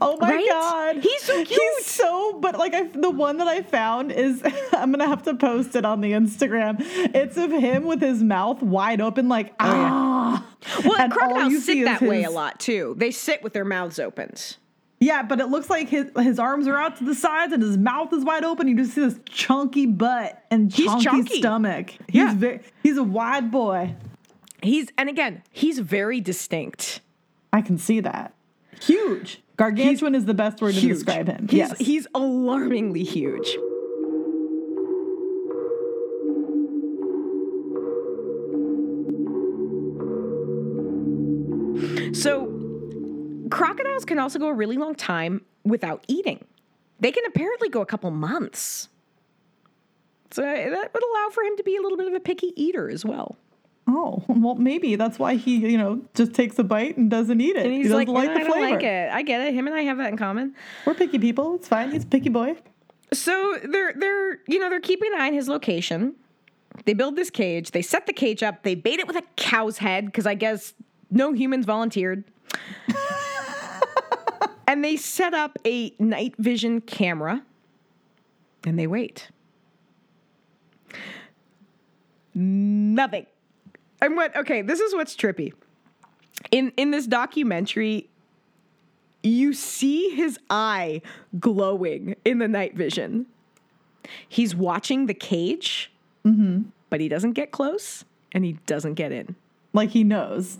Oh 0.00 0.16
my 0.18 0.30
Right? 0.30 0.48
god, 0.48 0.96
He's 1.02 1.20
so 1.20 1.44
cute. 1.44 1.48
He's 1.48 1.84
so, 1.84 2.38
but 2.40 2.56
like 2.58 2.72
I, 2.72 2.84
the 2.84 3.10
one 3.10 3.36
that 3.36 3.48
I 3.48 3.60
found 3.60 4.10
is 4.10 4.42
I'm 4.72 4.90
gonna 4.90 5.06
have 5.06 5.24
to 5.24 5.34
post 5.34 5.76
it 5.76 5.84
on 5.84 6.00
the 6.00 6.12
Instagram. 6.12 6.76
It's 7.14 7.36
of 7.36 7.50
him 7.50 7.84
with 7.84 8.00
his 8.00 8.22
mouth 8.22 8.62
wide 8.62 9.02
open, 9.02 9.28
like 9.28 9.52
ah. 9.60 10.46
Well, 10.84 11.00
And 11.00 11.12
crocodiles 11.12 11.64
sit 11.64 11.84
that 11.84 12.00
way 12.02 12.24
a 12.24 12.30
lot 12.30 12.58
too. 12.60 12.94
They 12.98 13.10
sit 13.10 13.42
with 13.42 13.52
their 13.52 13.64
mouths 13.64 13.98
opened. 13.98 14.56
Yeah, 15.00 15.22
but 15.22 15.40
it 15.40 15.46
looks 15.46 15.68
like 15.68 15.88
his 15.88 16.06
his 16.18 16.38
arms 16.38 16.66
are 16.66 16.76
out 16.76 16.96
to 16.98 17.04
the 17.04 17.14
sides 17.14 17.52
and 17.52 17.62
his 17.62 17.76
mouth 17.76 18.12
is 18.12 18.24
wide 18.24 18.44
open. 18.44 18.68
You 18.68 18.76
just 18.76 18.94
see 18.94 19.02
this 19.02 19.18
chunky 19.28 19.86
butt 19.86 20.42
and 20.50 20.72
He's 20.72 20.86
chunky, 20.86 21.04
chunky. 21.04 21.38
stomach. 21.38 21.90
He's 22.08 22.14
Yeah. 22.22 22.34
very, 22.34 22.60
he's 22.82 22.96
a 22.96 23.02
wide 23.02 23.50
boy. 23.50 23.94
He's 24.62 24.88
and 24.96 25.08
again, 25.10 25.42
he's 25.50 25.78
very 25.80 26.20
distinct. 26.20 27.00
I 27.52 27.60
can 27.60 27.76
see 27.76 28.00
that. 28.00 28.32
Huge. 28.80 29.42
Gargantuan 29.56 30.14
is 30.14 30.24
the 30.24 30.34
best 30.34 30.60
word 30.62 30.74
to 30.74 30.80
Huge. 30.80 30.94
describe 30.94 31.28
him. 31.28 31.48
He's, 31.48 31.58
yes. 31.58 31.78
he's 31.78 32.06
alarmingly 32.14 33.04
huge. 33.04 33.56
So, 42.24 43.46
crocodiles 43.50 44.06
can 44.06 44.18
also 44.18 44.38
go 44.38 44.48
a 44.48 44.54
really 44.54 44.78
long 44.78 44.94
time 44.94 45.42
without 45.62 46.02
eating. 46.08 46.46
They 46.98 47.12
can 47.12 47.22
apparently 47.26 47.68
go 47.68 47.82
a 47.82 47.86
couple 47.86 48.10
months. 48.10 48.88
So, 50.30 50.42
uh, 50.42 50.46
that 50.70 50.94
would 50.94 51.02
allow 51.02 51.28
for 51.32 51.42
him 51.42 51.54
to 51.58 51.62
be 51.62 51.76
a 51.76 51.82
little 51.82 51.98
bit 51.98 52.06
of 52.06 52.14
a 52.14 52.20
picky 52.20 52.54
eater 52.56 52.88
as 52.88 53.04
well. 53.04 53.36
Oh, 53.86 54.24
well, 54.26 54.54
maybe 54.54 54.96
that's 54.96 55.18
why 55.18 55.34
he, 55.34 55.56
you 55.70 55.76
know, 55.76 56.00
just 56.14 56.32
takes 56.32 56.58
a 56.58 56.64
bite 56.64 56.96
and 56.96 57.10
doesn't 57.10 57.42
eat 57.42 57.56
it. 57.56 57.66
And 57.66 57.74
he's 57.74 57.88
he 57.88 57.92
like, 57.92 58.06
doesn't 58.06 58.14
like 58.14 58.28
"No, 58.28 58.34
the 58.36 58.40
I 58.40 58.44
don't 58.44 58.52
flavor. 58.52 58.74
like 58.76 58.82
it. 58.82 59.10
I 59.12 59.20
get 59.20 59.42
it. 59.42 59.52
Him 59.52 59.66
and 59.66 59.76
I 59.76 59.82
have 59.82 59.98
that 59.98 60.08
in 60.10 60.16
common. 60.16 60.54
We're 60.86 60.94
picky 60.94 61.18
people. 61.18 61.56
It's 61.56 61.68
fine. 61.68 61.90
He's 61.90 62.04
a 62.04 62.06
picky 62.06 62.30
boy. 62.30 62.56
So 63.12 63.58
they're 63.62 63.92
they're 63.92 64.38
you 64.48 64.58
know 64.58 64.70
they're 64.70 64.80
keeping 64.80 65.12
an 65.12 65.20
eye 65.20 65.26
on 65.26 65.34
his 65.34 65.48
location. 65.48 66.14
They 66.86 66.94
build 66.94 67.16
this 67.16 67.28
cage. 67.28 67.72
They 67.72 67.82
set 67.82 68.06
the 68.06 68.14
cage 68.14 68.42
up. 68.42 68.62
They 68.62 68.74
bait 68.74 68.98
it 68.98 69.06
with 69.06 69.16
a 69.16 69.22
cow's 69.36 69.76
head 69.76 70.06
because 70.06 70.24
I 70.26 70.34
guess 70.34 70.72
no 71.14 71.32
humans 71.32 71.64
volunteered. 71.64 72.24
and 74.66 74.84
they 74.84 74.96
set 74.96 75.32
up 75.34 75.58
a 75.64 75.94
night 75.98 76.34
vision 76.38 76.80
camera. 76.80 77.42
And 78.66 78.78
they 78.78 78.86
wait. 78.86 79.30
Nothing. 82.34 83.26
And 84.00 84.16
what? 84.16 84.36
Okay, 84.36 84.62
this 84.62 84.80
is 84.80 84.94
what's 84.94 85.14
trippy. 85.14 85.52
In 86.50 86.72
in 86.76 86.90
this 86.90 87.06
documentary, 87.06 88.10
you 89.22 89.52
see 89.52 90.10
his 90.10 90.38
eye 90.50 91.00
glowing 91.38 92.16
in 92.24 92.38
the 92.38 92.48
night 92.48 92.74
vision. 92.74 93.26
He's 94.28 94.54
watching 94.54 95.06
the 95.06 95.14
cage, 95.14 95.92
mm-hmm. 96.24 96.62
but 96.90 97.00
he 97.00 97.08
doesn't 97.08 97.32
get 97.32 97.52
close 97.52 98.04
and 98.32 98.44
he 98.44 98.58
doesn't 98.66 98.94
get 98.94 99.12
in. 99.12 99.36
Like 99.72 99.90
he 99.90 100.04
knows. 100.04 100.58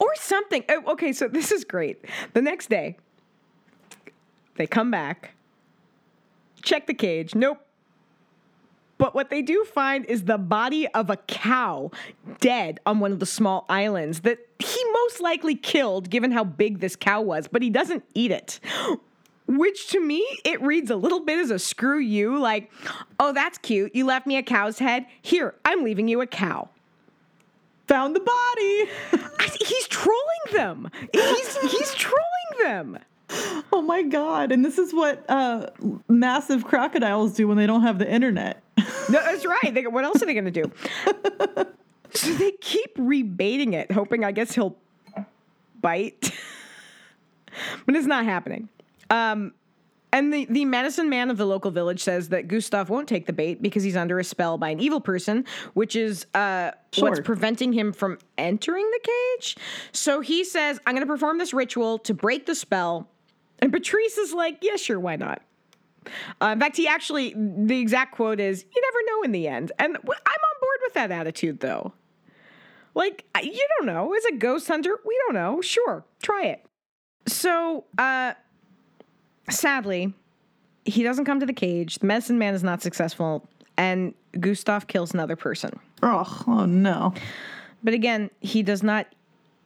Or 0.00 0.14
something. 0.16 0.64
Oh, 0.68 0.92
okay, 0.92 1.12
so 1.12 1.28
this 1.28 1.52
is 1.52 1.64
great. 1.64 2.04
The 2.32 2.42
next 2.42 2.68
day, 2.68 2.96
they 4.56 4.66
come 4.66 4.90
back, 4.90 5.34
check 6.62 6.86
the 6.86 6.94
cage. 6.94 7.34
Nope. 7.34 7.64
But 8.98 9.16
what 9.16 9.30
they 9.30 9.42
do 9.42 9.64
find 9.64 10.04
is 10.04 10.24
the 10.24 10.38
body 10.38 10.86
of 10.88 11.10
a 11.10 11.16
cow 11.16 11.90
dead 12.38 12.78
on 12.86 13.00
one 13.00 13.10
of 13.10 13.18
the 13.18 13.26
small 13.26 13.64
islands 13.68 14.20
that 14.20 14.38
he 14.60 14.84
most 14.92 15.20
likely 15.20 15.56
killed, 15.56 16.08
given 16.08 16.30
how 16.30 16.44
big 16.44 16.78
this 16.78 16.94
cow 16.94 17.20
was, 17.20 17.48
but 17.48 17.62
he 17.62 17.70
doesn't 17.70 18.04
eat 18.14 18.30
it. 18.30 18.60
Which 19.48 19.88
to 19.88 20.00
me, 20.00 20.24
it 20.44 20.62
reads 20.62 20.88
a 20.88 20.94
little 20.94 21.18
bit 21.18 21.40
as 21.40 21.50
a 21.50 21.58
screw 21.58 21.98
you, 21.98 22.38
like, 22.38 22.70
oh, 23.18 23.32
that's 23.32 23.58
cute. 23.58 23.92
You 23.92 24.06
left 24.06 24.24
me 24.24 24.36
a 24.36 24.42
cow's 24.42 24.78
head. 24.78 25.06
Here, 25.20 25.56
I'm 25.64 25.82
leaving 25.82 26.06
you 26.06 26.20
a 26.20 26.26
cow. 26.26 26.68
Found 27.88 28.14
the 28.16 28.20
body. 28.20 28.90
I- 29.38 29.56
he's 29.60 29.86
trolling 29.88 30.18
them. 30.52 30.90
He's 31.12 31.56
he's 31.58 31.94
trolling 31.94 32.24
them. 32.62 32.98
oh 33.72 33.82
my 33.82 34.02
god! 34.02 34.52
And 34.52 34.64
this 34.64 34.78
is 34.78 34.92
what 34.92 35.24
uh, 35.28 35.68
massive 36.08 36.64
crocodiles 36.64 37.34
do 37.34 37.48
when 37.48 37.56
they 37.56 37.66
don't 37.66 37.82
have 37.82 37.98
the 37.98 38.10
internet. 38.10 38.62
No, 38.78 39.20
that's 39.24 39.44
right. 39.46 39.72
They, 39.74 39.86
what 39.86 40.04
else 40.04 40.22
are 40.22 40.26
they 40.26 40.34
going 40.34 40.44
to 40.44 40.50
do? 40.50 40.70
so 42.14 42.32
they 42.34 42.52
keep 42.60 42.94
rebaiting 42.96 43.72
it, 43.74 43.90
hoping 43.90 44.24
I 44.24 44.32
guess 44.32 44.52
he'll 44.54 44.76
bite, 45.80 46.30
but 47.86 47.96
it's 47.96 48.06
not 48.06 48.24
happening. 48.24 48.68
Um, 49.10 49.52
and 50.12 50.32
the, 50.32 50.46
the 50.50 50.64
medicine 50.64 51.08
man 51.08 51.30
of 51.30 51.38
the 51.38 51.46
local 51.46 51.70
village 51.70 52.00
says 52.00 52.28
that 52.28 52.46
Gustav 52.46 52.90
won't 52.90 53.08
take 53.08 53.26
the 53.26 53.32
bait 53.32 53.62
because 53.62 53.82
he's 53.82 53.96
under 53.96 54.18
a 54.18 54.24
spell 54.24 54.58
by 54.58 54.68
an 54.68 54.80
evil 54.80 55.00
person, 55.00 55.44
which 55.72 55.96
is 55.96 56.26
uh, 56.34 56.72
what's 56.98 57.20
preventing 57.20 57.72
him 57.72 57.92
from 57.92 58.18
entering 58.36 58.88
the 58.90 59.00
cage. 59.38 59.56
So 59.92 60.20
he 60.20 60.44
says, 60.44 60.78
I'm 60.86 60.94
going 60.94 61.06
to 61.06 61.12
perform 61.12 61.38
this 61.38 61.54
ritual 61.54 61.98
to 62.00 62.14
break 62.14 62.46
the 62.46 62.54
spell. 62.54 63.08
And 63.60 63.72
Patrice 63.72 64.18
is 64.18 64.32
like, 64.32 64.58
yeah, 64.60 64.76
sure, 64.76 65.00
why 65.00 65.16
not? 65.16 65.40
Uh, 66.40 66.46
in 66.46 66.60
fact, 66.60 66.76
he 66.76 66.88
actually, 66.88 67.32
the 67.36 67.78
exact 67.78 68.14
quote 68.14 68.40
is, 68.40 68.64
you 68.74 68.82
never 68.82 68.98
know 69.06 69.22
in 69.22 69.32
the 69.32 69.48
end. 69.48 69.72
And 69.78 69.96
I'm 69.96 70.02
on 70.02 70.60
board 70.60 70.78
with 70.82 70.94
that 70.94 71.10
attitude, 71.10 71.60
though. 71.60 71.92
Like, 72.94 73.24
you 73.42 73.66
don't 73.78 73.86
know. 73.86 74.12
As 74.12 74.24
a 74.26 74.32
ghost 74.32 74.68
hunter, 74.68 74.98
we 75.06 75.18
don't 75.24 75.34
know. 75.34 75.60
Sure, 75.62 76.04
try 76.20 76.46
it. 76.46 76.66
So, 77.26 77.84
uh, 77.96 78.34
sadly, 79.50 80.14
he 80.84 81.02
doesn't 81.02 81.24
come 81.24 81.40
to 81.40 81.46
the 81.46 81.52
cage. 81.52 81.96
The 81.96 82.06
medicine 82.06 82.38
man 82.38 82.54
is 82.54 82.62
not 82.62 82.82
successful, 82.82 83.48
and 83.76 84.14
Gustav 84.38 84.86
kills 84.86 85.14
another 85.14 85.36
person. 85.36 85.78
Oh, 86.02 86.44
oh 86.46 86.66
no! 86.66 87.14
But 87.84 87.94
again, 87.94 88.30
he 88.40 88.62
does 88.62 88.82
not 88.82 89.06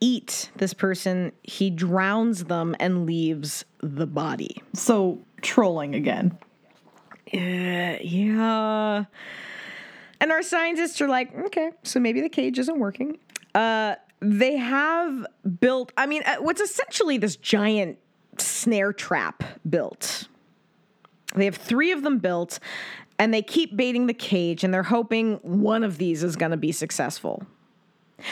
eat 0.01 0.51
this 0.57 0.75
person, 0.75 1.33
he 1.43 1.71
drowns 1.71 2.45
them 2.45 2.77
and 2.81 3.07
leaves 3.07 3.65
the 3.81 4.07
body. 4.07 4.63
So 4.75 5.19
trolling 5.43 5.95
again. 5.95 6.39
Uh, 7.33 7.99
yeah. 8.03 9.05
And 10.21 10.33
our 10.33 10.43
scientists 10.43 11.01
are 11.01 11.09
like, 11.09 11.35
okay, 11.47 11.71
so 11.83 12.01
maybe 12.01 12.21
the 12.21 12.29
cage 12.29 12.59
isn't 12.59 12.79
working. 12.79 13.19
Uh, 13.55 13.97
they 14.21 14.57
have 14.57 15.27
built, 15.61 15.93
I 15.97 16.07
mean, 16.07 16.23
uh, 16.25 16.37
what's 16.37 16.61
essentially 16.61 17.19
this 17.19 17.37
giant 17.37 17.99
snare 18.41 18.93
trap 18.93 19.45
built. 19.69 20.29
They 21.35 21.45
have 21.45 21.57
three 21.57 21.93
of 21.93 22.03
them 22.03 22.19
built, 22.19 22.59
and 23.19 23.33
they 23.33 23.43
keep 23.43 23.77
baiting 23.77 24.07
the 24.07 24.15
cage, 24.15 24.65
and 24.65 24.73
they're 24.73 24.83
hoping 24.85 25.37
one 25.43 25.83
of 25.85 25.99
these 25.99 26.23
is 26.23 26.37
going 26.37 26.51
to 26.51 26.57
be 26.57 26.73
successful. 26.73 27.47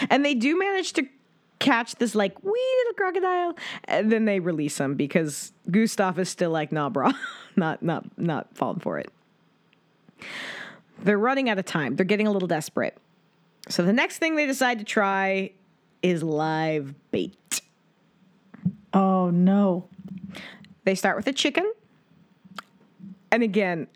And 0.08 0.24
they 0.24 0.34
do 0.34 0.58
manage 0.58 0.94
to 0.94 1.06
catch 1.58 1.96
this 1.96 2.14
like 2.14 2.42
wee 2.42 2.74
little 2.78 2.94
crocodile, 2.94 3.56
and 3.84 4.10
then 4.10 4.24
they 4.24 4.40
release 4.40 4.78
him 4.78 4.94
because 4.94 5.52
Gustav 5.70 6.18
is 6.18 6.28
still 6.28 6.50
like, 6.50 6.72
nah, 6.72 6.88
bro, 6.88 7.10
not 7.56 7.82
not 7.82 8.06
not 8.18 8.56
falling 8.56 8.80
for 8.80 8.98
it. 8.98 9.10
They're 11.02 11.18
running 11.18 11.50
out 11.50 11.58
of 11.58 11.64
time. 11.64 11.96
They're 11.96 12.06
getting 12.06 12.26
a 12.26 12.30
little 12.30 12.48
desperate. 12.48 12.96
So 13.68 13.82
the 13.82 13.92
next 13.92 14.18
thing 14.18 14.36
they 14.36 14.46
decide 14.46 14.78
to 14.78 14.84
try 14.84 15.50
is 16.02 16.22
live 16.22 16.94
bait. 17.10 17.62
Oh 18.94 19.30
no. 19.30 19.88
They 20.84 20.94
start 20.94 21.16
with 21.16 21.26
a 21.26 21.32
chicken. 21.32 21.70
And 23.30 23.42
again, 23.42 23.88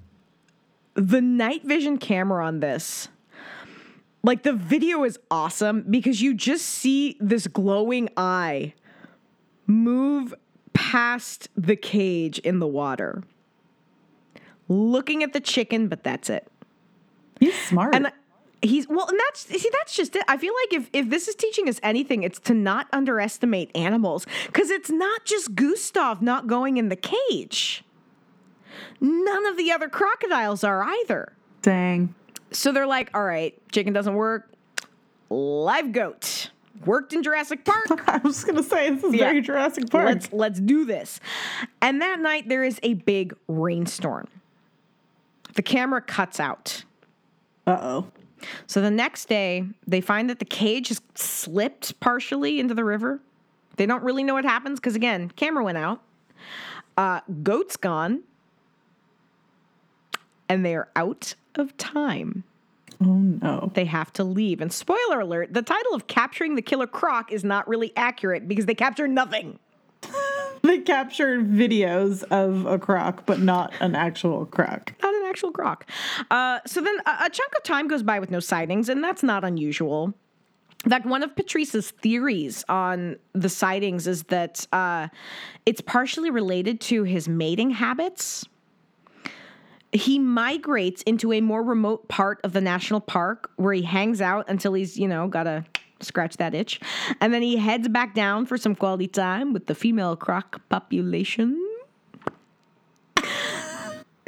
the 0.94 1.20
night 1.20 1.64
vision 1.64 1.98
camera 1.98 2.44
on 2.44 2.58
this, 2.58 3.08
like 4.24 4.42
the 4.42 4.52
video 4.52 5.04
is 5.04 5.18
awesome 5.30 5.84
because 5.88 6.20
you 6.20 6.34
just 6.34 6.64
see 6.64 7.16
this 7.20 7.46
glowing 7.46 8.08
eye 8.16 8.74
move 9.66 10.34
past 10.72 11.48
the 11.56 11.76
cage 11.76 12.38
in 12.40 12.58
the 12.58 12.66
water, 12.66 13.22
looking 14.68 15.22
at 15.22 15.32
the 15.32 15.40
chicken, 15.40 15.86
but 15.86 16.02
that's 16.02 16.28
it. 16.28 16.48
He's 17.38 17.56
smart. 17.66 17.94
And 17.94 18.10
he's 18.62 18.88
well, 18.88 19.06
and 19.08 19.18
that's 19.28 19.40
see, 19.46 19.70
that's 19.72 19.94
just 19.94 20.16
it. 20.16 20.24
I 20.28 20.36
feel 20.36 20.52
like 20.64 20.80
if 20.80 20.90
if 20.92 21.10
this 21.10 21.28
is 21.28 21.34
teaching 21.34 21.68
us 21.68 21.78
anything, 21.82 22.22
it's 22.22 22.38
to 22.40 22.54
not 22.54 22.86
underestimate 22.92 23.70
animals 23.76 24.26
because 24.46 24.70
it's 24.70 24.90
not 24.90 25.24
just 25.24 25.54
Gustav 25.54 26.22
not 26.22 26.46
going 26.46 26.76
in 26.76 26.88
the 26.88 26.96
cage. 26.96 27.84
None 29.00 29.46
of 29.46 29.56
the 29.56 29.70
other 29.72 29.88
crocodiles 29.88 30.64
are 30.64 30.82
either. 30.82 31.32
Dang. 31.62 32.14
So 32.50 32.72
they're 32.72 32.86
like, 32.86 33.10
all 33.14 33.24
right, 33.24 33.54
chicken 33.72 33.92
doesn't 33.92 34.14
work. 34.14 34.50
Live 35.30 35.92
goat 35.92 36.50
worked 36.86 37.12
in 37.12 37.22
Jurassic 37.22 37.64
Park. 37.64 37.86
I 38.08 38.18
was 38.18 38.44
gonna 38.44 38.62
say 38.62 38.90
this 38.90 39.04
is 39.04 39.14
Yeah. 39.14 39.26
very 39.26 39.40
Jurassic 39.42 39.90
Park. 39.90 40.06
Let's 40.06 40.32
let's 40.32 40.60
do 40.60 40.84
this. 40.84 41.20
And 41.82 42.00
that 42.02 42.20
night 42.20 42.48
there 42.48 42.64
is 42.64 42.78
a 42.82 42.94
big 42.94 43.34
rainstorm. 43.48 44.28
The 45.54 45.62
camera 45.62 46.00
cuts 46.00 46.38
out. 46.40 46.84
Uh 47.66 47.78
oh. 47.80 48.06
So 48.66 48.80
the 48.80 48.90
next 48.90 49.28
day, 49.28 49.64
they 49.86 50.00
find 50.00 50.28
that 50.30 50.38
the 50.38 50.44
cage 50.44 50.88
has 50.88 51.00
slipped 51.14 51.98
partially 52.00 52.60
into 52.60 52.74
the 52.74 52.84
river. 52.84 53.20
They 53.76 53.86
don't 53.86 54.02
really 54.02 54.24
know 54.24 54.34
what 54.34 54.44
happens 54.44 54.80
because, 54.80 54.96
again, 54.96 55.30
camera 55.36 55.64
went 55.64 55.78
out. 55.78 56.02
Uh, 56.96 57.20
goat's 57.42 57.76
gone. 57.76 58.22
And 60.48 60.64
they 60.64 60.74
are 60.74 60.88
out 60.96 61.34
of 61.54 61.76
time. 61.76 62.44
Oh 63.00 63.18
no. 63.18 63.70
They 63.74 63.84
have 63.84 64.12
to 64.14 64.24
leave. 64.24 64.60
And 64.60 64.72
spoiler 64.72 65.20
alert 65.20 65.52
the 65.52 65.62
title 65.62 65.94
of 65.94 66.06
Capturing 66.06 66.56
the 66.56 66.62
Killer 66.62 66.86
Croc 66.86 67.32
is 67.32 67.44
not 67.44 67.68
really 67.68 67.92
accurate 67.96 68.48
because 68.48 68.66
they 68.66 68.74
capture 68.74 69.08
nothing. 69.08 69.58
They 70.62 70.78
captured 70.78 71.48
videos 71.48 72.24
of 72.24 72.66
a 72.66 72.80
croc, 72.80 73.24
but 73.26 73.40
not 73.40 73.72
an 73.80 73.94
actual 73.94 74.44
croc. 74.44 74.92
not 75.00 75.14
actual. 75.42 75.86
Uh, 76.30 76.60
so 76.66 76.80
then 76.80 76.96
a, 77.06 77.26
a 77.26 77.30
chunk 77.30 77.54
of 77.56 77.62
time 77.62 77.88
goes 77.88 78.02
by 78.02 78.18
with 78.18 78.30
no 78.30 78.40
sightings, 78.40 78.88
and 78.88 79.02
that's 79.02 79.22
not 79.22 79.44
unusual. 79.44 80.14
In 80.84 80.90
fact, 80.90 81.06
one 81.06 81.22
of 81.22 81.34
Patrice's 81.34 81.90
theories 81.90 82.64
on 82.68 83.16
the 83.32 83.48
sightings 83.48 84.06
is 84.06 84.22
that 84.24 84.66
uh, 84.72 85.08
it's 85.66 85.80
partially 85.80 86.30
related 86.30 86.80
to 86.82 87.02
his 87.02 87.28
mating 87.28 87.70
habits. 87.70 88.46
He 89.90 90.18
migrates 90.18 91.02
into 91.02 91.32
a 91.32 91.40
more 91.40 91.62
remote 91.62 92.08
part 92.08 92.40
of 92.44 92.52
the 92.52 92.60
national 92.60 93.00
park 93.00 93.50
where 93.56 93.72
he 93.72 93.82
hangs 93.82 94.20
out 94.20 94.48
until 94.48 94.74
he's, 94.74 94.96
you 94.96 95.08
know, 95.08 95.26
got 95.26 95.44
to 95.44 95.64
scratch 96.00 96.36
that 96.36 96.54
itch. 96.54 96.78
And 97.20 97.34
then 97.34 97.42
he 97.42 97.56
heads 97.56 97.88
back 97.88 98.14
down 98.14 98.46
for 98.46 98.56
some 98.56 98.76
quality 98.76 99.08
time 99.08 99.52
with 99.52 99.66
the 99.66 99.74
female 99.74 100.14
croc 100.14 100.60
population. 100.68 101.60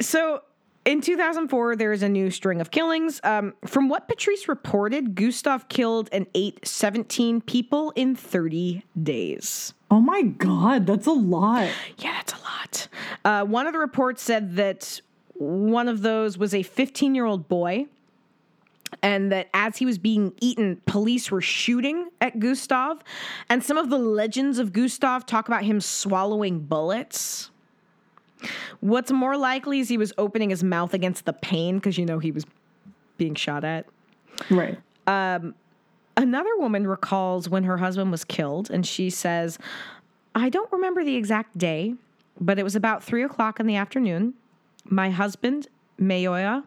So 0.01 0.41
in 0.85 1.01
2004, 1.01 1.75
there 1.75 1.91
is 1.91 2.01
a 2.01 2.09
new 2.09 2.31
string 2.31 2.59
of 2.59 2.71
killings. 2.71 3.21
Um, 3.23 3.53
from 3.65 3.87
what 3.87 4.07
Patrice 4.07 4.47
reported, 4.47 5.15
Gustav 5.15 5.69
killed 5.69 6.09
and 6.11 6.25
ate 6.33 6.67
17 6.67 7.41
people 7.41 7.91
in 7.95 8.15
30 8.15 8.83
days. 9.01 9.73
Oh 9.91 9.99
my 9.99 10.23
god, 10.23 10.87
that's 10.87 11.05
a 11.05 11.11
lot. 11.11 11.69
Yeah, 11.97 12.13
that's 12.13 12.33
a 12.33 12.37
lot. 12.37 12.87
Uh, 13.23 13.45
one 13.45 13.67
of 13.67 13.73
the 13.73 13.79
reports 13.79 14.23
said 14.23 14.55
that 14.55 15.01
one 15.33 15.87
of 15.87 16.01
those 16.01 16.37
was 16.37 16.53
a 16.53 16.63
15 16.63 17.13
year 17.13 17.25
old 17.25 17.47
boy. 17.47 17.87
And 19.01 19.31
that 19.31 19.47
as 19.53 19.77
he 19.77 19.85
was 19.85 19.97
being 19.97 20.33
eaten, 20.41 20.81
police 20.85 21.31
were 21.31 21.41
shooting 21.41 22.09
at 22.19 22.39
Gustav. 22.39 23.01
And 23.49 23.63
some 23.63 23.77
of 23.77 23.89
the 23.89 23.97
legends 23.97 24.59
of 24.59 24.73
Gustav 24.73 25.25
talk 25.25 25.47
about 25.47 25.63
him 25.63 25.79
swallowing 25.79 26.59
bullets. 26.59 27.50
What's 28.79 29.11
more 29.11 29.37
likely 29.37 29.79
is 29.79 29.89
he 29.89 29.97
was 29.97 30.13
opening 30.17 30.49
his 30.49 30.63
mouth 30.63 30.93
against 30.93 31.25
the 31.25 31.33
pain 31.33 31.75
because 31.77 31.97
you 31.97 32.05
know 32.05 32.19
he 32.19 32.31
was 32.31 32.45
being 33.17 33.35
shot 33.35 33.63
at. 33.63 33.85
Right. 34.49 34.79
Um, 35.07 35.55
another 36.17 36.55
woman 36.57 36.87
recalls 36.87 37.49
when 37.49 37.63
her 37.63 37.77
husband 37.77 38.11
was 38.11 38.23
killed, 38.23 38.71
and 38.71 38.85
she 38.85 39.09
says, 39.09 39.59
I 40.33 40.49
don't 40.49 40.71
remember 40.71 41.03
the 41.03 41.15
exact 41.15 41.57
day, 41.57 41.95
but 42.39 42.57
it 42.57 42.63
was 42.63 42.75
about 42.75 43.03
three 43.03 43.23
o'clock 43.23 43.59
in 43.59 43.67
the 43.67 43.75
afternoon. 43.75 44.33
My 44.85 45.09
husband, 45.09 45.67
Mayoya, 45.99 46.63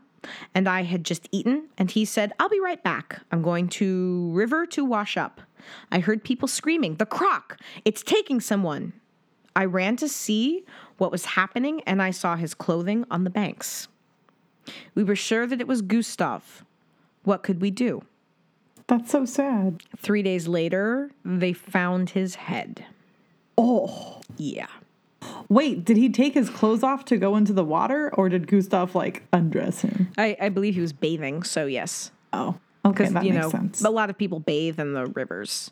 and 0.54 0.68
I 0.68 0.82
had 0.82 1.04
just 1.04 1.28
eaten, 1.32 1.68
and 1.76 1.90
he 1.90 2.04
said, 2.04 2.32
I'll 2.38 2.48
be 2.48 2.60
right 2.60 2.82
back. 2.82 3.20
I'm 3.32 3.42
going 3.42 3.68
to 3.70 4.30
river 4.32 4.66
to 4.66 4.84
wash 4.84 5.16
up. 5.16 5.40
I 5.90 6.00
heard 6.00 6.24
people 6.24 6.48
screaming, 6.48 6.96
The 6.96 7.06
croc! 7.06 7.58
It's 7.84 8.02
taking 8.02 8.40
someone. 8.40 8.92
I 9.56 9.64
ran 9.64 9.96
to 9.96 10.08
see 10.08 10.64
what 10.98 11.10
was 11.10 11.24
happening, 11.24 11.82
and 11.86 12.02
I 12.02 12.10
saw 12.10 12.36
his 12.36 12.54
clothing 12.54 13.04
on 13.10 13.24
the 13.24 13.30
banks. 13.30 13.88
We 14.94 15.04
were 15.04 15.16
sure 15.16 15.46
that 15.46 15.60
it 15.60 15.68
was 15.68 15.82
Gustav. 15.82 16.64
What 17.24 17.42
could 17.42 17.60
we 17.60 17.70
do? 17.70 18.02
That's 18.86 19.10
so 19.10 19.24
sad. 19.24 19.82
Three 19.96 20.22
days 20.22 20.46
later, 20.46 21.10
they 21.24 21.52
found 21.52 22.10
his 22.10 22.34
head. 22.34 22.84
Oh. 23.56 24.20
Yeah. 24.36 24.66
Wait, 25.48 25.84
did 25.84 25.96
he 25.96 26.10
take 26.10 26.34
his 26.34 26.50
clothes 26.50 26.82
off 26.82 27.04
to 27.06 27.16
go 27.16 27.36
into 27.36 27.52
the 27.52 27.64
water 27.64 28.12
or 28.14 28.28
did 28.28 28.46
Gustav 28.46 28.94
like 28.94 29.22
undress 29.32 29.80
him? 29.80 30.12
I, 30.18 30.36
I 30.40 30.48
believe 30.50 30.74
he 30.74 30.80
was 30.80 30.92
bathing, 30.92 31.42
so 31.44 31.66
yes. 31.66 32.10
Oh. 32.32 32.58
Okay, 32.84 33.08
that 33.08 33.24
you 33.24 33.32
makes 33.32 33.44
know, 33.44 33.50
sense. 33.50 33.82
a 33.82 33.88
lot 33.88 34.10
of 34.10 34.18
people 34.18 34.40
bathe 34.40 34.78
in 34.78 34.92
the 34.92 35.06
rivers. 35.06 35.70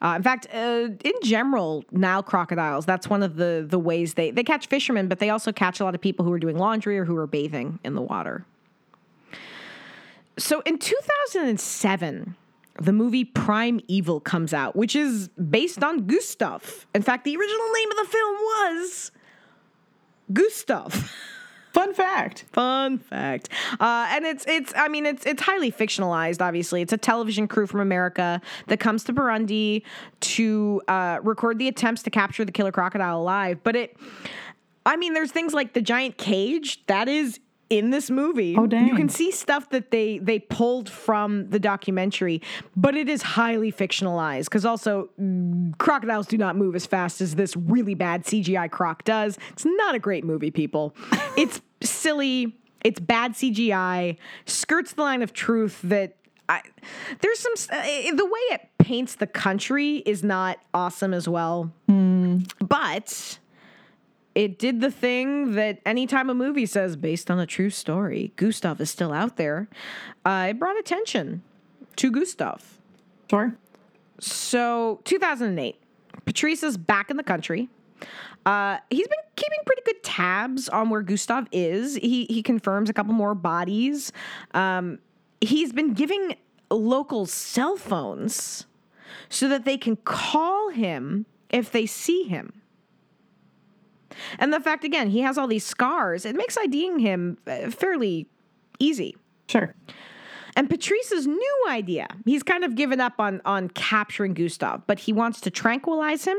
Uh, 0.00 0.14
in 0.16 0.22
fact, 0.22 0.46
uh, 0.54 0.88
in 1.04 1.12
general, 1.22 1.84
Nile 1.90 2.22
crocodiles, 2.22 2.86
that's 2.86 3.08
one 3.08 3.22
of 3.22 3.36
the, 3.36 3.66
the 3.68 3.78
ways 3.78 4.14
they, 4.14 4.30
they 4.30 4.44
catch 4.44 4.68
fishermen, 4.68 5.08
but 5.08 5.18
they 5.18 5.30
also 5.30 5.50
catch 5.50 5.80
a 5.80 5.84
lot 5.84 5.94
of 5.94 6.00
people 6.00 6.24
who 6.24 6.32
are 6.32 6.38
doing 6.38 6.56
laundry 6.56 6.98
or 6.98 7.04
who 7.04 7.16
are 7.16 7.26
bathing 7.26 7.80
in 7.82 7.94
the 7.94 8.02
water. 8.02 8.44
So 10.38 10.60
in 10.60 10.78
2007, 10.78 12.36
the 12.80 12.92
movie 12.92 13.24
Primeval 13.24 14.20
comes 14.20 14.54
out, 14.54 14.76
which 14.76 14.94
is 14.94 15.28
based 15.28 15.82
on 15.82 16.06
Gustav. 16.06 16.86
In 16.94 17.02
fact, 17.02 17.24
the 17.24 17.36
original 17.36 17.72
name 17.72 17.90
of 17.90 17.96
the 17.96 18.04
film 18.04 18.36
was 18.36 19.10
Gustav. 20.32 21.12
Fun 21.78 21.94
fact. 21.94 22.44
Fun 22.50 22.98
fact. 22.98 23.50
Uh, 23.78 24.08
and 24.10 24.26
it's 24.26 24.44
it's 24.48 24.72
I 24.76 24.88
mean 24.88 25.06
it's 25.06 25.24
it's 25.24 25.40
highly 25.40 25.70
fictionalized. 25.70 26.42
Obviously, 26.42 26.82
it's 26.82 26.92
a 26.92 26.96
television 26.96 27.46
crew 27.46 27.68
from 27.68 27.78
America 27.78 28.40
that 28.66 28.80
comes 28.80 29.04
to 29.04 29.12
Burundi 29.12 29.82
to 30.20 30.82
uh, 30.88 31.20
record 31.22 31.60
the 31.60 31.68
attempts 31.68 32.02
to 32.02 32.10
capture 32.10 32.44
the 32.44 32.50
killer 32.50 32.72
crocodile 32.72 33.20
alive. 33.20 33.60
But 33.62 33.76
it, 33.76 33.96
I 34.84 34.96
mean, 34.96 35.14
there's 35.14 35.30
things 35.30 35.54
like 35.54 35.74
the 35.74 35.80
giant 35.80 36.18
cage 36.18 36.84
that 36.88 37.08
is 37.08 37.38
in 37.70 37.90
this 37.90 38.10
movie. 38.10 38.56
Oh. 38.56 38.64
You 38.64 38.96
can 38.96 39.08
see 39.08 39.30
stuff 39.30 39.68
that 39.70 39.90
they 39.90 40.18
they 40.18 40.38
pulled 40.38 40.88
from 40.88 41.50
the 41.50 41.58
documentary, 41.58 42.42
but 42.76 42.96
it 42.96 43.08
is 43.08 43.22
highly 43.22 43.70
fictionalized 43.70 44.44
because 44.44 44.64
also 44.64 45.10
mm, 45.20 45.76
crocodiles 45.78 46.26
do 46.26 46.38
not 46.38 46.56
move 46.56 46.74
as 46.74 46.86
fast 46.86 47.20
as 47.20 47.34
this 47.34 47.56
really 47.56 47.94
bad 47.94 48.24
CGI 48.24 48.70
croc 48.70 49.04
does. 49.04 49.38
It's 49.52 49.64
not 49.64 49.94
a 49.94 49.98
great 49.98 50.24
movie, 50.24 50.50
people. 50.50 50.94
it's 51.36 51.60
silly. 51.82 52.56
It's 52.84 53.00
bad 53.00 53.32
CGI. 53.32 54.16
Skirts 54.46 54.92
the 54.92 55.02
line 55.02 55.22
of 55.22 55.32
truth 55.32 55.80
that 55.82 56.14
I, 56.48 56.62
there's 57.20 57.38
some 57.40 57.52
uh, 57.70 57.82
the 58.14 58.24
way 58.24 58.40
it 58.54 58.68
paints 58.78 59.16
the 59.16 59.26
country 59.26 59.96
is 60.06 60.24
not 60.24 60.58
awesome 60.72 61.12
as 61.12 61.28
well. 61.28 61.72
But 62.60 63.38
it 64.34 64.58
did 64.58 64.80
the 64.80 64.90
thing 64.90 65.54
that 65.56 65.80
anytime 65.84 66.30
a 66.30 66.34
movie 66.34 66.64
says 66.64 66.96
based 66.96 67.30
on 67.30 67.38
a 67.38 67.46
true 67.46 67.70
story, 67.70 68.32
Gustav 68.36 68.80
is 68.80 68.90
still 68.90 69.12
out 69.12 69.36
there. 69.36 69.68
Uh, 70.24 70.48
it 70.50 70.58
brought 70.58 70.78
attention 70.78 71.42
to 71.96 72.10
Gustav. 72.10 72.78
Sure. 73.28 73.54
So 74.20 75.00
2008, 75.04 75.80
Patrice 76.24 76.62
is 76.62 76.76
back 76.76 77.10
in 77.10 77.16
the 77.16 77.22
country. 77.22 77.68
Uh, 78.46 78.78
he's 78.90 79.06
been 79.06 79.18
keeping 79.36 79.58
pretty 79.66 79.82
good 79.84 80.02
tabs 80.02 80.68
on 80.68 80.90
where 80.90 81.02
Gustav 81.02 81.46
is. 81.52 81.96
He 81.96 82.26
he 82.30 82.42
confirms 82.42 82.88
a 82.88 82.92
couple 82.92 83.12
more 83.12 83.34
bodies. 83.34 84.12
Um, 84.54 84.98
he's 85.40 85.72
been 85.72 85.92
giving 85.92 86.36
locals 86.70 87.32
cell 87.32 87.76
phones 87.76 88.66
so 89.28 89.48
that 89.48 89.64
they 89.64 89.76
can 89.76 89.96
call 89.96 90.70
him 90.70 91.26
if 91.50 91.70
they 91.72 91.86
see 91.86 92.24
him. 92.24 92.62
And 94.38 94.52
the 94.52 94.60
fact 94.60 94.84
again, 94.84 95.10
he 95.10 95.20
has 95.20 95.38
all 95.38 95.46
these 95.46 95.64
scars. 95.64 96.24
It 96.24 96.36
makes 96.36 96.56
IDing 96.56 96.98
him 96.98 97.38
uh, 97.46 97.70
fairly 97.70 98.26
easy. 98.78 99.16
Sure. 99.48 99.74
And 100.56 100.68
Patrice's 100.68 101.26
new 101.26 101.66
idea, 101.68 102.08
he's 102.24 102.42
kind 102.42 102.64
of 102.64 102.74
given 102.74 103.00
up 103.00 103.14
on, 103.20 103.40
on 103.44 103.68
capturing 103.68 104.34
Gustav, 104.34 104.82
but 104.86 104.98
he 104.98 105.12
wants 105.12 105.40
to 105.42 105.50
tranquilize 105.50 106.24
him 106.24 106.36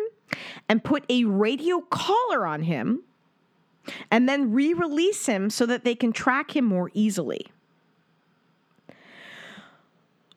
and 0.67 0.83
put 0.83 1.05
a 1.09 1.25
radio 1.25 1.81
collar 1.81 2.45
on 2.45 2.63
him 2.63 3.03
and 4.11 4.27
then 4.27 4.51
re 4.51 4.73
release 4.73 5.25
him 5.25 5.49
so 5.49 5.65
that 5.65 5.83
they 5.83 5.95
can 5.95 6.11
track 6.11 6.55
him 6.55 6.65
more 6.65 6.91
easily. 6.93 7.47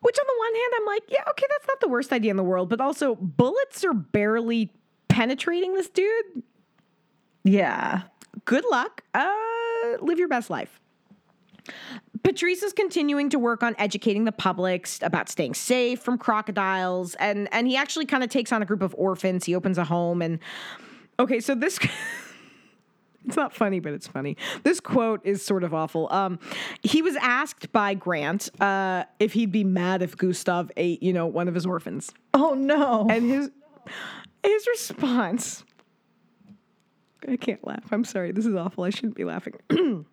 Which, 0.01 0.19
on 0.19 0.27
the 0.27 0.39
one 0.39 0.55
hand, 0.55 0.73
I'm 0.77 0.87
like, 0.87 1.03
yeah, 1.09 1.31
okay, 1.31 1.47
that's 1.49 1.69
not 1.69 1.81
the 1.81 1.89
worst 1.89 2.13
idea 2.13 2.31
in 2.33 2.37
the 2.37 2.43
world, 2.43 2.69
but 2.69 2.81
also 2.81 3.15
bullets 3.15 3.85
are 3.85 3.95
barely 3.95 4.73
penetrating 5.09 5.75
this 5.75 5.89
dude. 5.89 6.43
Yeah. 7.45 8.03
Good 8.45 8.65
luck. 8.71 9.03
Uh, 9.15 9.31
live 10.01 10.19
your 10.19 10.29
best 10.29 10.51
life. 10.51 10.81
Patrice 12.23 12.63
is 12.63 12.73
continuing 12.73 13.31
to 13.31 13.39
work 13.39 13.63
on 13.63 13.75
educating 13.79 14.25
the 14.25 14.33
public 14.33 14.89
about 15.03 15.29
staying 15.29 15.55
safe 15.55 16.01
from 16.01 16.19
crocodiles, 16.19 17.15
and 17.17 17.49
and 17.53 17.67
he 17.67 17.77
actually 17.77 18.07
kind 18.07 18.23
of 18.23 18.31
takes 18.31 18.53
on 18.53 18.63
a 18.63 18.65
group 18.67 18.83
of 18.83 18.95
orphans. 18.97 19.45
He 19.45 19.55
opens 19.55 19.77
a 19.79 19.85
home, 19.85 20.23
and 20.23 20.39
okay, 21.19 21.41
so 21.41 21.55
this. 21.55 21.79
It's 23.25 23.37
not 23.37 23.55
funny, 23.55 23.79
but 23.79 23.93
it's 23.93 24.09
funny. 24.09 24.37
This 24.65 24.81
quote 24.81 25.21
is 25.25 25.45
sort 25.45 25.63
of 25.63 25.73
awful. 25.73 26.13
Um, 26.13 26.41
he 26.83 27.03
was 27.03 27.15
asked 27.21 27.71
by 27.71 27.95
Grant 27.95 28.49
uh, 28.61 29.05
if 29.21 29.33
he'd 29.33 29.53
be 29.53 29.63
mad 29.63 30.03
if 30.03 30.17
Gustav 30.17 30.73
ate, 30.77 31.01
you 31.05 31.13
know, 31.13 31.27
one 31.27 31.47
of 31.47 31.55
his 31.55 31.65
orphans, 31.65 32.11
Oh 32.35 32.55
no. 32.55 33.07
and 33.09 33.31
his 33.31 33.49
his 34.43 34.67
response. 34.67 35.63
I 37.29 37.37
can't 37.37 37.65
laugh. 37.65 37.93
I'm 37.93 38.05
sorry. 38.05 38.33
This 38.33 38.45
is 38.45 38.57
awful. 38.57 38.83
I 38.83 38.91
shouldn't 38.91 39.15
be 39.15 39.23
laughing. 39.23 39.55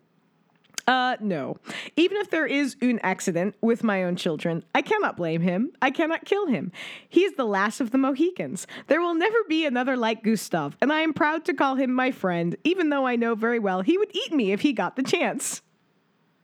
Uh, 0.90 1.16
no. 1.20 1.56
Even 1.94 2.16
if 2.16 2.30
there 2.30 2.46
is 2.46 2.74
an 2.80 2.98
accident 3.04 3.54
with 3.60 3.84
my 3.84 4.02
own 4.02 4.16
children, 4.16 4.64
I 4.74 4.82
cannot 4.82 5.16
blame 5.16 5.40
him. 5.40 5.70
I 5.80 5.92
cannot 5.92 6.24
kill 6.24 6.48
him. 6.48 6.72
He 7.08 7.20
is 7.20 7.34
the 7.36 7.44
last 7.44 7.80
of 7.80 7.92
the 7.92 7.98
Mohicans. 7.98 8.66
There 8.88 9.00
will 9.00 9.14
never 9.14 9.36
be 9.48 9.64
another 9.64 9.96
like 9.96 10.24
Gustav, 10.24 10.76
and 10.80 10.92
I 10.92 11.02
am 11.02 11.12
proud 11.12 11.44
to 11.44 11.54
call 11.54 11.76
him 11.76 11.92
my 11.92 12.10
friend, 12.10 12.56
even 12.64 12.90
though 12.90 13.06
I 13.06 13.14
know 13.14 13.36
very 13.36 13.60
well 13.60 13.82
he 13.82 13.96
would 13.98 14.10
eat 14.12 14.32
me 14.32 14.50
if 14.50 14.62
he 14.62 14.72
got 14.72 14.96
the 14.96 15.04
chance. 15.04 15.62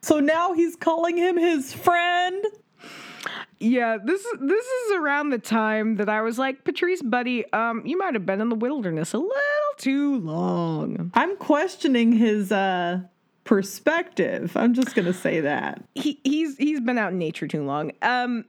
so 0.00 0.20
now 0.20 0.52
he's 0.52 0.76
calling 0.76 1.16
him 1.16 1.36
his 1.36 1.72
friend. 1.72 2.44
Yeah, 3.58 3.98
this 4.04 4.24
is 4.24 4.38
this 4.40 4.64
is 4.64 4.92
around 4.92 5.30
the 5.30 5.38
time 5.38 5.96
that 5.96 6.08
I 6.08 6.20
was 6.20 6.38
like, 6.38 6.62
Patrice, 6.62 7.02
buddy, 7.02 7.50
um, 7.52 7.82
you 7.84 7.98
might 7.98 8.14
have 8.14 8.24
been 8.24 8.40
in 8.40 8.48
the 8.48 8.54
wilderness 8.54 9.12
a 9.12 9.18
little 9.18 9.32
too 9.76 10.20
long. 10.20 11.10
I'm 11.14 11.36
questioning 11.36 12.12
his 12.12 12.52
uh 12.52 13.00
perspective. 13.46 14.54
I'm 14.56 14.74
just 14.74 14.94
gonna 14.94 15.14
say 15.14 15.40
that. 15.40 15.82
he 15.94 16.20
he's 16.24 16.58
he's 16.58 16.80
been 16.80 16.98
out 16.98 17.12
in 17.12 17.18
nature 17.18 17.46
too 17.46 17.64
long. 17.64 17.92
Um, 18.02 18.44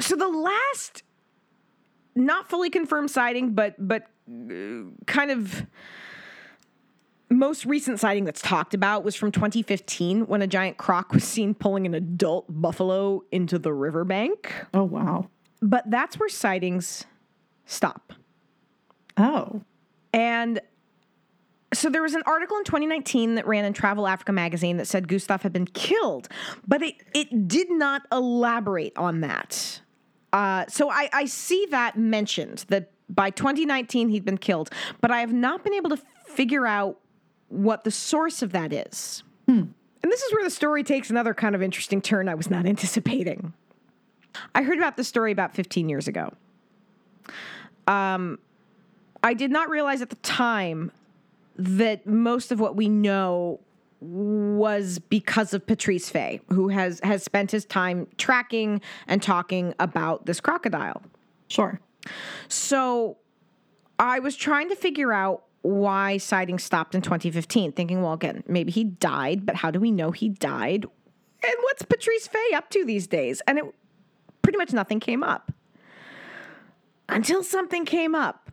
so 0.00 0.16
the 0.16 0.28
last, 0.28 1.04
not 2.14 2.48
fully 2.48 2.70
confirmed 2.70 3.10
sighting, 3.10 3.52
but 3.52 3.74
but 3.78 4.08
uh, 4.28 4.90
kind 5.06 5.30
of 5.30 5.66
most 7.28 7.66
recent 7.66 8.00
sighting 8.00 8.24
that's 8.24 8.40
talked 8.40 8.74
about 8.74 9.04
was 9.04 9.14
from 9.14 9.30
2015 9.32 10.26
when 10.26 10.42
a 10.42 10.46
giant 10.46 10.76
croc 10.76 11.12
was 11.12 11.24
seen 11.24 11.54
pulling 11.54 11.86
an 11.86 11.94
adult 11.94 12.46
buffalo 12.48 13.22
into 13.30 13.58
the 13.58 13.72
riverbank. 13.72 14.52
Oh 14.74 14.84
wow. 14.84 15.28
But 15.60 15.90
that's 15.90 16.18
where 16.18 16.28
sightings 16.28 17.04
stop. 17.64 18.12
Oh. 19.16 19.62
And 20.12 20.60
so 21.72 21.90
there 21.90 22.02
was 22.02 22.14
an 22.14 22.22
article 22.26 22.56
in 22.58 22.64
2019 22.64 23.34
that 23.34 23.46
ran 23.46 23.64
in 23.64 23.72
Travel 23.72 24.06
Africa 24.06 24.32
magazine 24.32 24.76
that 24.76 24.86
said 24.86 25.08
Gustav 25.08 25.42
had 25.42 25.52
been 25.52 25.66
killed, 25.66 26.28
but 26.66 26.82
it, 26.82 26.94
it 27.14 27.48
did 27.48 27.70
not 27.70 28.02
elaborate 28.12 28.96
on 28.96 29.20
that. 29.20 29.80
Uh, 30.32 30.64
so 30.68 30.90
I, 30.90 31.08
I 31.12 31.26
see 31.26 31.66
that 31.70 31.98
mentioned 31.98 32.64
that 32.68 32.90
by 33.08 33.30
2019 33.30 34.08
he'd 34.08 34.24
been 34.24 34.38
killed, 34.38 34.70
but 35.00 35.10
I 35.10 35.20
have 35.20 35.32
not 35.32 35.64
been 35.64 35.74
able 35.74 35.90
to 35.90 35.98
figure 36.26 36.66
out 36.66 36.98
what 37.48 37.84
the 37.84 37.90
source 37.90 38.42
of 38.42 38.52
that 38.52 38.72
is. 38.72 39.22
And 40.02 40.12
this 40.12 40.22
is 40.22 40.32
where 40.32 40.44
the 40.44 40.50
story 40.50 40.84
takes 40.84 41.10
another 41.10 41.34
kind 41.34 41.54
of 41.54 41.62
interesting 41.62 42.00
turn 42.00 42.28
I 42.28 42.34
was 42.34 42.50
not 42.50 42.66
anticipating. 42.66 43.52
I 44.54 44.62
heard 44.62 44.78
about 44.78 44.96
this 44.96 45.08
story 45.08 45.32
about 45.32 45.54
15 45.54 45.88
years 45.88 46.06
ago. 46.06 46.32
Um, 47.86 48.38
I 49.22 49.34
did 49.34 49.50
not 49.50 49.68
realize 49.68 50.02
at 50.02 50.10
the 50.10 50.16
time 50.16 50.92
that 51.56 52.06
most 52.06 52.52
of 52.52 52.60
what 52.60 52.76
we 52.76 52.88
know 52.88 53.60
was 54.00 54.98
because 54.98 55.54
of 55.54 55.66
Patrice 55.66 56.10
Faye, 56.10 56.40
who 56.48 56.68
has 56.68 57.00
has 57.02 57.22
spent 57.22 57.50
his 57.50 57.64
time 57.64 58.06
tracking 58.18 58.80
and 59.06 59.22
talking 59.22 59.74
about 59.78 60.26
this 60.26 60.40
crocodile. 60.40 61.02
Sure. 61.48 61.80
So 62.48 63.16
I 63.98 64.18
was 64.18 64.36
trying 64.36 64.68
to 64.68 64.76
figure 64.76 65.12
out 65.12 65.44
why 65.62 66.18
sightings 66.18 66.62
stopped 66.62 66.94
in 66.94 67.02
2015, 67.02 67.72
thinking, 67.72 68.02
well, 68.02 68.12
again, 68.12 68.44
maybe 68.46 68.70
he 68.70 68.84
died, 68.84 69.44
but 69.44 69.56
how 69.56 69.70
do 69.70 69.80
we 69.80 69.90
know 69.90 70.12
he 70.12 70.28
died? 70.28 70.84
And 71.42 71.54
what's 71.62 71.82
Patrice 71.82 72.28
Faye 72.28 72.54
up 72.54 72.70
to 72.70 72.84
these 72.84 73.06
days? 73.06 73.42
And 73.46 73.58
it 73.58 73.64
pretty 74.42 74.58
much 74.58 74.72
nothing 74.72 75.00
came 75.00 75.24
up. 75.24 75.52
Until 77.08 77.42
something 77.42 77.84
came 77.84 78.14
up, 78.14 78.46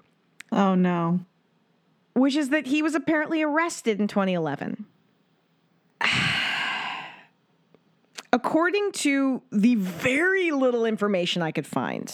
Oh 0.54 0.76
no. 0.76 1.20
Which 2.14 2.36
is 2.36 2.49
that 2.49 2.68
he 2.68 2.82
was 2.82 2.95
apparently 2.95 3.41
arrested 3.41 3.99
in 3.99 4.07
2011. 4.07 4.86
According 8.34 8.91
to 8.93 9.41
the 9.51 9.76
very 9.76 10.51
little 10.51 10.86
information 10.86 11.41
I 11.41 11.51
could 11.51 11.68
find, 11.68 12.14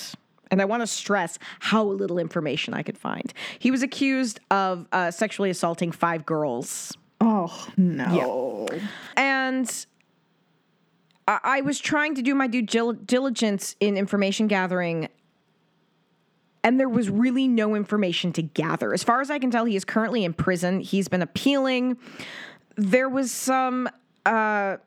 and 0.51 0.61
I 0.61 0.65
want 0.65 0.81
to 0.81 0.87
stress 0.87 1.39
how 1.59 1.83
little 1.83 2.19
information 2.19 2.73
I 2.73 2.83
could 2.83 2.97
find, 2.97 3.33
he 3.57 3.71
was 3.71 3.83
accused 3.83 4.39
of 4.51 4.87
uh, 4.91 5.11
sexually 5.11 5.49
assaulting 5.49 5.91
five 5.91 6.25
girls. 6.25 6.91
Oh 7.21 7.67
no. 7.77 8.67
And 9.15 9.85
I, 11.27 11.39
I 11.43 11.61
was 11.61 11.79
trying 11.79 12.15
to 12.15 12.21
do 12.21 12.35
my 12.35 12.47
due 12.47 12.63
gil- 12.63 12.93
diligence 12.93 13.75
in 13.79 13.95
information 13.97 14.47
gathering, 14.47 15.09
and 16.63 16.79
there 16.79 16.89
was 16.89 17.09
really 17.09 17.47
no 17.47 17.75
information 17.75 18.33
to 18.33 18.41
gather. 18.41 18.93
As 18.93 19.03
far 19.03 19.21
as 19.21 19.31
I 19.31 19.39
can 19.39 19.51
tell, 19.51 19.65
he 19.65 19.75
is 19.75 19.85
currently 19.85 20.23
in 20.23 20.33
prison. 20.33 20.81
He's 20.81 21.07
been 21.07 21.21
appealing. 21.21 21.97
There 22.75 23.09
was 23.09 23.31
some. 23.31 23.89
Uh, 24.25 24.77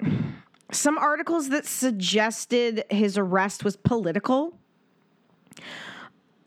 some 0.72 0.96
articles 0.96 1.50
that 1.50 1.66
suggested 1.66 2.84
his 2.90 3.18
arrest 3.18 3.62
was 3.62 3.76
political, 3.76 4.56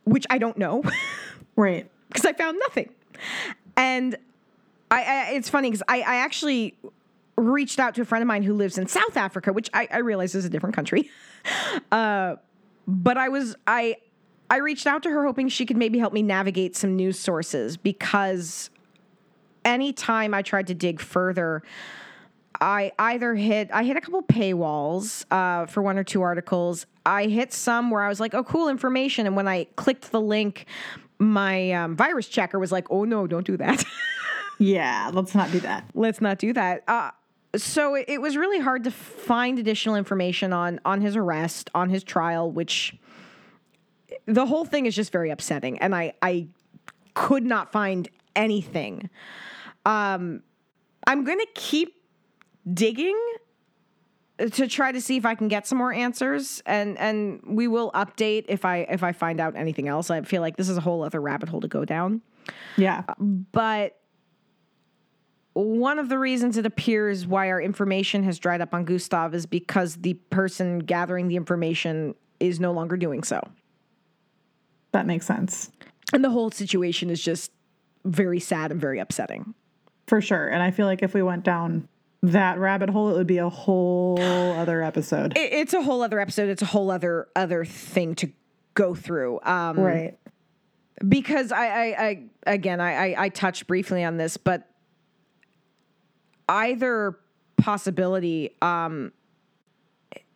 which 0.04 0.26
I 0.30 0.38
don't 0.38 0.58
know. 0.58 0.84
Right. 1.58 1.90
because 2.10 2.26
I 2.26 2.34
found 2.34 2.60
nothing. 2.60 2.90
And 3.78 4.18
I, 4.92 5.04
I 5.04 5.32
it's 5.36 5.48
funny 5.48 5.70
because 5.70 5.84
I, 5.88 6.02
I 6.02 6.16
actually 6.18 6.76
reached 7.38 7.80
out 7.80 7.96
to 7.96 8.02
a 8.02 8.06
friend 8.06 8.22
of 8.22 8.28
mine 8.28 8.44
who 8.44 8.54
lives 8.54 8.78
in 8.78 8.88
South 8.88 9.16
Africa, 9.16 9.54
which 9.54 9.70
I, 9.74 9.88
I 9.90 10.00
realize 10.00 10.36
is 10.36 10.44
a 10.44 10.50
different 10.50 10.76
country. 10.76 11.10
Uh, 11.92 12.38
but 12.88 13.18
I 13.20 13.30
was 13.30 13.56
I 13.68 13.98
I 14.50 14.58
reached 14.58 14.88
out 14.88 15.04
to 15.04 15.10
her 15.10 15.26
hoping 15.26 15.50
she 15.50 15.66
could 15.66 15.78
maybe 15.78 16.00
help 16.00 16.14
me 16.14 16.22
navigate 16.22 16.76
some 16.76 16.96
news 16.96 17.20
sources 17.20 17.78
because 17.78 18.70
anytime 19.64 20.34
I 20.34 20.42
tried 20.42 20.68
to 20.68 20.76
dig 20.76 21.00
further, 21.00 21.64
I 22.62 22.92
either 23.00 23.36
hit 23.36 23.70
I 23.74 23.84
hit 23.84 23.98
a 23.98 24.02
couple 24.02 24.22
paywalls 24.24 25.26
uh, 25.32 25.66
for 25.66 25.82
one 25.82 25.98
or 25.98 26.04
two 26.04 26.22
articles. 26.22 26.86
I 27.06 27.26
hit 27.26 27.54
some 27.54 27.92
where 27.92 28.02
I 28.02 28.08
was 28.08 28.20
like, 28.20 28.34
"Oh, 28.34 28.44
cool 28.44 28.70
information," 28.70 29.26
and 29.26 29.36
when 29.36 29.48
I 29.48 29.66
clicked 29.76 30.12
the 30.12 30.22
link, 30.22 30.66
my 31.20 31.72
um, 31.72 31.96
virus 31.96 32.28
checker 32.28 32.60
was 32.60 32.72
like, 32.72 32.88
"Oh 32.90 33.04
no, 33.04 33.28
don't 33.28 33.46
do 33.46 33.58
that. 33.58 33.84
Yeah, 34.58 35.12
let's 35.14 35.36
not 35.36 35.52
do 35.52 35.60
that. 35.60 35.84
Let's 35.94 36.22
not 36.22 36.38
do 36.38 36.54
that." 36.54 36.86
Uh, 36.88 37.12
so 37.58 37.96
it, 37.96 38.06
it 38.08 38.22
was 38.22 38.38
really 38.38 38.62
hard 38.62 38.86
to 38.86 38.92
find 38.92 39.60
additional 39.60 39.98
information 39.98 40.54
on 40.54 40.80
on 40.86 41.02
his 41.02 41.18
arrest, 41.18 41.70
on 41.76 41.90
his 41.90 42.06
trial, 42.06 42.50
which 42.50 42.96
the 44.26 44.46
whole 44.46 44.66
thing 44.66 44.86
is 44.86 44.96
just 44.96 45.12
very 45.12 45.30
upsetting, 45.30 45.80
and 45.80 45.96
I 45.96 46.14
I 46.22 46.48
could 47.14 47.46
not 47.46 47.72
find 47.72 48.10
anything. 48.36 49.10
Um, 49.86 50.44
I'm 51.08 51.24
gonna 51.24 51.46
keep 51.54 51.96
digging 52.72 53.20
to 54.38 54.68
try 54.68 54.92
to 54.92 55.00
see 55.00 55.16
if 55.18 55.26
I 55.26 55.36
can 55.36 55.48
get 55.48 55.66
some 55.66 55.78
more 55.78 55.94
answers 55.94 56.62
and 56.66 56.98
and 56.98 57.42
we 57.46 57.68
will 57.68 57.92
update 57.92 58.46
if 58.50 58.66
I 58.66 58.80
if 58.90 59.02
I 59.04 59.14
find 59.14 59.40
out 59.40 59.56
anything 59.56 59.88
else. 59.88 60.10
I 60.10 60.22
feel 60.22 60.42
like 60.42 60.58
this 60.58 60.68
is 60.68 60.78
a 60.78 60.82
whole 60.82 61.04
other 61.04 61.22
rabbit 61.22 61.50
hole 61.50 61.62
to 61.62 61.68
go 61.68 61.86
down. 61.86 62.22
Yeah. 62.78 63.04
But 63.18 63.98
one 65.54 66.00
of 66.00 66.10
the 66.10 66.20
reasons 66.20 66.58
it 66.58 66.66
appears 66.66 67.26
why 67.26 67.50
our 67.50 67.62
information 67.62 68.24
has 68.24 68.40
dried 68.40 68.60
up 68.60 68.74
on 68.74 68.84
Gustav 68.84 69.34
is 69.34 69.46
because 69.46 69.96
the 69.96 70.16
person 70.30 70.80
gathering 70.80 71.30
the 71.30 71.38
information 71.38 72.14
is 72.42 72.60
no 72.60 72.74
longer 72.74 72.98
doing 72.98 73.24
so. 73.24 73.40
That 74.96 75.06
makes 75.06 75.26
sense. 75.26 75.72
And 76.14 76.24
the 76.24 76.30
whole 76.30 76.50
situation 76.52 77.10
is 77.10 77.22
just 77.22 77.52
very 78.06 78.40
sad 78.40 78.72
and 78.72 78.80
very 78.80 79.00
upsetting. 79.00 79.54
For 80.08 80.22
sure. 80.22 80.48
And 80.48 80.64
I 80.64 80.72
feel 80.72 80.86
like 80.86 81.04
if 81.04 81.14
we 81.14 81.22
went 81.22 81.44
down 81.44 81.90
that 82.24 82.60
rabbit 82.60 82.90
hole, 82.90 83.10
it 83.10 83.18
would 83.18 83.28
be 83.28 83.40
a 83.40 83.50
whole 83.50 84.18
other 84.22 84.82
episode. 84.82 85.38
It, 85.38 85.52
it's 85.52 85.74
a 85.74 85.82
whole 85.82 86.02
other 86.02 86.18
episode. 86.18 86.48
It's 86.48 86.62
a 86.62 86.68
whole 86.68 86.90
other 86.90 87.28
other 87.36 87.66
thing 87.66 88.16
to 88.16 88.32
go 88.74 88.96
through. 88.96 89.42
Um, 89.44 89.78
right. 89.78 90.18
Because 91.06 91.52
I, 91.52 91.66
I, 91.66 91.84
I 91.84 92.24
again, 92.54 92.80
I, 92.80 92.94
I, 93.12 93.26
I 93.26 93.30
touched 93.30 93.68
briefly 93.68 94.02
on 94.02 94.16
this, 94.16 94.38
but 94.38 94.66
either 96.48 97.20
possibility, 97.58 98.56
um, 98.62 99.12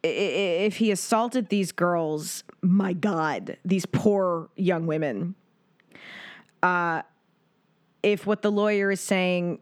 if 0.03 0.77
he 0.77 0.91
assaulted 0.91 1.49
these 1.49 1.71
girls, 1.71 2.43
my 2.61 2.93
God, 2.93 3.57
these 3.65 3.85
poor 3.85 4.49
young 4.55 4.87
women. 4.87 5.35
Uh, 6.63 7.01
if 8.03 8.25
what 8.25 8.41
the 8.41 8.51
lawyer 8.51 8.91
is 8.91 9.01
saying 9.01 9.59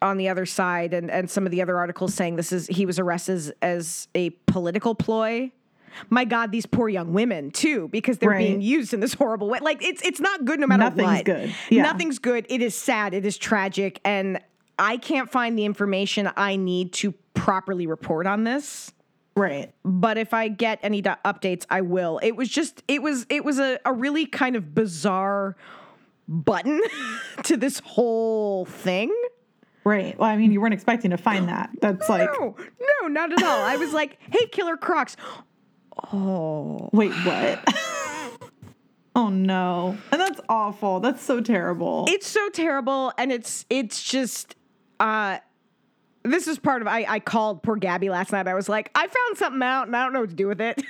on 0.00 0.16
the 0.16 0.28
other 0.28 0.46
side 0.46 0.94
and, 0.94 1.10
and 1.10 1.28
some 1.28 1.44
of 1.44 1.50
the 1.50 1.60
other 1.62 1.76
articles 1.76 2.14
saying 2.14 2.36
this 2.36 2.52
is 2.52 2.66
he 2.68 2.86
was 2.86 2.98
arrested 3.00 3.34
as, 3.34 3.52
as 3.62 4.08
a 4.14 4.30
political 4.46 4.94
ploy 4.94 5.50
my 6.08 6.24
god 6.24 6.52
these 6.52 6.66
poor 6.66 6.88
young 6.88 7.12
women 7.12 7.50
too 7.50 7.88
because 7.88 8.18
they're 8.18 8.30
Right. 8.30 8.46
being 8.46 8.60
used 8.60 8.94
in 8.94 9.00
this 9.00 9.14
horrible 9.14 9.48
way 9.48 9.58
like 9.60 9.82
it's 9.82 10.00
it's 10.02 10.20
not 10.20 10.44
good 10.44 10.60
no 10.60 10.68
matter 10.68 10.84
Nothing's 10.84 11.08
what 11.08 11.24
good. 11.24 11.54
Yeah. 11.70 11.82
nothing's 11.82 12.20
good 12.20 12.46
it 12.48 12.62
is 12.62 12.76
sad 12.76 13.12
it 13.12 13.26
is 13.26 13.36
tragic 13.36 14.00
and 14.04 14.38
i 14.78 14.96
can't 14.98 15.28
find 15.28 15.58
the 15.58 15.64
information 15.64 16.30
i 16.36 16.54
need 16.54 16.92
to 16.94 17.10
properly 17.34 17.88
report 17.88 18.28
on 18.28 18.44
this 18.44 18.92
Right. 19.38 19.72
but 19.84 20.18
if 20.18 20.34
I 20.34 20.48
get 20.48 20.78
any 20.82 21.00
do- 21.02 21.14
updates, 21.24 21.64
I 21.70 21.80
will. 21.82 22.18
It 22.22 22.36
was 22.36 22.48
just, 22.48 22.82
it 22.88 23.02
was, 23.02 23.26
it 23.30 23.44
was 23.44 23.58
a, 23.58 23.78
a 23.84 23.92
really 23.92 24.26
kind 24.26 24.56
of 24.56 24.74
bizarre 24.74 25.56
button 26.26 26.80
to 27.44 27.56
this 27.56 27.80
whole 27.80 28.64
thing. 28.66 29.14
Right. 29.84 30.18
Well, 30.18 30.28
I 30.28 30.36
mean, 30.36 30.52
you 30.52 30.60
weren't 30.60 30.74
expecting 30.74 31.12
to 31.12 31.16
find 31.16 31.48
that. 31.48 31.70
That's 31.80 32.08
like, 32.08 32.28
No, 32.38 32.56
no, 33.02 33.08
not 33.08 33.32
at 33.32 33.42
all. 33.42 33.62
I 33.62 33.76
was 33.76 33.92
like, 33.94 34.18
hey, 34.30 34.46
Killer 34.48 34.76
Crocs. 34.76 35.16
Oh, 36.12 36.90
wait, 36.92 37.12
what? 37.24 37.64
oh 39.16 39.28
no. 39.30 39.96
And 40.12 40.20
that's 40.20 40.40
awful. 40.48 41.00
That's 41.00 41.22
so 41.22 41.40
terrible. 41.40 42.04
it's 42.08 42.26
so 42.26 42.48
terrible, 42.50 43.12
and 43.18 43.32
it's, 43.32 43.64
it's 43.70 44.02
just, 44.02 44.54
uh, 45.00 45.38
this 46.32 46.46
is 46.48 46.58
part 46.58 46.82
of 46.82 46.88
I, 46.88 47.04
I 47.08 47.20
called 47.20 47.62
poor 47.62 47.76
Gabby 47.76 48.08
last 48.10 48.32
night. 48.32 48.46
I 48.48 48.54
was 48.54 48.68
like, 48.68 48.90
I 48.94 49.06
found 49.06 49.36
something 49.38 49.62
out 49.62 49.86
and 49.86 49.96
I 49.96 50.04
don't 50.04 50.12
know 50.12 50.20
what 50.20 50.30
to 50.30 50.34
do 50.36 50.46
with 50.48 50.60
it. 50.60 50.82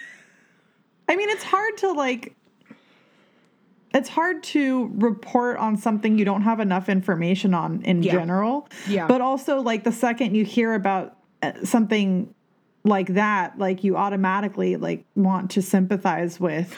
I 1.09 1.17
mean, 1.17 1.31
it's 1.31 1.43
hard 1.45 1.77
to 1.79 1.93
like. 1.93 2.35
It's 3.95 4.09
hard 4.11 4.43
to 4.45 4.91
report 4.97 5.57
on 5.57 5.79
something 5.79 6.19
you 6.19 6.27
don't 6.27 6.43
have 6.43 6.61
enough 6.61 6.91
information 6.91 7.55
on 7.55 7.81
in 7.83 8.03
Yeah. 8.03 8.13
general. 8.13 8.69
Yeah. 8.87 9.07
But 9.07 9.23
also, 9.23 9.61
like 9.63 9.83
the 9.85 9.93
second 9.93 10.35
you 10.35 10.45
hear 10.45 10.75
about 10.75 11.17
uh, 11.43 11.53
something 11.65 12.35
like 12.85 13.15
that, 13.15 13.59
like 13.59 13.85
you 13.85 13.97
automatically 13.97 14.77
like 14.77 15.07
want 15.17 15.53
to 15.53 15.63
sympathize 15.63 16.39
with 16.39 16.77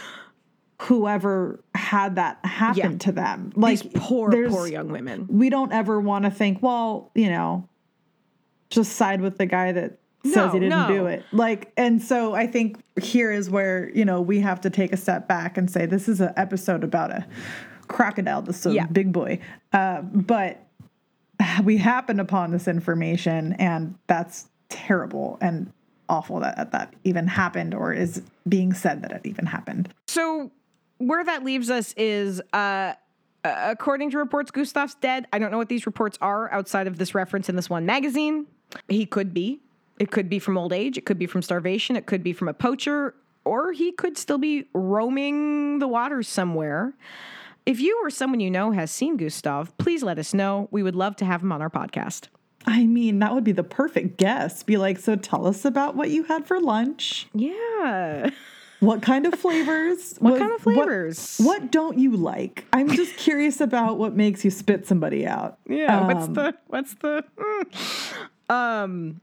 whoever 0.82 1.62
had 1.74 2.14
that 2.16 2.38
happen 2.44 2.92
Yeah. 2.92 2.98
to 2.98 3.12
them. 3.12 3.52
Like 3.56 3.80
These 3.80 3.92
poor, 3.96 4.30
poor 4.48 4.68
young 4.68 4.88
women. 4.92 5.26
we 5.28 5.50
don't 5.50 5.72
ever 5.72 6.00
want 6.00 6.24
to 6.26 6.30
think, 6.30 6.62
well, 6.62 7.10
you 7.16 7.28
know, 7.28 7.68
just 8.70 8.92
side 8.92 9.20
with 9.20 9.36
the 9.38 9.46
guy 9.46 9.72
that 9.72 9.98
says 10.24 10.36
No, 10.36 10.48
he 10.50 10.60
didn't 10.60 10.88
do 10.88 11.06
it. 11.06 11.24
Like, 11.32 11.72
and 11.76 12.00
so 12.02 12.34
I 12.34 12.46
think 12.46 12.82
here 13.00 13.30
is 13.32 13.50
where, 13.50 13.90
you 13.90 14.04
know, 14.04 14.20
we 14.20 14.40
have 14.40 14.60
to 14.62 14.70
take 14.70 14.92
a 14.92 14.96
step 14.96 15.26
back 15.28 15.56
and 15.56 15.70
say, 15.70 15.86
this 15.86 16.08
is 16.08 16.20
an 16.20 16.32
episode 16.36 16.84
about 16.84 17.10
a 17.10 17.26
crocodile, 17.88 18.42
this 18.42 18.64
is 18.66 18.74
Yeah. 18.74 18.86
big 18.86 19.12
boy. 19.12 19.40
Uh, 19.72 20.02
but 20.02 20.66
we 21.64 21.76
happened 21.78 22.20
upon 22.20 22.50
this 22.50 22.68
information 22.68 23.54
and 23.54 23.96
that's 24.06 24.48
terrible 24.68 25.38
and 25.40 25.72
awful 26.08 26.40
that 26.40 26.70
that 26.72 26.92
even 27.04 27.26
happened 27.26 27.74
or 27.74 27.92
is 27.92 28.22
being 28.48 28.72
said 28.72 29.02
that 29.02 29.12
it 29.12 29.22
even 29.24 29.46
happened. 29.46 29.88
So 30.08 30.50
where 30.98 31.24
that 31.24 31.44
leaves 31.44 31.70
us 31.70 31.94
is, 31.96 32.40
uh, 32.52 32.56
uh, 32.56 32.94
according 33.44 34.10
to 34.10 34.18
reports, 34.18 34.50
Gustav's 34.50 34.94
dead. 34.96 35.26
I 35.32 35.38
don't 35.38 35.50
know 35.50 35.56
what 35.56 35.68
these 35.70 35.86
reports 35.86 36.18
are 36.20 36.52
outside 36.52 36.86
of 36.86 36.98
this 36.98 37.14
reference 37.14 37.48
in 37.48 37.56
this 37.56 37.70
one 37.70 37.86
magazine. 37.86 38.46
He 38.88 39.06
could 39.06 39.32
be. 39.34 39.60
It 39.98 40.10
could 40.10 40.28
be 40.28 40.38
from 40.38 40.56
old 40.56 40.72
age. 40.72 40.96
It 40.96 41.04
could 41.04 41.18
be 41.18 41.26
from 41.26 41.42
starvation. 41.42 41.94
It 41.96 42.06
could 42.06 42.22
be 42.22 42.32
from 42.32 42.48
a 42.48 42.54
poacher, 42.54 43.14
or 43.44 43.72
he 43.72 43.92
could 43.92 44.16
still 44.16 44.38
be 44.38 44.66
roaming 44.72 45.78
the 45.78 45.88
waters 45.88 46.28
somewhere. 46.28 46.94
If 47.66 47.80
you 47.80 48.00
or 48.02 48.10
someone 48.10 48.40
you 48.40 48.50
know 48.50 48.72
has 48.72 48.90
seen 48.90 49.16
Gustav, 49.16 49.76
please 49.76 50.02
let 50.02 50.18
us 50.18 50.32
know. 50.32 50.68
We 50.70 50.82
would 50.82 50.96
love 50.96 51.16
to 51.16 51.24
have 51.24 51.42
him 51.42 51.52
on 51.52 51.60
our 51.60 51.70
podcast. 51.70 52.28
I 52.66 52.86
mean, 52.86 53.18
that 53.20 53.34
would 53.34 53.44
be 53.44 53.52
the 53.52 53.62
perfect 53.64 54.16
guest. 54.16 54.66
Be 54.66 54.76
like, 54.76 54.98
so 54.98 55.16
tell 55.16 55.46
us 55.46 55.64
about 55.64 55.96
what 55.96 56.10
you 56.10 56.24
had 56.24 56.46
for 56.46 56.60
lunch. 56.60 57.28
Yeah. 57.34 58.30
What 58.80 59.02
kind 59.02 59.26
of 59.26 59.34
flavors? 59.34 60.16
What 60.20 60.38
kind 60.38 60.52
of 60.52 60.60
flavors? 60.60 61.38
What, 61.38 61.70
don't 61.70 61.98
you 61.98 62.16
like? 62.16 62.64
I'm 62.72 62.88
just 62.88 63.16
curious 63.16 63.60
about 63.60 63.98
what 63.98 64.14
makes 64.14 64.44
you 64.44 64.50
spit 64.50 64.86
somebody 64.86 65.26
out. 65.26 65.58
Yeah. 65.68 66.06
what's 66.06 66.26
Um, 66.26 66.34
the 66.34 66.54
what's 66.66 66.94
the 66.94 67.24
mm. 67.38 68.28
Um 68.50 69.20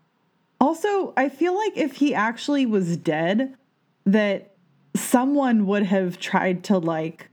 Also, 0.59 1.13
I 1.15 1.29
feel 1.29 1.55
like 1.55 1.77
if 1.77 1.97
he 1.97 2.15
actually 2.15 2.65
was 2.65 2.97
dead, 2.97 3.55
that 4.05 4.55
someone 4.95 5.67
would 5.67 5.83
have 5.83 6.19
tried 6.19 6.63
to 6.65 6.79
like 6.79 7.29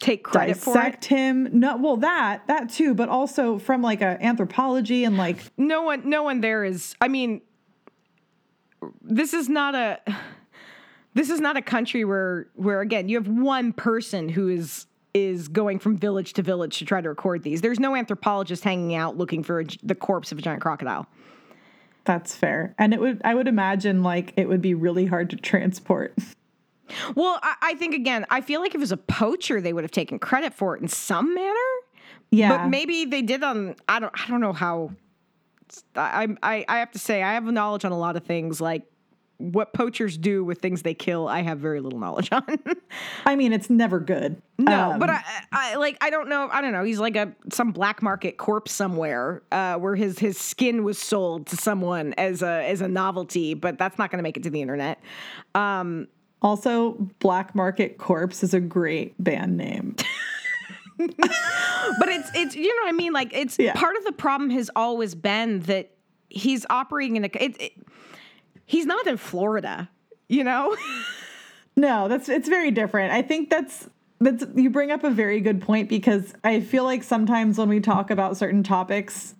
take 0.00 0.22
credit 0.24 0.56
for 0.56 0.70
it? 0.70 0.74
dissect 0.74 1.04
him. 1.06 1.48
No, 1.52 1.76
well, 1.76 1.96
that 1.98 2.46
that 2.46 2.70
too, 2.70 2.94
but 2.94 3.08
also 3.08 3.58
from 3.58 3.82
like 3.82 4.00
a 4.00 4.16
anthropology 4.24 5.04
and 5.04 5.18
like 5.18 5.38
no 5.58 5.82
one 5.82 6.08
no 6.08 6.22
one 6.22 6.40
there 6.40 6.64
is 6.64 6.94
i 7.00 7.08
mean 7.08 7.42
this 9.02 9.34
is 9.34 9.48
not 9.48 9.74
a 9.74 9.98
this 11.14 11.30
is 11.30 11.40
not 11.40 11.56
a 11.56 11.62
country 11.62 12.04
where 12.04 12.46
where 12.54 12.80
again 12.80 13.08
you 13.08 13.16
have 13.16 13.28
one 13.28 13.72
person 13.72 14.28
who 14.28 14.48
is 14.48 14.86
is 15.14 15.48
going 15.48 15.78
from 15.78 15.96
village 15.96 16.32
to 16.34 16.42
village 16.42 16.78
to 16.78 16.84
try 16.84 17.00
to 17.00 17.08
record 17.08 17.42
these 17.42 17.60
there's 17.60 17.80
no 17.80 17.96
anthropologist 17.96 18.62
hanging 18.64 18.94
out 18.94 19.16
looking 19.16 19.42
for 19.42 19.60
a 19.60 19.66
the 19.82 19.94
corpse 19.94 20.30
of 20.32 20.38
a 20.38 20.42
giant 20.42 20.60
crocodile 20.62 21.06
that's 22.04 22.34
fair. 22.34 22.74
And 22.78 22.94
it 22.94 23.00
would 23.00 23.20
I 23.22 23.34
would 23.34 23.48
imagine 23.48 24.02
like 24.02 24.32
it 24.38 24.48
would 24.48 24.62
be 24.62 24.72
really 24.72 25.04
hard 25.04 25.28
to 25.28 25.36
transport. 25.36 26.14
well 27.14 27.38
I, 27.42 27.54
I 27.60 27.74
think 27.74 27.94
again 27.94 28.24
i 28.30 28.40
feel 28.40 28.60
like 28.62 28.70
if 28.70 28.76
it 28.76 28.80
was 28.80 28.92
a 28.92 28.96
poacher 28.96 29.60
they 29.60 29.74
would 29.74 29.84
have 29.84 29.90
taken 29.90 30.18
credit 30.18 30.54
for 30.54 30.74
it 30.74 30.80
in 30.80 30.88
some 30.88 31.34
manner 31.34 31.54
Yeah. 32.30 32.56
but 32.56 32.68
maybe 32.68 33.04
they 33.04 33.20
did 33.20 33.42
on 33.42 33.76
i 33.88 33.98
don't 34.00 34.12
i 34.18 34.26
don't 34.30 34.40
know 34.40 34.54
how 34.54 34.92
I, 35.94 36.28
I 36.42 36.64
i 36.66 36.78
have 36.78 36.90
to 36.92 36.98
say 36.98 37.22
i 37.22 37.34
have 37.34 37.44
knowledge 37.44 37.84
on 37.84 37.92
a 37.92 37.98
lot 37.98 38.16
of 38.16 38.24
things 38.24 38.58
like 38.58 38.84
what 39.38 39.72
poachers 39.72 40.18
do 40.18 40.44
with 40.44 40.58
things 40.60 40.82
they 40.82 40.94
kill 40.94 41.28
i 41.28 41.42
have 41.42 41.58
very 41.58 41.80
little 41.80 41.98
knowledge 41.98 42.28
on 42.32 42.42
I 43.24 43.36
mean, 43.36 43.52
it's 43.52 43.70
never 43.70 44.00
good. 44.00 44.42
no 44.58 44.92
Um, 44.92 44.98
but 44.98 45.10
I, 45.10 45.22
I 45.52 45.74
like 45.76 45.96
i 46.00 46.10
don't 46.10 46.28
know 46.28 46.48
i 46.52 46.60
don't 46.60 46.72
know 46.72 46.82
he's 46.84 46.98
like 46.98 47.14
a 47.16 47.32
some 47.52 47.70
black 47.72 48.02
market 48.02 48.36
corpse 48.36 48.72
somewhere 48.72 49.42
uh, 49.52 49.76
where 49.76 49.94
his 49.94 50.18
his 50.18 50.36
skin 50.38 50.82
was 50.84 50.98
sold 50.98 51.46
to 51.48 51.56
someone 51.56 52.14
as 52.18 52.42
a 52.42 52.68
as 52.68 52.80
a 52.80 52.88
novelty 52.88 53.54
but 53.54 53.78
that's 53.78 53.96
not 53.98 54.10
going 54.10 54.18
to 54.18 54.22
make 54.24 54.36
it 54.36 54.42
to 54.42 54.50
the 54.50 54.60
internet 54.60 55.00
Um, 55.54 56.08
Also, 56.42 56.92
Black 57.20 57.54
Market 57.54 57.98
Corpse 57.98 58.42
is 58.44 58.54
a 58.54 58.60
great 58.60 59.14
band 59.22 59.56
name. 59.56 59.96
but 60.98 62.08
it's 62.08 62.30
it's 62.34 62.54
you 62.56 62.68
know 62.68 62.82
what 62.84 62.88
I 62.88 62.96
mean. 62.96 63.12
Like 63.12 63.32
it's 63.32 63.58
Yeah. 63.58 63.72
part 63.74 63.96
of 63.96 64.04
the 64.04 64.12
problem 64.12 64.50
has 64.50 64.70
always 64.74 65.14
been 65.14 65.60
that 65.60 65.90
he's 66.28 66.66
operating 66.70 67.16
in 67.16 67.24
a. 67.24 67.30
It, 67.34 67.60
it, 67.60 67.72
he's 68.68 68.86
not 68.86 69.08
in 69.08 69.16
Florida, 69.16 69.88
you 70.28 70.44
know. 70.44 70.76
No, 71.76 72.08
that's 72.08 72.28
it's 72.28 72.48
very 72.48 72.72
different. 72.72 73.12
I 73.12 73.22
think 73.22 73.50
that's 73.50 73.88
that's 74.18 74.44
you 74.56 74.68
bring 74.68 74.90
up 74.90 75.04
a 75.04 75.10
very 75.10 75.40
good 75.40 75.62
point 75.62 75.88
because 75.88 76.34
I 76.42 76.58
feel 76.58 76.82
like 76.82 77.04
sometimes 77.04 77.56
when 77.56 77.68
we 77.68 77.78
talk 77.78 78.10
about 78.10 78.36
certain 78.36 78.64
topics 78.64 79.36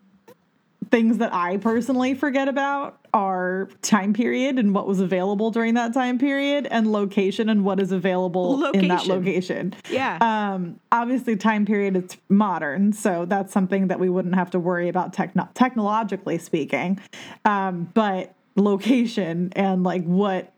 things 0.90 1.18
that 1.18 1.34
I 1.34 1.56
personally 1.56 2.14
forget 2.14 2.46
about 2.48 2.98
are 3.12 3.68
time 3.82 4.12
period 4.12 4.58
and 4.58 4.72
what 4.74 4.86
was 4.86 5.00
available 5.00 5.50
during 5.50 5.74
that 5.74 5.92
time 5.92 6.18
period 6.18 6.68
and 6.70 6.92
location 6.92 7.48
and 7.48 7.64
what 7.64 7.80
is 7.80 7.90
available 7.92 8.64
in 8.66 8.86
that 8.88 9.06
Location. 9.06 9.14
location. 9.16 9.74
Yeah. 9.90 10.18
Um, 10.20 10.78
obviously, 10.92 11.36
time 11.36 11.66
period 11.66 11.96
it's 11.96 12.16
modern, 12.28 12.92
so 12.92 13.24
that's 13.26 13.52
something 13.52 13.88
that 13.88 13.98
we 13.98 14.08
wouldn't 14.08 14.36
have 14.36 14.50
to 14.52 14.60
worry 14.60 14.88
about 14.88 15.12
techno- 15.12 15.48
technologically 15.54 16.38
speaking. 16.38 17.00
Um, 17.44 17.90
but 17.94 18.34
location 18.58 19.52
and 19.56 19.82
like 19.84 20.04
what 20.04 20.52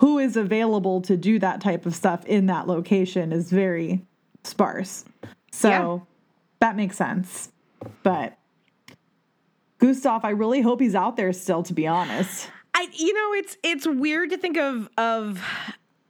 who 0.00 0.18
is 0.18 0.36
available 0.36 1.02
to 1.02 1.16
do 1.16 1.38
that 1.38 1.60
type 1.60 1.84
of 1.84 1.94
stuff 1.94 2.24
in 2.24 2.46
that 2.46 2.66
location 2.66 3.32
is 3.32 3.50
very 3.50 4.02
sparse. 4.44 5.04
So 5.52 5.68
Yeah. 5.68 5.98
that 6.60 6.76
makes 6.76 6.96
sense. 6.96 7.50
But 8.02 8.36
Gustav, 9.78 10.24
I 10.24 10.30
really 10.30 10.60
hope 10.60 10.80
he's 10.80 10.94
out 10.94 11.16
there 11.16 11.32
still, 11.32 11.62
to 11.64 11.72
be 11.74 11.86
honest. 11.86 12.50
I 12.74 12.86
you 12.92 13.12
know 13.14 13.32
it's 13.38 13.56
it's 13.62 13.86
weird 13.86 14.30
to 14.30 14.38
think 14.38 14.56
of 14.56 14.88
of 14.96 15.42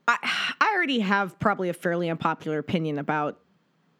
I 0.07 0.17
I 0.61 0.73
already 0.75 0.99
have 0.99 1.37
probably 1.39 1.69
a 1.69 1.73
fairly 1.73 2.09
unpopular 2.09 2.59
opinion 2.59 2.97
about 2.99 3.39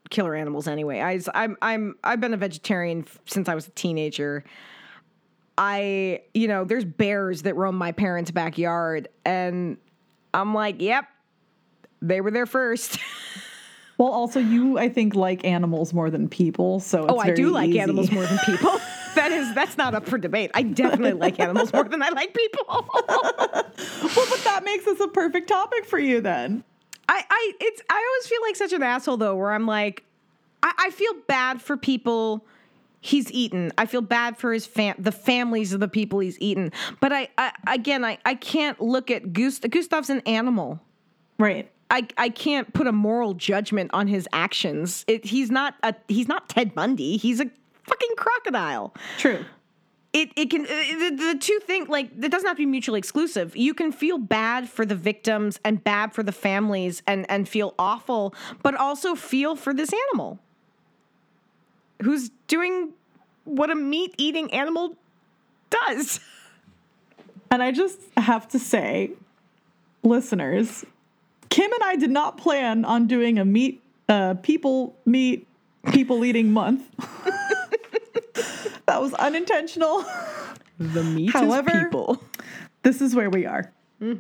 killer 0.10 0.36
animals 0.36 0.68
anyway. 0.68 1.02
I 1.02 1.20
I'm 1.34 1.58
I'm 1.62 1.96
I've 2.04 2.22
been 2.22 2.34
a 2.34 2.38
vegetarian 2.38 3.06
since 3.26 3.50
I 3.50 3.56
was 3.56 3.68
a 3.68 3.72
teenager. 3.72 4.44
I 5.64 6.22
you 6.34 6.48
know 6.48 6.64
there's 6.64 6.84
bears 6.84 7.44
that 7.44 7.56
roam 7.56 7.76
my 7.76 7.92
parents' 7.92 8.32
backyard 8.32 9.10
and 9.24 9.78
I'm 10.34 10.56
like, 10.56 10.82
yep, 10.82 11.06
they 12.02 12.20
were 12.20 12.32
there 12.32 12.48
first. 12.48 12.98
Well, 13.98 14.14
also 14.14 14.40
you, 14.40 14.80
I 14.80 14.90
think, 14.90 15.14
like 15.14 15.46
animals 15.46 15.94
more 15.94 16.10
than 16.10 16.28
people. 16.28 16.80
So 16.80 17.04
it's 17.04 17.14
oh, 17.14 17.20
I 17.20 17.36
do 17.36 17.52
like 17.52 17.70
easy. 17.70 17.82
animals 17.82 18.10
more 18.10 18.26
than 18.26 18.40
people. 18.46 18.80
that 19.14 19.32
is 19.32 19.54
that's 19.54 19.78
not 19.78 19.94
up 19.94 20.08
for 20.08 20.18
debate. 20.18 20.50
I 20.56 20.64
definitely 20.64 21.14
like 21.14 21.40
animals 21.40 21.72
more 21.72 21.84
than 21.84 22.02
I 22.02 22.10
like 22.10 22.34
people. 22.34 22.66
Well, 24.16 24.26
but 24.28 24.44
that 24.44 24.64
makes 24.66 24.86
this 24.86 25.00
a 25.02 25.08
perfect 25.08 25.48
topic 25.48 25.86
for 25.86 26.00
you 26.00 26.20
then. 26.20 26.64
I, 27.08 27.24
I 27.30 27.52
it's 27.60 27.84
I 27.92 27.94
always 27.94 28.28
feel 28.28 28.42
like 28.42 28.56
such 28.56 28.74
an 28.74 28.82
asshole 28.82 29.18
though, 29.18 29.36
where 29.36 29.52
I'm 29.52 29.68
like, 29.68 30.04
I, 30.64 30.74
I 30.80 30.90
feel 30.90 31.14
bad 31.28 31.62
for 31.62 31.78
people 31.78 32.44
he's 33.02 33.32
eaten. 33.32 33.74
I 33.78 33.88
feel 33.88 34.02
bad 34.02 34.38
for 34.38 34.54
his 34.54 34.66
fam 34.66 34.96
the 34.98 35.12
families 35.12 35.74
of 35.74 35.80
the 35.80 35.88
people 35.88 36.20
he's 36.20 36.40
eaten. 36.40 36.72
But 37.02 37.12
I, 37.12 37.28
I 37.38 37.52
again 37.68 38.06
I, 38.06 38.20
I 38.26 38.36
can't 38.36 38.80
look 38.80 39.12
at 39.12 39.34
Gust 39.34 39.64
Gustav's 39.64 40.10
an 40.10 40.22
animal. 40.26 40.80
Right. 41.38 41.70
I, 41.90 42.08
I 42.18 42.30
can't 42.30 42.74
put 42.74 42.88
a 42.88 42.94
moral 42.94 43.34
judgment 43.34 43.92
on 43.94 44.08
his 44.08 44.26
actions. 44.32 45.04
It, 45.10 45.26
he's 45.26 45.52
not 45.52 45.76
a 45.84 45.94
he's 46.08 46.30
not 46.30 46.48
Ted 46.48 46.74
Bundy. 46.74 47.18
He's 47.18 47.42
a 47.42 47.50
fucking 47.84 48.16
crocodile. 48.16 48.94
True. 49.18 49.44
It 50.14 50.30
it 50.36 50.50
can 50.50 50.62
uh, 50.62 50.68
the, 50.68 51.34
the 51.34 51.38
two 51.40 51.60
things 51.64 51.90
like 51.90 52.12
it 52.22 52.32
doesn't 52.32 52.48
have 52.48 52.58
to 52.58 52.62
be 52.62 52.66
mutually 52.66 53.00
exclusive. 53.00 53.58
You 53.58 53.74
can 53.74 53.92
feel 53.92 54.18
bad 54.18 54.70
for 54.70 54.86
the 54.86 54.96
victims 54.96 55.60
and 55.66 55.84
bad 55.84 56.14
for 56.14 56.24
the 56.24 56.32
families 56.32 57.02
and 57.08 57.30
and 57.30 57.48
feel 57.50 57.74
awful, 57.80 58.36
but 58.62 58.76
also 58.76 59.16
feel 59.16 59.56
for 59.56 59.74
this 59.74 59.92
animal 60.10 60.40
who's 62.04 62.30
doing 62.48 62.90
what 63.44 63.70
a 63.70 63.76
meat 63.76 64.14
eating 64.18 64.54
animal 64.54 64.96
does. 65.70 66.20
And 67.50 67.62
I 67.62 67.72
just 67.72 68.00
have 68.18 68.48
to 68.50 68.60
say, 68.60 69.12
listeners, 70.04 70.86
Kim 71.50 71.72
and 71.74 71.84
I 71.84 71.96
did 71.98 72.10
not 72.12 72.38
plan 72.38 72.86
on 72.86 73.08
doing 73.08 73.40
a 73.40 73.46
meat, 73.46 73.82
uh, 74.08 74.36
people 74.36 74.96
meat, 75.06 75.48
people 75.92 76.24
eating 76.24 76.52
month. 76.52 76.84
that 78.86 79.02
was 79.02 79.14
unintentional. 79.16 80.06
The 80.80 81.04
meat 81.04 81.32
However- 81.32 81.72
is 81.72 81.84
people. 81.84 82.24
This 82.84 83.02
is 83.02 83.14
where 83.16 83.30
we 83.30 83.46
are. 83.46 83.72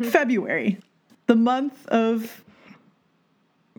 February, 0.09 0.77
the 1.25 1.35
month 1.35 1.87
of 1.87 2.43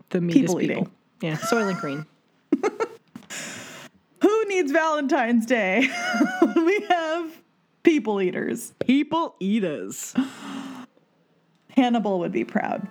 The 0.09 0.19
meat 0.19 0.33
People 0.33 0.57
is 0.57 0.67
people. 0.67 0.81
eating. 0.83 0.91
Yeah, 1.21 1.37
Soylent 1.37 1.79
Green. 1.79 2.05
Needs 4.53 4.71
Valentine's 4.71 5.45
Day? 5.45 5.89
we 6.55 6.81
have 6.89 7.41
people 7.81 8.21
eaters. 8.21 8.73
People 8.79 9.35
eaters. 9.39 10.13
Hannibal 11.69 12.19
would 12.19 12.31
be 12.31 12.43
proud. 12.43 12.87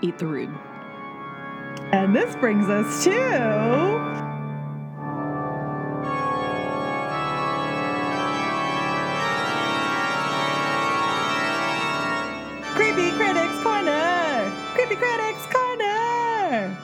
Eat 0.00 0.18
the 0.18 0.26
rude. 0.26 0.54
And 1.92 2.16
this 2.16 2.34
brings 2.36 2.68
us 2.68 3.04
to. 3.04 3.12
Creepy 12.74 13.10
Critics 13.12 13.62
Corner! 13.62 14.52
Creepy 14.74 14.96
Critics 14.96 15.46
Corner! 15.52 16.76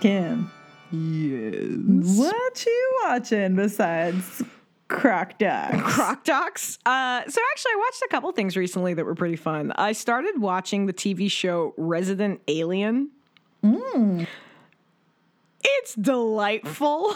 Kim, 0.00 0.50
Yes. 0.94 2.16
what 2.18 2.66
are 2.66 2.70
you 2.70 2.92
watching 3.04 3.56
besides 3.56 4.42
Croc 4.88 5.38
Dogs? 5.38 5.82
Croc 5.82 6.24
Docs. 6.24 6.78
Uh, 6.86 7.22
so 7.26 7.40
actually, 7.52 7.72
I 7.72 7.76
watched 7.78 8.02
a 8.04 8.08
couple 8.10 8.30
things 8.32 8.56
recently 8.56 8.94
that 8.94 9.04
were 9.04 9.14
pretty 9.14 9.36
fun. 9.36 9.72
I 9.76 9.92
started 9.92 10.40
watching 10.40 10.86
the 10.86 10.92
TV 10.92 11.30
show 11.30 11.74
Resident 11.76 12.40
Alien. 12.48 13.10
It's 15.64 15.94
delightful. 15.94 17.14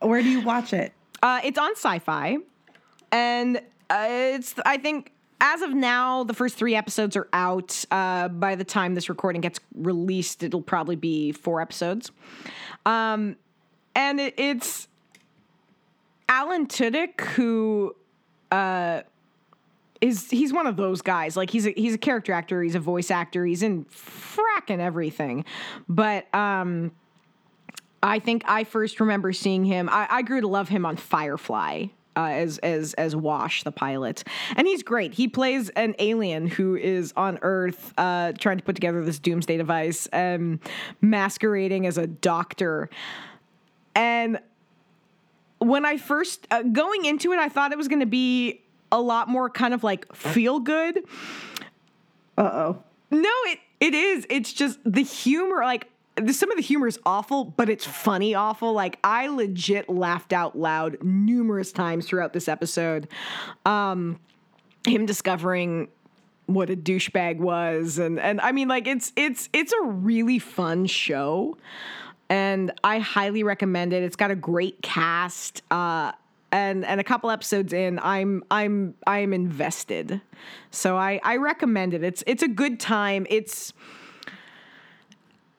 Where 0.00 0.22
do 0.22 0.28
you 0.28 0.40
watch 0.42 0.72
it? 0.72 0.92
Uh, 1.22 1.40
it's 1.44 1.58
on 1.58 1.74
Syfy, 1.74 2.38
and 3.12 3.58
uh, 3.88 4.06
it's 4.08 4.54
I 4.66 4.76
think 4.78 5.12
as 5.40 5.62
of 5.62 5.74
now 5.74 6.24
the 6.24 6.34
first 6.34 6.56
three 6.56 6.74
episodes 6.74 7.16
are 7.16 7.28
out. 7.32 7.84
Uh, 7.90 8.28
by 8.28 8.54
the 8.54 8.64
time 8.64 8.94
this 8.94 9.08
recording 9.08 9.40
gets 9.40 9.60
released, 9.74 10.42
it'll 10.42 10.62
probably 10.62 10.96
be 10.96 11.32
four 11.32 11.60
episodes. 11.60 12.10
Um, 12.86 13.36
and 13.94 14.20
it, 14.20 14.34
it's 14.38 14.88
Alan 16.28 16.66
Tudyk 16.66 17.20
who 17.20 17.94
uh, 18.50 19.02
is 20.00 20.30
he's 20.30 20.52
one 20.52 20.66
of 20.66 20.76
those 20.76 21.02
guys. 21.02 21.36
Like 21.36 21.50
he's 21.50 21.66
a 21.66 21.70
he's 21.70 21.94
a 21.94 21.98
character 21.98 22.32
actor, 22.32 22.62
he's 22.62 22.74
a 22.74 22.80
voice 22.80 23.10
actor, 23.10 23.44
he's 23.44 23.62
in 23.62 23.84
fracking 23.86 24.78
everything. 24.78 25.44
But 25.88 26.32
um 26.34 26.92
I 28.02 28.18
think 28.18 28.44
I 28.46 28.64
first 28.64 29.00
remember 29.00 29.32
seeing 29.32 29.64
him. 29.64 29.88
I, 29.88 30.06
I 30.10 30.22
grew 30.22 30.42
to 30.42 30.46
love 30.46 30.68
him 30.68 30.84
on 30.84 30.96
Firefly. 30.96 31.86
Uh, 32.16 32.26
as 32.26 32.58
as 32.58 32.94
as 32.94 33.16
Wash 33.16 33.64
the 33.64 33.72
pilot, 33.72 34.22
and 34.56 34.66
he's 34.66 34.82
great. 34.82 35.14
He 35.14 35.26
plays 35.26 35.68
an 35.70 35.94
alien 35.98 36.46
who 36.46 36.76
is 36.76 37.12
on 37.16 37.38
Earth, 37.42 37.92
uh, 37.98 38.32
trying 38.38 38.58
to 38.58 38.64
put 38.64 38.76
together 38.76 39.04
this 39.04 39.18
doomsday 39.18 39.56
device, 39.56 40.06
um, 40.12 40.60
masquerading 41.00 41.86
as 41.86 41.98
a 41.98 42.06
doctor. 42.06 42.88
And 43.96 44.38
when 45.58 45.84
I 45.84 45.96
first 45.96 46.46
uh, 46.50 46.62
going 46.62 47.04
into 47.04 47.32
it, 47.32 47.38
I 47.38 47.48
thought 47.48 47.72
it 47.72 47.78
was 47.78 47.88
going 47.88 48.00
to 48.00 48.06
be 48.06 48.62
a 48.92 49.00
lot 49.00 49.28
more 49.28 49.50
kind 49.50 49.74
of 49.74 49.82
like 49.82 50.14
feel 50.14 50.60
good. 50.60 50.98
Uh 52.38 52.42
oh. 52.42 52.82
No, 53.10 53.30
it 53.46 53.58
it 53.80 53.94
is. 53.94 54.26
It's 54.30 54.52
just 54.52 54.78
the 54.84 55.02
humor. 55.02 55.64
Like 55.64 55.90
some 56.30 56.50
of 56.50 56.56
the 56.56 56.62
humor 56.62 56.86
is 56.86 56.98
awful, 57.04 57.44
but 57.44 57.68
it's 57.68 57.84
funny 57.84 58.34
awful. 58.34 58.72
Like 58.72 58.98
I 59.02 59.26
legit 59.28 59.88
laughed 59.88 60.32
out 60.32 60.56
loud 60.56 61.02
numerous 61.02 61.72
times 61.72 62.06
throughout 62.06 62.32
this 62.32 62.48
episode. 62.48 63.08
Um, 63.66 64.20
him 64.86 65.06
discovering 65.06 65.88
what 66.46 66.70
a 66.70 66.76
douchebag 66.76 67.38
was, 67.38 67.98
and 67.98 68.20
and 68.20 68.40
I 68.40 68.52
mean, 68.52 68.68
like 68.68 68.86
it's 68.86 69.12
it's 69.16 69.48
it's 69.52 69.72
a 69.72 69.82
really 69.82 70.38
fun 70.38 70.86
show, 70.86 71.56
and 72.28 72.72
I 72.84 72.98
highly 72.98 73.42
recommend 73.42 73.92
it. 73.92 74.02
It's 74.02 74.16
got 74.16 74.30
a 74.30 74.36
great 74.36 74.82
cast. 74.82 75.62
Uh, 75.70 76.12
and 76.52 76.84
and 76.84 77.00
a 77.00 77.04
couple 77.04 77.30
episodes 77.30 77.72
in 77.72 77.98
i'm 78.00 78.44
i'm 78.48 78.94
i'm 79.08 79.32
invested 79.32 80.20
so 80.70 80.96
i 80.96 81.18
i 81.24 81.36
recommend 81.36 81.92
it 81.92 82.04
it's 82.04 82.22
it's 82.28 82.44
a 82.44 82.48
good 82.48 82.78
time 82.78 83.26
it's 83.28 83.72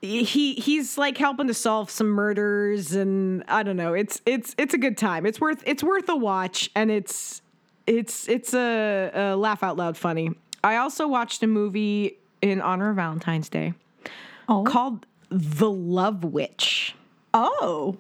he 0.01 0.53
he's 0.55 0.97
like 0.97 1.17
helping 1.17 1.47
to 1.47 1.53
solve 1.53 1.89
some 1.89 2.07
murders 2.07 2.93
and 2.93 3.43
i 3.47 3.63
don't 3.63 3.77
know 3.77 3.93
it's 3.93 4.21
it's 4.25 4.53
it's 4.57 4.73
a 4.73 4.77
good 4.77 4.97
time 4.97 5.25
it's 5.25 5.39
worth 5.41 5.63
it's 5.65 5.83
worth 5.83 6.07
a 6.09 6.15
watch 6.15 6.69
and 6.75 6.91
it's 6.91 7.41
it's 7.87 8.27
it's 8.29 8.53
a, 8.53 9.11
a 9.13 9.35
laugh 9.35 9.63
out 9.63 9.77
loud 9.77 9.97
funny 9.97 10.29
i 10.63 10.75
also 10.75 11.07
watched 11.07 11.41
a 11.43 11.47
movie 11.47 12.17
in 12.41 12.61
honor 12.61 12.89
of 12.89 12.95
valentine's 12.95 13.49
day 13.49 13.73
Oh. 14.47 14.63
called 14.63 15.05
the 15.29 15.69
love 15.71 16.23
witch 16.23 16.95
Oh. 17.33 17.97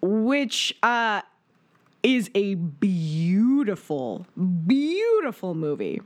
which 0.00 0.74
uh, 0.82 1.20
is 2.02 2.30
a 2.34 2.54
beautiful, 2.56 4.26
beautiful 4.66 5.54
movie. 5.54 6.02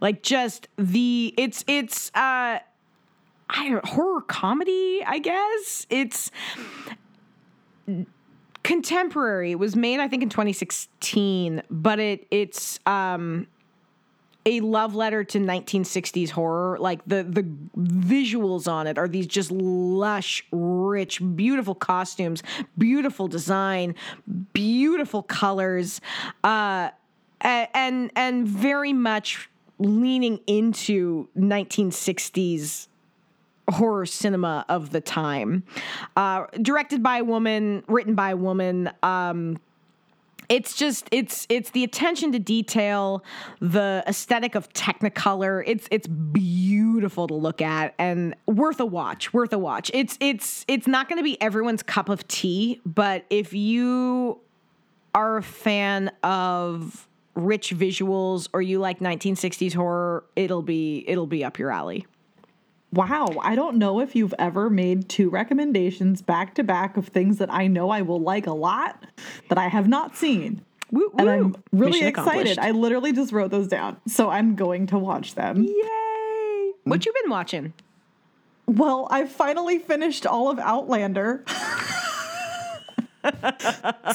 Like 0.00 0.22
just 0.22 0.68
the 0.76 1.34
it's 1.36 1.64
it's 1.66 2.10
uh, 2.14 2.60
I 3.48 3.80
horror 3.84 4.22
comedy, 4.22 5.02
I 5.06 5.18
guess. 5.18 5.86
It's 5.90 6.30
contemporary. 8.62 9.52
It 9.52 9.58
was 9.58 9.76
made, 9.76 10.00
I 10.00 10.08
think, 10.08 10.22
in 10.22 10.28
2016, 10.28 11.62
but 11.70 11.98
it 11.98 12.26
it's 12.30 12.78
um, 12.86 13.46
a 14.46 14.60
love 14.60 14.94
letter 14.94 15.24
to 15.24 15.38
1960s 15.38 16.30
horror. 16.30 16.78
Like 16.78 17.04
the 17.06 17.22
the 17.22 17.42
visuals 17.76 18.70
on 18.70 18.86
it 18.86 18.98
are 18.98 19.08
these 19.08 19.26
just 19.26 19.50
lush, 19.50 20.44
rich, 20.50 21.20
beautiful 21.36 21.74
costumes, 21.74 22.42
beautiful 22.78 23.28
design, 23.28 23.94
beautiful 24.52 25.22
colors, 25.22 26.00
uh, 26.44 26.90
and 27.40 28.10
and 28.16 28.46
very 28.46 28.92
much 28.92 29.48
leaning 29.78 30.38
into 30.46 31.28
1960s 31.36 32.86
horror 33.72 34.06
cinema 34.06 34.64
of 34.68 34.90
the 34.90 35.00
time. 35.00 35.64
Uh, 36.16 36.46
directed 36.60 37.02
by 37.02 37.18
a 37.18 37.24
woman, 37.24 37.82
written 37.88 38.14
by 38.14 38.30
a 38.30 38.36
woman. 38.36 38.90
Um, 39.02 39.58
it's 40.48 40.76
just 40.76 41.08
it's 41.10 41.46
it's 41.48 41.70
the 41.70 41.82
attention 41.82 42.32
to 42.32 42.38
detail, 42.38 43.24
the 43.60 44.04
aesthetic 44.06 44.54
of 44.54 44.70
Technicolor. 44.72 45.62
It's 45.66 45.88
it's 45.90 46.06
beautiful 46.06 47.26
to 47.28 47.34
look 47.34 47.62
at 47.62 47.94
and 47.98 48.34
worth 48.46 48.80
a 48.80 48.84
watch. 48.84 49.32
Worth 49.32 49.52
a 49.52 49.58
watch. 49.58 49.90
It's 49.94 50.18
it's 50.20 50.64
it's 50.68 50.86
not 50.86 51.08
going 51.08 51.18
to 51.18 51.24
be 51.24 51.40
everyone's 51.40 51.82
cup 51.82 52.08
of 52.08 52.26
tea, 52.28 52.80
but 52.84 53.24
if 53.30 53.54
you 53.54 54.40
are 55.14 55.38
a 55.38 55.42
fan 55.42 56.10
of 56.22 57.08
rich 57.34 57.74
visuals 57.74 58.48
or 58.52 58.60
you 58.60 58.78
like 58.78 59.00
1960s 59.00 59.72
horror, 59.74 60.24
it'll 60.36 60.62
be 60.62 61.04
it'll 61.06 61.26
be 61.26 61.44
up 61.44 61.58
your 61.58 61.70
alley. 61.70 62.06
Wow, 62.92 63.28
I 63.40 63.54
don't 63.54 63.78
know 63.78 64.00
if 64.00 64.14
you've 64.14 64.34
ever 64.38 64.68
made 64.68 65.08
two 65.08 65.30
recommendations 65.30 66.20
back 66.20 66.54
to 66.56 66.62
back 66.62 66.98
of 66.98 67.08
things 67.08 67.38
that 67.38 67.52
I 67.52 67.66
know 67.66 67.88
I 67.90 68.02
will 68.02 68.20
like 68.20 68.46
a 68.46 68.52
lot 68.52 69.06
that 69.48 69.56
I 69.56 69.68
have 69.68 69.88
not 69.88 70.14
seen. 70.14 70.62
Woo, 70.90 71.10
and. 71.18 71.30
I'm 71.30 71.56
really 71.72 71.92
Mission 71.92 72.08
excited. 72.08 72.58
I 72.58 72.72
literally 72.72 73.12
just 73.12 73.32
wrote 73.32 73.50
those 73.50 73.66
down. 73.66 73.96
So 74.06 74.28
I'm 74.28 74.54
going 74.54 74.86
to 74.88 74.98
watch 74.98 75.34
them. 75.34 75.62
Yay! 75.62 76.72
What 76.84 77.06
you 77.06 77.14
been 77.22 77.30
watching? 77.30 77.72
Well, 78.66 79.08
I 79.10 79.24
finally 79.24 79.78
finished 79.78 80.26
all 80.26 80.50
of 80.50 80.58
Outlander. 80.58 81.44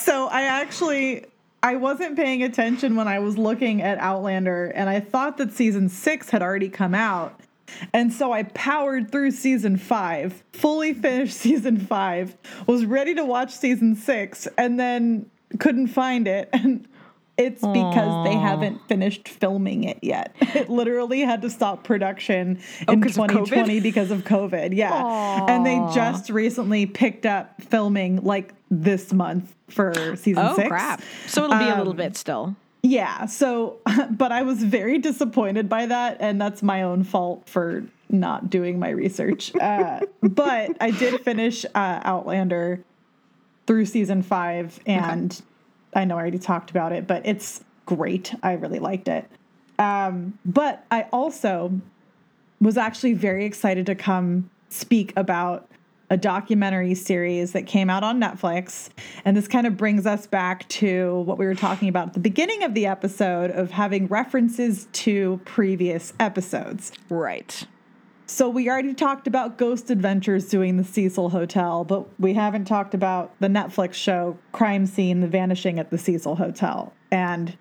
so 0.00 0.28
I 0.28 0.42
actually 0.42 1.26
I 1.62 1.74
wasn't 1.76 2.16
paying 2.16 2.44
attention 2.44 2.94
when 2.94 3.08
I 3.08 3.18
was 3.18 3.36
looking 3.36 3.82
at 3.82 3.98
Outlander 3.98 4.66
and 4.66 4.88
I 4.88 5.00
thought 5.00 5.36
that 5.38 5.52
season 5.52 5.88
6 5.88 6.30
had 6.30 6.42
already 6.42 6.68
come 6.68 6.94
out. 6.94 7.40
And 7.92 8.12
so 8.12 8.32
I 8.32 8.42
powered 8.44 9.10
through 9.10 9.30
season 9.32 9.76
5, 9.76 10.42
fully 10.52 10.94
finished 10.94 11.34
season 11.46 11.78
5, 11.78 12.36
was 12.66 12.84
ready 12.84 13.14
to 13.14 13.24
watch 13.24 13.52
season 13.54 13.94
6 13.96 14.48
and 14.56 14.78
then 14.78 15.30
couldn't 15.58 15.88
find 15.88 16.28
it 16.28 16.48
and 16.52 16.86
it's 17.36 17.60
because 17.64 18.24
they 18.24 18.34
haven't 18.34 18.80
finished 18.88 19.28
filming 19.28 19.84
it 19.84 19.98
yet. 20.02 20.34
It 20.56 20.68
literally 20.68 21.20
had 21.20 21.42
to 21.42 21.50
stop 21.50 21.84
production 21.84 22.58
in 22.88 23.00
'cause 23.00 23.16
of 23.16 23.26
COVID? 23.26 23.28
2020 23.46 23.78
because 23.80 24.10
of 24.10 24.24
COVID. 24.24 24.74
Yeah. 24.74 25.46
And 25.48 25.64
they 25.64 25.76
just 25.94 26.30
recently 26.30 26.84
picked 26.86 27.26
up 27.26 27.62
filming 27.62 28.24
like 28.24 28.54
this 28.72 29.12
month 29.12 29.54
for 29.68 30.16
season 30.16 30.44
Oh 30.48 30.56
six. 30.56 30.68
crap! 30.68 31.00
So 31.28 31.44
it'll 31.44 31.58
be 31.58 31.68
a 31.68 31.76
little 31.76 31.92
Um, 31.92 31.96
bit 31.98 32.16
still. 32.16 32.56
Yeah. 32.88 33.26
So, 33.26 33.78
but 34.10 34.32
I 34.32 34.42
was 34.42 34.62
very 34.62 34.98
disappointed 34.98 35.68
by 35.68 35.86
that. 35.86 36.16
And 36.20 36.40
that's 36.40 36.62
my 36.62 36.82
own 36.82 37.04
fault 37.04 37.42
for 37.46 37.84
not 38.08 38.48
doing 38.48 38.78
my 38.78 38.88
research. 38.88 39.54
Uh, 39.54 40.00
but 40.22 40.70
I 40.80 40.90
did 40.90 41.20
finish 41.20 41.66
uh, 41.66 42.00
Outlander 42.02 42.82
through 43.66 43.84
season 43.84 44.22
five. 44.22 44.80
And 44.86 45.40
I 45.94 46.06
know 46.06 46.16
I 46.16 46.20
already 46.20 46.38
talked 46.38 46.70
about 46.70 46.92
it, 46.92 47.06
but 47.06 47.26
it's 47.26 47.62
great. 47.84 48.34
I 48.42 48.52
really 48.52 48.78
liked 48.78 49.08
it. 49.08 49.30
Um, 49.78 50.38
but 50.44 50.84
I 50.90 51.02
also 51.12 51.80
was 52.60 52.76
actually 52.76 53.12
very 53.12 53.44
excited 53.44 53.86
to 53.86 53.94
come 53.94 54.50
speak 54.70 55.12
about 55.14 55.68
a 56.10 56.16
documentary 56.16 56.94
series 56.94 57.52
that 57.52 57.66
came 57.66 57.90
out 57.90 58.02
on 58.02 58.20
Netflix. 58.20 58.88
And 59.24 59.36
this 59.36 59.48
kind 59.48 59.66
of 59.66 59.76
brings 59.76 60.06
us 60.06 60.26
back 60.26 60.68
to 60.68 61.20
what 61.20 61.38
we 61.38 61.46
were 61.46 61.54
talking 61.54 61.88
about 61.88 62.08
at 62.08 62.14
the 62.14 62.20
beginning 62.20 62.62
of 62.62 62.74
the 62.74 62.86
episode 62.86 63.50
of 63.50 63.70
having 63.70 64.06
references 64.06 64.88
to 64.92 65.40
previous 65.44 66.12
episodes. 66.18 66.92
Right. 67.08 67.66
So 68.30 68.50
we 68.50 68.68
already 68.68 68.92
talked 68.92 69.26
about 69.26 69.56
Ghost 69.56 69.90
Adventures 69.90 70.48
doing 70.48 70.76
the 70.76 70.84
Cecil 70.84 71.30
Hotel, 71.30 71.82
but 71.84 72.06
we 72.20 72.34
haven't 72.34 72.66
talked 72.66 72.92
about 72.92 73.32
the 73.40 73.48
Netflix 73.48 73.94
show 73.94 74.38
Crime 74.52 74.84
Scene: 74.84 75.20
The 75.20 75.28
Vanishing 75.28 75.78
at 75.78 75.90
the 75.90 75.96
Cecil 75.96 76.36
Hotel. 76.36 76.92
And 77.10 77.56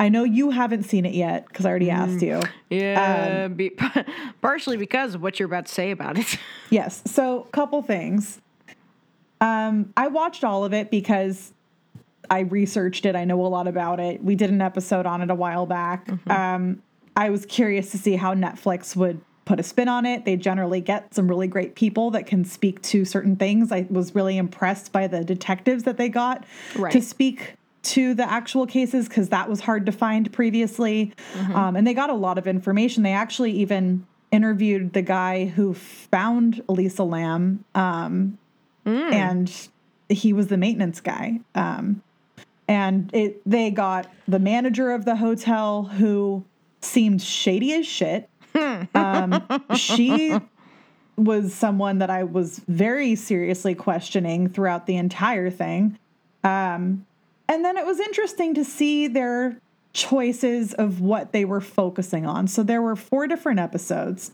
I 0.00 0.08
know 0.08 0.24
you 0.24 0.48
haven't 0.48 0.84
seen 0.84 1.04
it 1.04 1.12
yet 1.12 1.46
because 1.46 1.66
I 1.66 1.68
already 1.68 1.90
asked 1.90 2.22
you. 2.22 2.40
Yeah. 2.70 3.44
Um, 3.44 3.52
be, 3.52 3.70
partially 4.40 4.78
because 4.78 5.14
of 5.14 5.22
what 5.22 5.38
you're 5.38 5.46
about 5.46 5.66
to 5.66 5.72
say 5.72 5.90
about 5.90 6.18
it. 6.18 6.38
Yes. 6.70 7.02
So, 7.04 7.48
couple 7.50 7.82
things. 7.82 8.40
Um, 9.40 9.92
I 9.96 10.06
watched 10.06 10.44
all 10.44 10.64
of 10.64 10.72
it 10.72 10.88
because 10.88 11.52
I 12.30 12.40
researched 12.40 13.06
it. 13.06 13.16
I 13.16 13.24
know 13.24 13.44
a 13.44 13.48
lot 13.48 13.66
about 13.66 13.98
it. 13.98 14.22
We 14.22 14.36
did 14.36 14.50
an 14.50 14.62
episode 14.62 15.04
on 15.04 15.20
it 15.20 15.30
a 15.30 15.34
while 15.34 15.66
back. 15.66 16.08
Um, 16.28 16.80
I 17.16 17.30
was 17.30 17.44
curious 17.44 17.90
to 17.90 17.98
see 17.98 18.14
how 18.14 18.34
Netflix 18.34 18.94
would 18.94 19.20
put 19.46 19.58
a 19.58 19.64
spin 19.64 19.88
on 19.88 20.06
it. 20.06 20.24
They 20.24 20.36
generally 20.36 20.80
get 20.80 21.12
some 21.12 21.26
really 21.26 21.48
great 21.48 21.74
people 21.74 22.12
that 22.12 22.28
can 22.28 22.44
speak 22.44 22.80
to 22.82 23.04
certain 23.04 23.34
things. 23.34 23.72
I 23.72 23.88
was 23.90 24.14
really 24.14 24.36
impressed 24.36 24.92
by 24.92 25.08
the 25.08 25.24
detectives 25.24 25.82
that 25.82 25.96
they 25.96 26.08
got 26.08 26.44
to 26.92 27.02
speak 27.02 27.56
to 27.82 28.14
the 28.14 28.30
actual 28.30 28.66
cases 28.66 29.08
because 29.08 29.30
that 29.30 29.48
was 29.48 29.60
hard 29.60 29.86
to 29.86 29.92
find 29.92 30.30
previously. 30.32 31.12
Um, 31.54 31.76
and 31.76 31.86
they 31.86 31.94
got 31.94 32.10
a 32.10 32.14
lot 32.14 32.38
of 32.38 32.46
information. 32.46 33.02
They 33.02 33.12
actually 33.12 33.52
even 33.52 34.06
interviewed 34.30 34.92
the 34.92 35.02
guy 35.02 35.46
who 35.46 35.74
found 35.74 36.62
Elisa 36.68 37.02
Lam, 37.02 37.64
um, 37.74 38.38
and 38.84 39.68
he 40.08 40.32
was 40.32 40.48
the 40.48 40.56
maintenance 40.56 41.00
guy. 41.00 41.40
Um, 41.54 42.02
and 42.68 43.10
it 43.12 43.42
they 43.44 43.70
got 43.70 44.10
the 44.28 44.38
manager 44.38 44.92
of 44.92 45.04
the 45.04 45.16
hotel 45.16 45.84
who 45.84 46.44
seemed 46.80 47.20
shady 47.22 47.72
as 47.72 47.86
shit. 47.86 48.28
um, 48.94 49.44
she 49.74 50.38
was 51.16 51.52
someone 51.52 51.98
that 51.98 52.10
I 52.10 52.24
was 52.24 52.60
very 52.66 53.14
seriously 53.14 53.74
questioning 53.74 54.48
throughout 54.48 54.86
the 54.86 54.96
entire 54.96 55.50
thing. 55.50 55.98
Um, 56.42 57.06
and 57.50 57.64
then 57.64 57.76
it 57.76 57.84
was 57.84 57.98
interesting 57.98 58.54
to 58.54 58.64
see 58.64 59.08
their 59.08 59.60
choices 59.92 60.72
of 60.72 61.00
what 61.00 61.32
they 61.32 61.44
were 61.44 61.60
focusing 61.60 62.24
on. 62.24 62.46
So 62.46 62.62
there 62.62 62.80
were 62.80 62.94
four 62.94 63.26
different 63.26 63.58
episodes, 63.58 64.30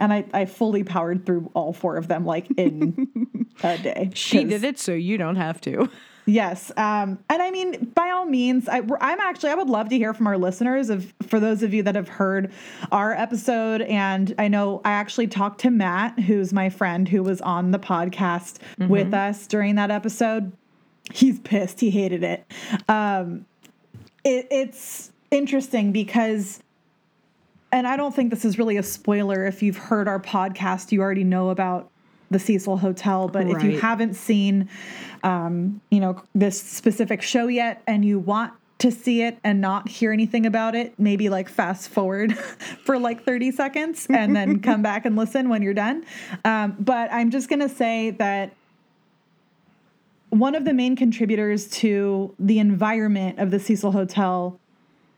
and 0.00 0.12
I, 0.12 0.24
I 0.34 0.44
fully 0.44 0.82
powered 0.82 1.24
through 1.24 1.48
all 1.54 1.72
four 1.72 1.96
of 1.96 2.08
them 2.08 2.26
like 2.26 2.50
in 2.56 3.46
a 3.62 3.78
day. 3.78 4.10
She 4.14 4.42
did 4.42 4.64
it, 4.64 4.80
so 4.80 4.92
you 4.92 5.16
don't 5.16 5.36
have 5.36 5.60
to. 5.62 5.88
Yes. 6.26 6.72
Um, 6.78 7.18
and 7.28 7.42
I 7.42 7.50
mean, 7.50 7.92
by 7.94 8.08
all 8.08 8.24
means, 8.24 8.66
I, 8.66 8.78
I'm 8.78 9.20
actually, 9.20 9.50
I 9.50 9.56
would 9.56 9.68
love 9.68 9.90
to 9.90 9.98
hear 9.98 10.14
from 10.14 10.26
our 10.26 10.38
listeners 10.38 10.88
of, 10.88 11.12
for 11.26 11.38
those 11.38 11.62
of 11.62 11.74
you 11.74 11.82
that 11.82 11.96
have 11.96 12.08
heard 12.08 12.50
our 12.90 13.12
episode. 13.12 13.82
And 13.82 14.34
I 14.38 14.48
know 14.48 14.80
I 14.86 14.92
actually 14.92 15.26
talked 15.26 15.60
to 15.60 15.70
Matt, 15.70 16.18
who's 16.18 16.50
my 16.50 16.70
friend 16.70 17.06
who 17.06 17.22
was 17.22 17.42
on 17.42 17.72
the 17.72 17.78
podcast 17.78 18.56
with 18.88 19.12
us 19.12 19.46
during 19.46 19.74
that 19.74 19.90
episode. 19.90 20.52
He's 21.14 21.38
pissed. 21.38 21.78
He 21.78 21.90
hated 21.90 22.24
it. 22.24 22.44
Um, 22.88 23.46
it 24.24 24.48
it's 24.50 25.12
interesting 25.30 25.92
because 25.92 26.60
and 27.70 27.86
I 27.86 27.96
don't 27.96 28.14
think 28.14 28.30
this 28.30 28.44
is 28.44 28.58
really 28.58 28.76
a 28.78 28.82
spoiler. 28.82 29.46
If 29.46 29.62
you've 29.62 29.76
heard 29.76 30.08
our 30.08 30.18
podcast, 30.18 30.90
you 30.90 31.00
already 31.00 31.22
know 31.22 31.50
about 31.50 31.88
the 32.30 32.40
Cecil 32.40 32.78
Hotel. 32.78 33.28
But 33.28 33.48
if 33.48 33.62
you 33.62 33.78
haven't 33.78 34.14
seen, 34.14 34.68
um, 35.22 35.80
you 35.90 36.00
know, 36.00 36.20
this 36.34 36.60
specific 36.60 37.22
show 37.22 37.46
yet, 37.46 37.82
and 37.86 38.04
you 38.04 38.18
want 38.18 38.52
to 38.78 38.90
see 38.90 39.22
it 39.22 39.38
and 39.44 39.60
not 39.60 39.88
hear 39.88 40.12
anything 40.12 40.46
about 40.46 40.74
it, 40.74 40.94
maybe 40.98 41.28
like 41.28 41.48
fast 41.48 41.88
forward 41.90 42.36
for 42.84 42.98
like 42.98 43.24
30 43.24 43.52
seconds 43.52 44.06
and 44.10 44.34
then 44.34 44.60
come 44.62 44.82
back 44.82 45.04
and 45.04 45.14
listen 45.16 45.48
when 45.48 45.62
you're 45.62 45.74
done. 45.74 46.04
Um, 46.44 46.76
but 46.80 47.12
I'm 47.12 47.30
just 47.30 47.48
going 47.48 47.60
to 47.60 47.68
say 47.68 48.10
that 48.10 48.52
one 50.38 50.56
of 50.56 50.64
the 50.64 50.74
main 50.74 50.96
contributors 50.96 51.68
to 51.68 52.34
the 52.40 52.58
environment 52.58 53.38
of 53.38 53.52
the 53.52 53.60
Cecil 53.60 53.92
Hotel 53.92 54.58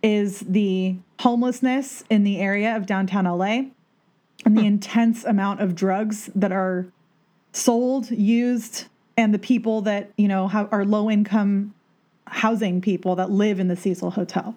is 0.03 0.41
the 0.41 0.97
homelessness 1.21 2.05
in 2.11 2.23
the 2.23 2.39
area 2.39 2.77
of 2.77 2.85
downtown 2.85 3.25
LA 3.25 3.71
and 4.45 4.57
the 4.57 4.61
hmm. 4.61 4.67
intense 4.67 5.25
amount 5.25 5.61
of 5.61 5.75
drugs 5.75 6.29
that 6.35 6.53
are 6.53 6.87
sold, 7.53 8.11
used, 8.11 8.85
and 9.17 9.33
the 9.33 9.39
people 9.39 9.81
that, 9.81 10.11
you 10.19 10.29
know, 10.29 10.49
have, 10.49 10.69
are 10.71 10.85
low 10.85 11.11
income 11.11 11.73
housing 12.27 12.83
people 12.83 13.17
that 13.17 13.31
live 13.31 13.59
in 13.59 13.69
the 13.69 13.77
Cecil 13.77 14.11
Hotel. 14.11 14.55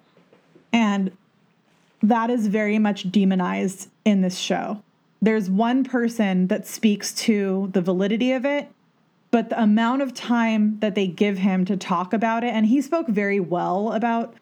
And 0.74 1.10
that 2.02 2.28
is 2.28 2.48
very 2.48 2.78
much 2.78 3.10
demonized 3.10 3.88
in 4.04 4.20
this 4.20 4.38
show. 4.38 4.82
There's 5.22 5.48
one 5.48 5.84
person 5.84 6.48
that 6.48 6.66
speaks 6.66 7.14
to 7.14 7.70
the 7.72 7.80
validity 7.80 8.32
of 8.32 8.44
it, 8.44 8.68
but 9.30 9.48
the 9.48 9.62
amount 9.62 10.02
of 10.02 10.12
time 10.12 10.78
that 10.80 10.94
they 10.94 11.06
give 11.06 11.38
him 11.38 11.64
to 11.66 11.76
talk 11.76 12.12
about 12.12 12.44
it, 12.44 12.48
and 12.48 12.66
he 12.66 12.80
spoke 12.80 13.08
very 13.08 13.40
well 13.40 13.92
about 13.92 14.34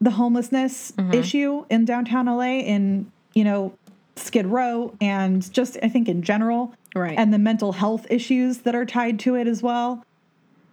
the 0.00 0.10
homelessness 0.10 0.92
mm-hmm. 0.92 1.12
issue 1.12 1.64
in 1.68 1.84
downtown 1.84 2.26
LA, 2.26 2.60
in 2.60 3.10
you 3.34 3.44
know 3.44 3.74
Skid 4.16 4.46
Row, 4.46 4.94
and 5.00 5.50
just 5.52 5.76
I 5.82 5.88
think 5.88 6.08
in 6.08 6.22
general, 6.22 6.74
right, 6.94 7.18
and 7.18 7.32
the 7.32 7.38
mental 7.38 7.72
health 7.72 8.06
issues 8.08 8.58
that 8.58 8.74
are 8.74 8.86
tied 8.86 9.18
to 9.20 9.34
it 9.34 9.46
as 9.46 9.62
well. 9.62 10.04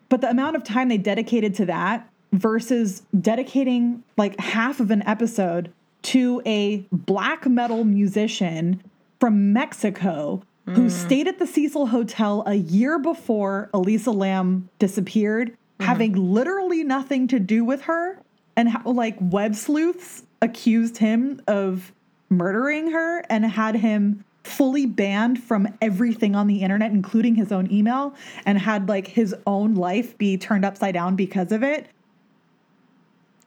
But 0.09 0.21
the 0.21 0.29
amount 0.29 0.55
of 0.55 0.63
time 0.63 0.87
they 0.87 0.97
dedicated 0.97 1.53
to 1.55 1.65
that 1.65 2.09
versus 2.31 3.03
dedicating 3.19 4.03
like 4.15 4.39
half 4.39 4.79
of 4.79 4.91
an 4.91 5.05
episode 5.07 5.71
to 6.03 6.41
a 6.45 6.85
black 6.91 7.45
metal 7.47 7.83
musician 7.83 8.81
from 9.19 9.51
Mexico 9.51 10.41
mm. 10.67 10.75
who 10.75 10.89
stayed 10.89 11.27
at 11.27 11.39
the 11.39 11.47
Cecil 11.47 11.87
Hotel 11.87 12.43
a 12.45 12.55
year 12.55 12.99
before 12.99 13.69
Elisa 13.73 14.11
Lam 14.11 14.69
disappeared, 14.79 15.51
mm-hmm. 15.51 15.85
having 15.85 16.13
literally 16.13 16.83
nothing 16.83 17.27
to 17.29 17.39
do 17.39 17.63
with 17.63 17.83
her, 17.83 18.19
and 18.55 18.69
how 18.69 18.91
like 18.91 19.15
web 19.19 19.55
sleuths 19.55 20.23
accused 20.41 20.97
him 20.97 21.41
of 21.47 21.91
murdering 22.29 22.91
her 22.91 23.23
and 23.29 23.45
had 23.45 23.75
him 23.75 24.23
fully 24.43 24.85
banned 24.85 25.41
from 25.41 25.67
everything 25.81 26.33
on 26.33 26.47
the 26.47 26.61
internet 26.61 26.91
including 26.91 27.35
his 27.35 27.51
own 27.51 27.69
email 27.69 28.15
and 28.45 28.57
had 28.57 28.87
like 28.87 29.07
his 29.07 29.35
own 29.45 29.75
life 29.75 30.17
be 30.17 30.37
turned 30.37 30.63
upside 30.63 30.93
down 30.93 31.17
because 31.17 31.51
of 31.51 31.63
it 31.63 31.87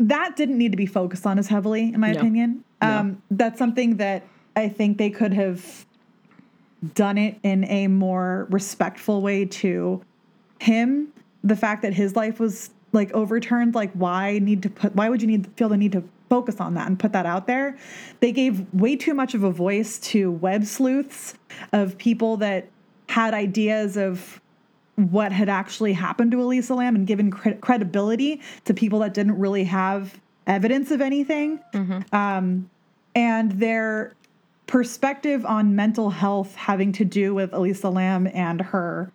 that 0.01 0.35
didn't 0.35 0.57
need 0.57 0.73
to 0.73 0.77
be 0.77 0.87
focused 0.87 1.27
on 1.27 1.39
as 1.39 1.47
heavily, 1.49 1.93
in 1.93 2.01
my 2.01 2.13
no. 2.13 2.19
opinion. 2.19 2.65
Um, 2.81 3.23
no. 3.31 3.37
That's 3.37 3.59
something 3.59 3.99
that 3.99 4.27
I 4.57 4.69
think 4.69 4.99
they 4.99 5.11
could 5.11 5.35
have 5.35 5.87
done 6.95 7.19
it 7.19 7.39
in 7.43 7.65
a 7.65 7.87
more 7.89 8.47
respectful 8.51 9.23
way 9.23 9.45
to 9.45 10.03
him. 10.59 11.13
The 11.43 11.57
fact 11.57 11.83
that 11.83 11.95
his 11.95 12.17
life 12.17 12.41
was 12.41 12.71
like 12.93 13.13
overturned, 13.13 13.75
like 13.75 13.93
why 13.93 14.39
need 14.41 14.63
to 14.63 14.71
put? 14.71 14.95
Why 14.95 15.09
would 15.09 15.23
you 15.23 15.29
need 15.29 15.49
feel 15.57 15.69
the 15.69 15.77
need 15.77 15.93
to 15.93 16.05
focus 16.29 16.61
on 16.61 16.75
that 16.75 16.87
and 16.87 16.99
put 16.99 17.13
that 17.13 17.27
out 17.27 17.47
there? 17.47 17.79
They 18.21 18.33
gave 18.33 18.73
way 18.73 18.97
too 18.97 19.15
much 19.15 19.35
of 19.35 19.45
a 19.45 19.51
voice 19.51 19.99
to 19.99 20.31
web 20.31 20.65
sleuths 20.65 21.35
of 21.73 21.99
people 21.99 22.37
that 22.39 22.69
had 23.09 23.35
ideas 23.35 23.97
of 23.97 24.41
what 24.97 25.33
had 25.33 25.49
actually 25.49 25.95
happened 25.95 26.31
to 26.33 26.43
Elisa 26.43 26.75
Lam 26.75 26.95
and 26.95 27.07
given 27.07 27.31
credibility 27.31 28.41
to 28.65 28.75
people 28.75 28.99
that 29.01 29.15
didn't 29.15 29.39
really 29.39 29.65
have 29.65 30.21
evidence 30.47 30.91
of 30.91 31.01
anything. 31.01 31.61
Mm-hmm. 31.73 32.15
Um, 32.15 32.71
and 33.15 33.53
their 33.53 34.15
perspective 34.71 35.45
on 35.45 35.75
mental 35.75 36.11
health 36.11 36.55
having 36.55 36.93
to 36.93 37.05
do 37.05 37.35
with 37.35 37.53
Elisa 37.53 37.91
Lam 37.91 38.29
and 38.33 38.61
her 38.61 39.11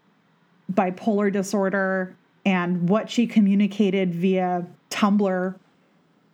bipolar 0.73 1.31
disorder 1.31 2.13
and 2.45 2.89
what 2.89 3.09
she 3.09 3.25
communicated 3.25 4.13
via 4.13 4.67
Tumblr. 4.89 5.55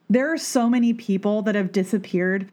There 0.09 0.33
are 0.33 0.37
so 0.39 0.67
many 0.67 0.93
people 0.93 1.43
that 1.43 1.53
have 1.53 1.71
disappeared 1.71 2.51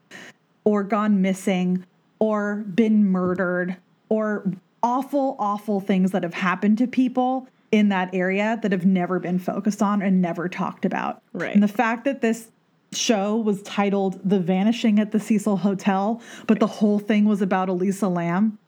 or 0.64 0.83
gone 0.85 1.23
missing 1.23 1.87
or 2.19 2.57
been 2.57 3.07
murdered 3.07 3.79
or 4.11 4.53
awful, 4.83 5.37
awful 5.39 5.81
things 5.81 6.11
that 6.11 6.23
have 6.23 6.35
happened 6.35 6.77
to 6.79 6.87
people 6.87 7.49
in 7.73 7.89
that 7.89 8.14
area 8.14 8.59
that 8.61 8.73
have 8.73 8.85
never 8.85 9.19
been 9.19 9.39
focused 9.39 9.81
on 9.81 10.03
and 10.03 10.21
never 10.21 10.51
talked 10.51 10.85
about. 10.85 11.23
Right. 11.33 11.55
And 11.55 11.62
the 11.62 11.69
fact 11.69 12.05
that 12.05 12.21
this 12.21 12.51
show 12.93 13.36
was 13.36 13.62
titled 13.62 14.20
The 14.28 14.41
Vanishing 14.41 14.99
at 14.99 15.12
the 15.12 15.20
Cecil 15.20 15.59
Hotel, 15.59 16.20
but 16.47 16.61
the 16.61 16.66
whole 16.66 16.99
thing 16.99 17.24
was 17.24 17.43
about 17.43 17.68
Elisa 17.68 18.09
Lam. 18.09 18.59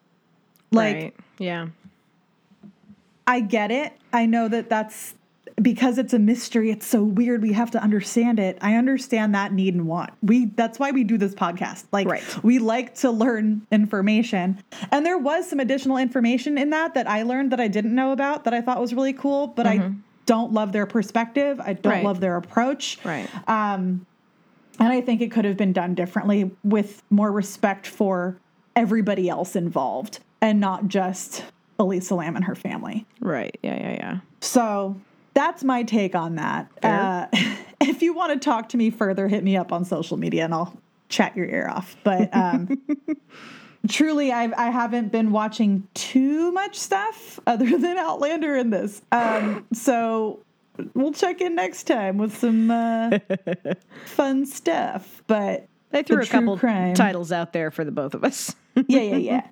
Like, 0.71 0.97
right. 0.97 1.15
yeah. 1.39 1.69
I 3.27 3.41
get 3.41 3.71
it. 3.71 3.93
I 4.13 4.27
know 4.27 4.49
that 4.49 4.69
that's 4.69 5.15
because 5.61 5.99
it's 5.99 6.13
a 6.13 6.19
mystery, 6.19 6.71
it's 6.71 6.87
so 6.87 7.03
weird. 7.03 7.43
We 7.43 7.53
have 7.53 7.71
to 7.73 7.83
understand 7.83 8.39
it. 8.39 8.59
I 8.61 8.77
understand 8.77 9.35
that 9.35 9.53
need 9.53 9.75
and 9.75 9.87
want. 9.87 10.11
We 10.23 10.47
that's 10.47 10.79
why 10.79 10.91
we 10.91 11.05
do 11.05 11.19
this 11.19 11.35
podcast. 11.35 11.85
Like 11.93 12.09
right. 12.09 12.45
we 12.45 12.59
like 12.59 12.95
to 12.97 13.11
learn 13.11 13.67
information. 13.71 14.63
And 14.91 15.05
there 15.05 15.19
was 15.19 15.49
some 15.49 15.61
additional 15.61 15.97
information 15.97 16.57
in 16.57 16.71
that 16.71 16.95
that 16.95 17.09
I 17.09 17.23
learned 17.23 17.53
that 17.53 17.61
I 17.61 17.69
didn't 17.69 17.95
know 17.95 18.13
about 18.13 18.45
that 18.45 18.55
I 18.55 18.61
thought 18.61 18.81
was 18.81 18.95
really 18.95 19.13
cool, 19.13 19.49
but 19.49 19.67
mm-hmm. 19.67 19.83
I 19.83 19.93
don't 20.27 20.53
love 20.53 20.73
their 20.73 20.87
perspective. 20.87 21.61
I 21.61 21.75
don't 21.75 21.93
right. 21.93 22.05
love 22.05 22.21
their 22.21 22.37
approach. 22.37 22.99
Right. 23.05 23.29
Um 23.49 24.07
and 24.81 24.89
I 24.89 25.03
think 25.03 25.21
it 25.21 25.31
could 25.31 25.45
have 25.45 25.57
been 25.57 25.73
done 25.73 25.95
differently 25.95 26.51
with 26.65 27.03
more 27.11 27.31
respect 27.31 27.87
for 27.87 28.37
everybody 28.75 29.29
else 29.29 29.55
involved 29.55 30.21
and 30.41 30.59
not 30.59 30.89
just 30.89 31.45
Elisa 31.79 32.15
Lam 32.15 32.35
and 32.35 32.45
her 32.47 32.55
family. 32.55 33.07
Right. 33.21 33.59
Yeah, 33.63 33.77
yeah, 33.77 33.93
yeah. 33.93 34.19
So 34.41 34.99
that's 35.35 35.63
my 35.63 35.83
take 35.83 36.15
on 36.15 36.37
that. 36.37 36.71
Uh, 36.83 37.27
if 37.81 38.03
you 38.03 38.15
want 38.15 38.33
to 38.33 38.39
talk 38.39 38.71
to 38.71 38.77
me 38.77 38.91
further, 38.91 39.29
hit 39.29 39.45
me 39.45 39.57
up 39.57 39.71
on 39.73 39.85
social 39.85 40.17
media 40.17 40.45
and 40.45 40.55
I'll 40.55 40.77
chat 41.09 41.37
your 41.37 41.47
ear 41.47 41.69
off. 41.69 41.97
But 42.03 42.35
um, 42.35 42.81
truly, 43.89 44.33
I've, 44.33 44.55
I 44.55 44.71
haven't 44.71 45.13
been 45.13 45.31
watching 45.31 45.87
too 45.95 46.53
much 46.53 46.79
stuff 46.79 47.39
other 47.47 47.67
than 47.79 47.99
Outlander 47.99 48.57
in 48.57 48.71
this. 48.71 49.03
Um, 49.13 49.67
so 49.73 50.41
we'll 50.95 51.13
check 51.13 51.41
in 51.41 51.55
next 51.55 51.85
time 51.85 52.19
with 52.19 52.37
some 52.39 52.71
uh, 52.71 53.19
fun 54.07 54.47
stuff. 54.47 55.23
But 55.27 55.67
they 55.91 56.03
threw 56.03 56.17
the 56.17 56.23
a 56.23 56.27
couple 56.27 56.59
crime. 56.59 56.95
titles 56.95 57.33
out 57.33 57.53
there 57.53 57.71
for 57.71 57.85
the 57.85 57.93
both 57.93 58.15
of 58.15 58.25
us. 58.25 58.55
yeah, 58.87 59.01
yeah, 59.01 59.17
yeah. 59.17 59.47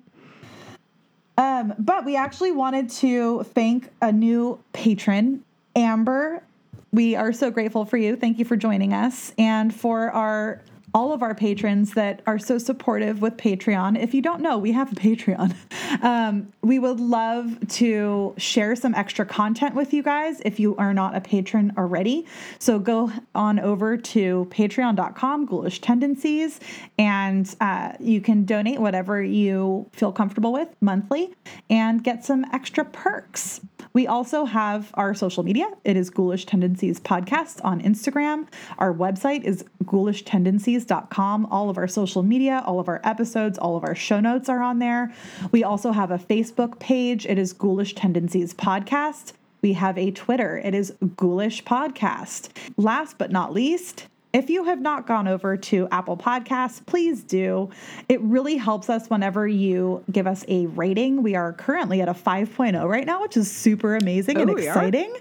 Um, 1.37 1.73
but 1.79 2.05
we 2.05 2.15
actually 2.17 2.51
wanted 2.51 2.89
to 2.89 3.43
thank 3.43 3.89
a 4.01 4.11
new 4.11 4.61
patron 4.73 5.43
Amber, 5.75 6.43
we 6.91 7.15
are 7.15 7.31
so 7.31 7.51
grateful 7.51 7.85
for 7.85 7.97
you. 7.97 8.15
Thank 8.15 8.39
you 8.39 8.45
for 8.45 8.57
joining 8.57 8.93
us. 8.93 9.33
And 9.37 9.73
for 9.73 10.11
our 10.11 10.61
all 10.93 11.13
of 11.13 11.21
our 11.21 11.35
patrons 11.35 11.93
that 11.93 12.21
are 12.25 12.39
so 12.39 12.57
supportive 12.57 13.21
with 13.21 13.37
Patreon. 13.37 14.01
If 14.01 14.13
you 14.13 14.21
don't 14.21 14.41
know, 14.41 14.57
we 14.57 14.71
have 14.71 14.91
a 14.91 14.95
Patreon. 14.95 15.55
Um, 16.01 16.53
we 16.61 16.79
would 16.79 16.99
love 16.99 17.57
to 17.67 18.33
share 18.37 18.75
some 18.75 18.93
extra 18.93 19.25
content 19.25 19.75
with 19.75 19.91
you 19.91 20.03
guys 20.03 20.39
if 20.45 20.59
you 20.59 20.75
are 20.77 20.93
not 20.93 21.15
a 21.15 21.19
patron 21.19 21.73
already. 21.77 22.25
So 22.59 22.79
go 22.79 23.11
on 23.33 23.59
over 23.59 23.97
to 23.97 24.47
patreon.com, 24.51 25.45
ghoulish 25.47 25.81
tendencies, 25.81 26.59
and 26.97 27.53
uh, 27.59 27.93
you 27.99 28.21
can 28.21 28.45
donate 28.45 28.79
whatever 28.79 29.21
you 29.21 29.89
feel 29.91 30.11
comfortable 30.11 30.53
with 30.53 30.69
monthly 30.79 31.33
and 31.69 32.03
get 32.03 32.23
some 32.23 32.45
extra 32.53 32.85
perks. 32.85 33.61
We 33.93 34.07
also 34.07 34.45
have 34.45 34.91
our 34.93 35.13
social 35.13 35.43
media. 35.43 35.69
It 35.83 35.97
is 35.97 36.09
Ghoulish 36.09 36.45
Tendencies 36.45 36.99
Podcast 36.99 37.63
on 37.63 37.81
Instagram. 37.81 38.47
Our 38.77 38.93
website 38.93 39.43
is 39.43 39.63
ghoulishteNdencies.com. 39.85 41.45
All 41.47 41.69
of 41.69 41.77
our 41.77 41.87
social 41.87 42.23
media, 42.23 42.63
all 42.65 42.79
of 42.79 42.87
our 42.87 43.01
episodes, 43.03 43.57
all 43.57 43.75
of 43.75 43.83
our 43.83 43.95
show 43.95 44.19
notes 44.19 44.49
are 44.49 44.61
on 44.61 44.79
there. 44.79 45.13
We 45.51 45.63
also 45.63 45.91
have 45.91 46.11
a 46.11 46.17
Facebook 46.17 46.79
page. 46.79 47.25
It 47.25 47.37
is 47.37 47.53
Ghoulish 47.53 47.95
Tendencies 47.95 48.53
Podcast. 48.53 49.33
We 49.61 49.73
have 49.73 49.97
a 49.97 50.11
Twitter. 50.11 50.57
It 50.57 50.73
is 50.73 50.93
Ghoulish 51.17 51.63
Podcast. 51.63 52.49
Last 52.77 53.17
but 53.17 53.31
not 53.31 53.53
least, 53.53 54.07
if 54.31 54.49
you 54.49 54.65
have 54.65 54.79
not 54.79 55.07
gone 55.07 55.27
over 55.27 55.57
to 55.57 55.87
Apple 55.91 56.15
Podcasts, 56.15 56.85
please 56.85 57.23
do. 57.23 57.69
It 58.07 58.21
really 58.21 58.57
helps 58.57 58.89
us 58.89 59.09
whenever 59.09 59.47
you 59.47 60.03
give 60.11 60.27
us 60.27 60.45
a 60.47 60.67
rating. 60.67 61.23
We 61.23 61.35
are 61.35 61.53
currently 61.53 62.01
at 62.01 62.07
a 62.07 62.13
5.0 62.13 62.87
right 62.87 63.05
now, 63.05 63.21
which 63.21 63.37
is 63.37 63.51
super 63.51 63.95
amazing 63.95 64.37
oh, 64.37 64.41
and 64.41 64.51
exciting. 64.51 65.13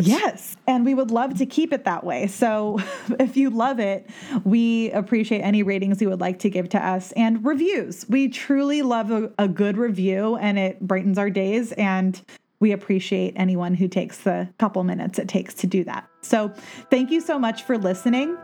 Yes. 0.00 0.56
And 0.66 0.84
we 0.84 0.94
would 0.94 1.12
love 1.12 1.38
to 1.38 1.46
keep 1.46 1.72
it 1.72 1.84
that 1.84 2.02
way. 2.02 2.26
So 2.26 2.80
if 3.20 3.36
you 3.36 3.50
love 3.50 3.78
it, 3.78 4.10
we 4.44 4.90
appreciate 4.90 5.42
any 5.42 5.62
ratings 5.62 6.02
you 6.02 6.08
would 6.08 6.20
like 6.20 6.40
to 6.40 6.50
give 6.50 6.68
to 6.70 6.84
us 6.84 7.12
and 7.12 7.44
reviews. 7.46 8.04
We 8.08 8.28
truly 8.28 8.82
love 8.82 9.12
a, 9.12 9.30
a 9.38 9.46
good 9.46 9.76
review 9.76 10.36
and 10.36 10.58
it 10.58 10.80
brightens 10.80 11.18
our 11.18 11.30
days. 11.30 11.70
And 11.72 12.20
we 12.58 12.72
appreciate 12.72 13.34
anyone 13.36 13.74
who 13.74 13.86
takes 13.86 14.18
the 14.18 14.48
couple 14.58 14.82
minutes 14.82 15.18
it 15.18 15.28
takes 15.28 15.54
to 15.54 15.66
do 15.66 15.84
that. 15.84 16.08
So, 16.22 16.52
thank 16.90 17.10
you 17.10 17.20
so 17.20 17.38
much 17.38 17.62
for 17.64 17.78
listening. 17.78 18.36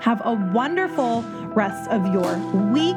Have 0.00 0.22
a 0.24 0.32
wonderful 0.32 1.22
rest 1.54 1.90
of 1.90 2.06
your 2.12 2.38
week 2.72 2.96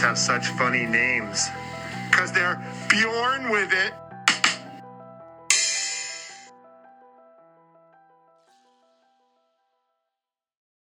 have 0.00 0.18
such 0.18 0.46
funny 0.48 0.86
names? 0.86 1.50
Because 2.10 2.32
they're 2.32 2.60
Bjorn 2.88 3.50
with 3.50 3.72
it. 3.72 3.92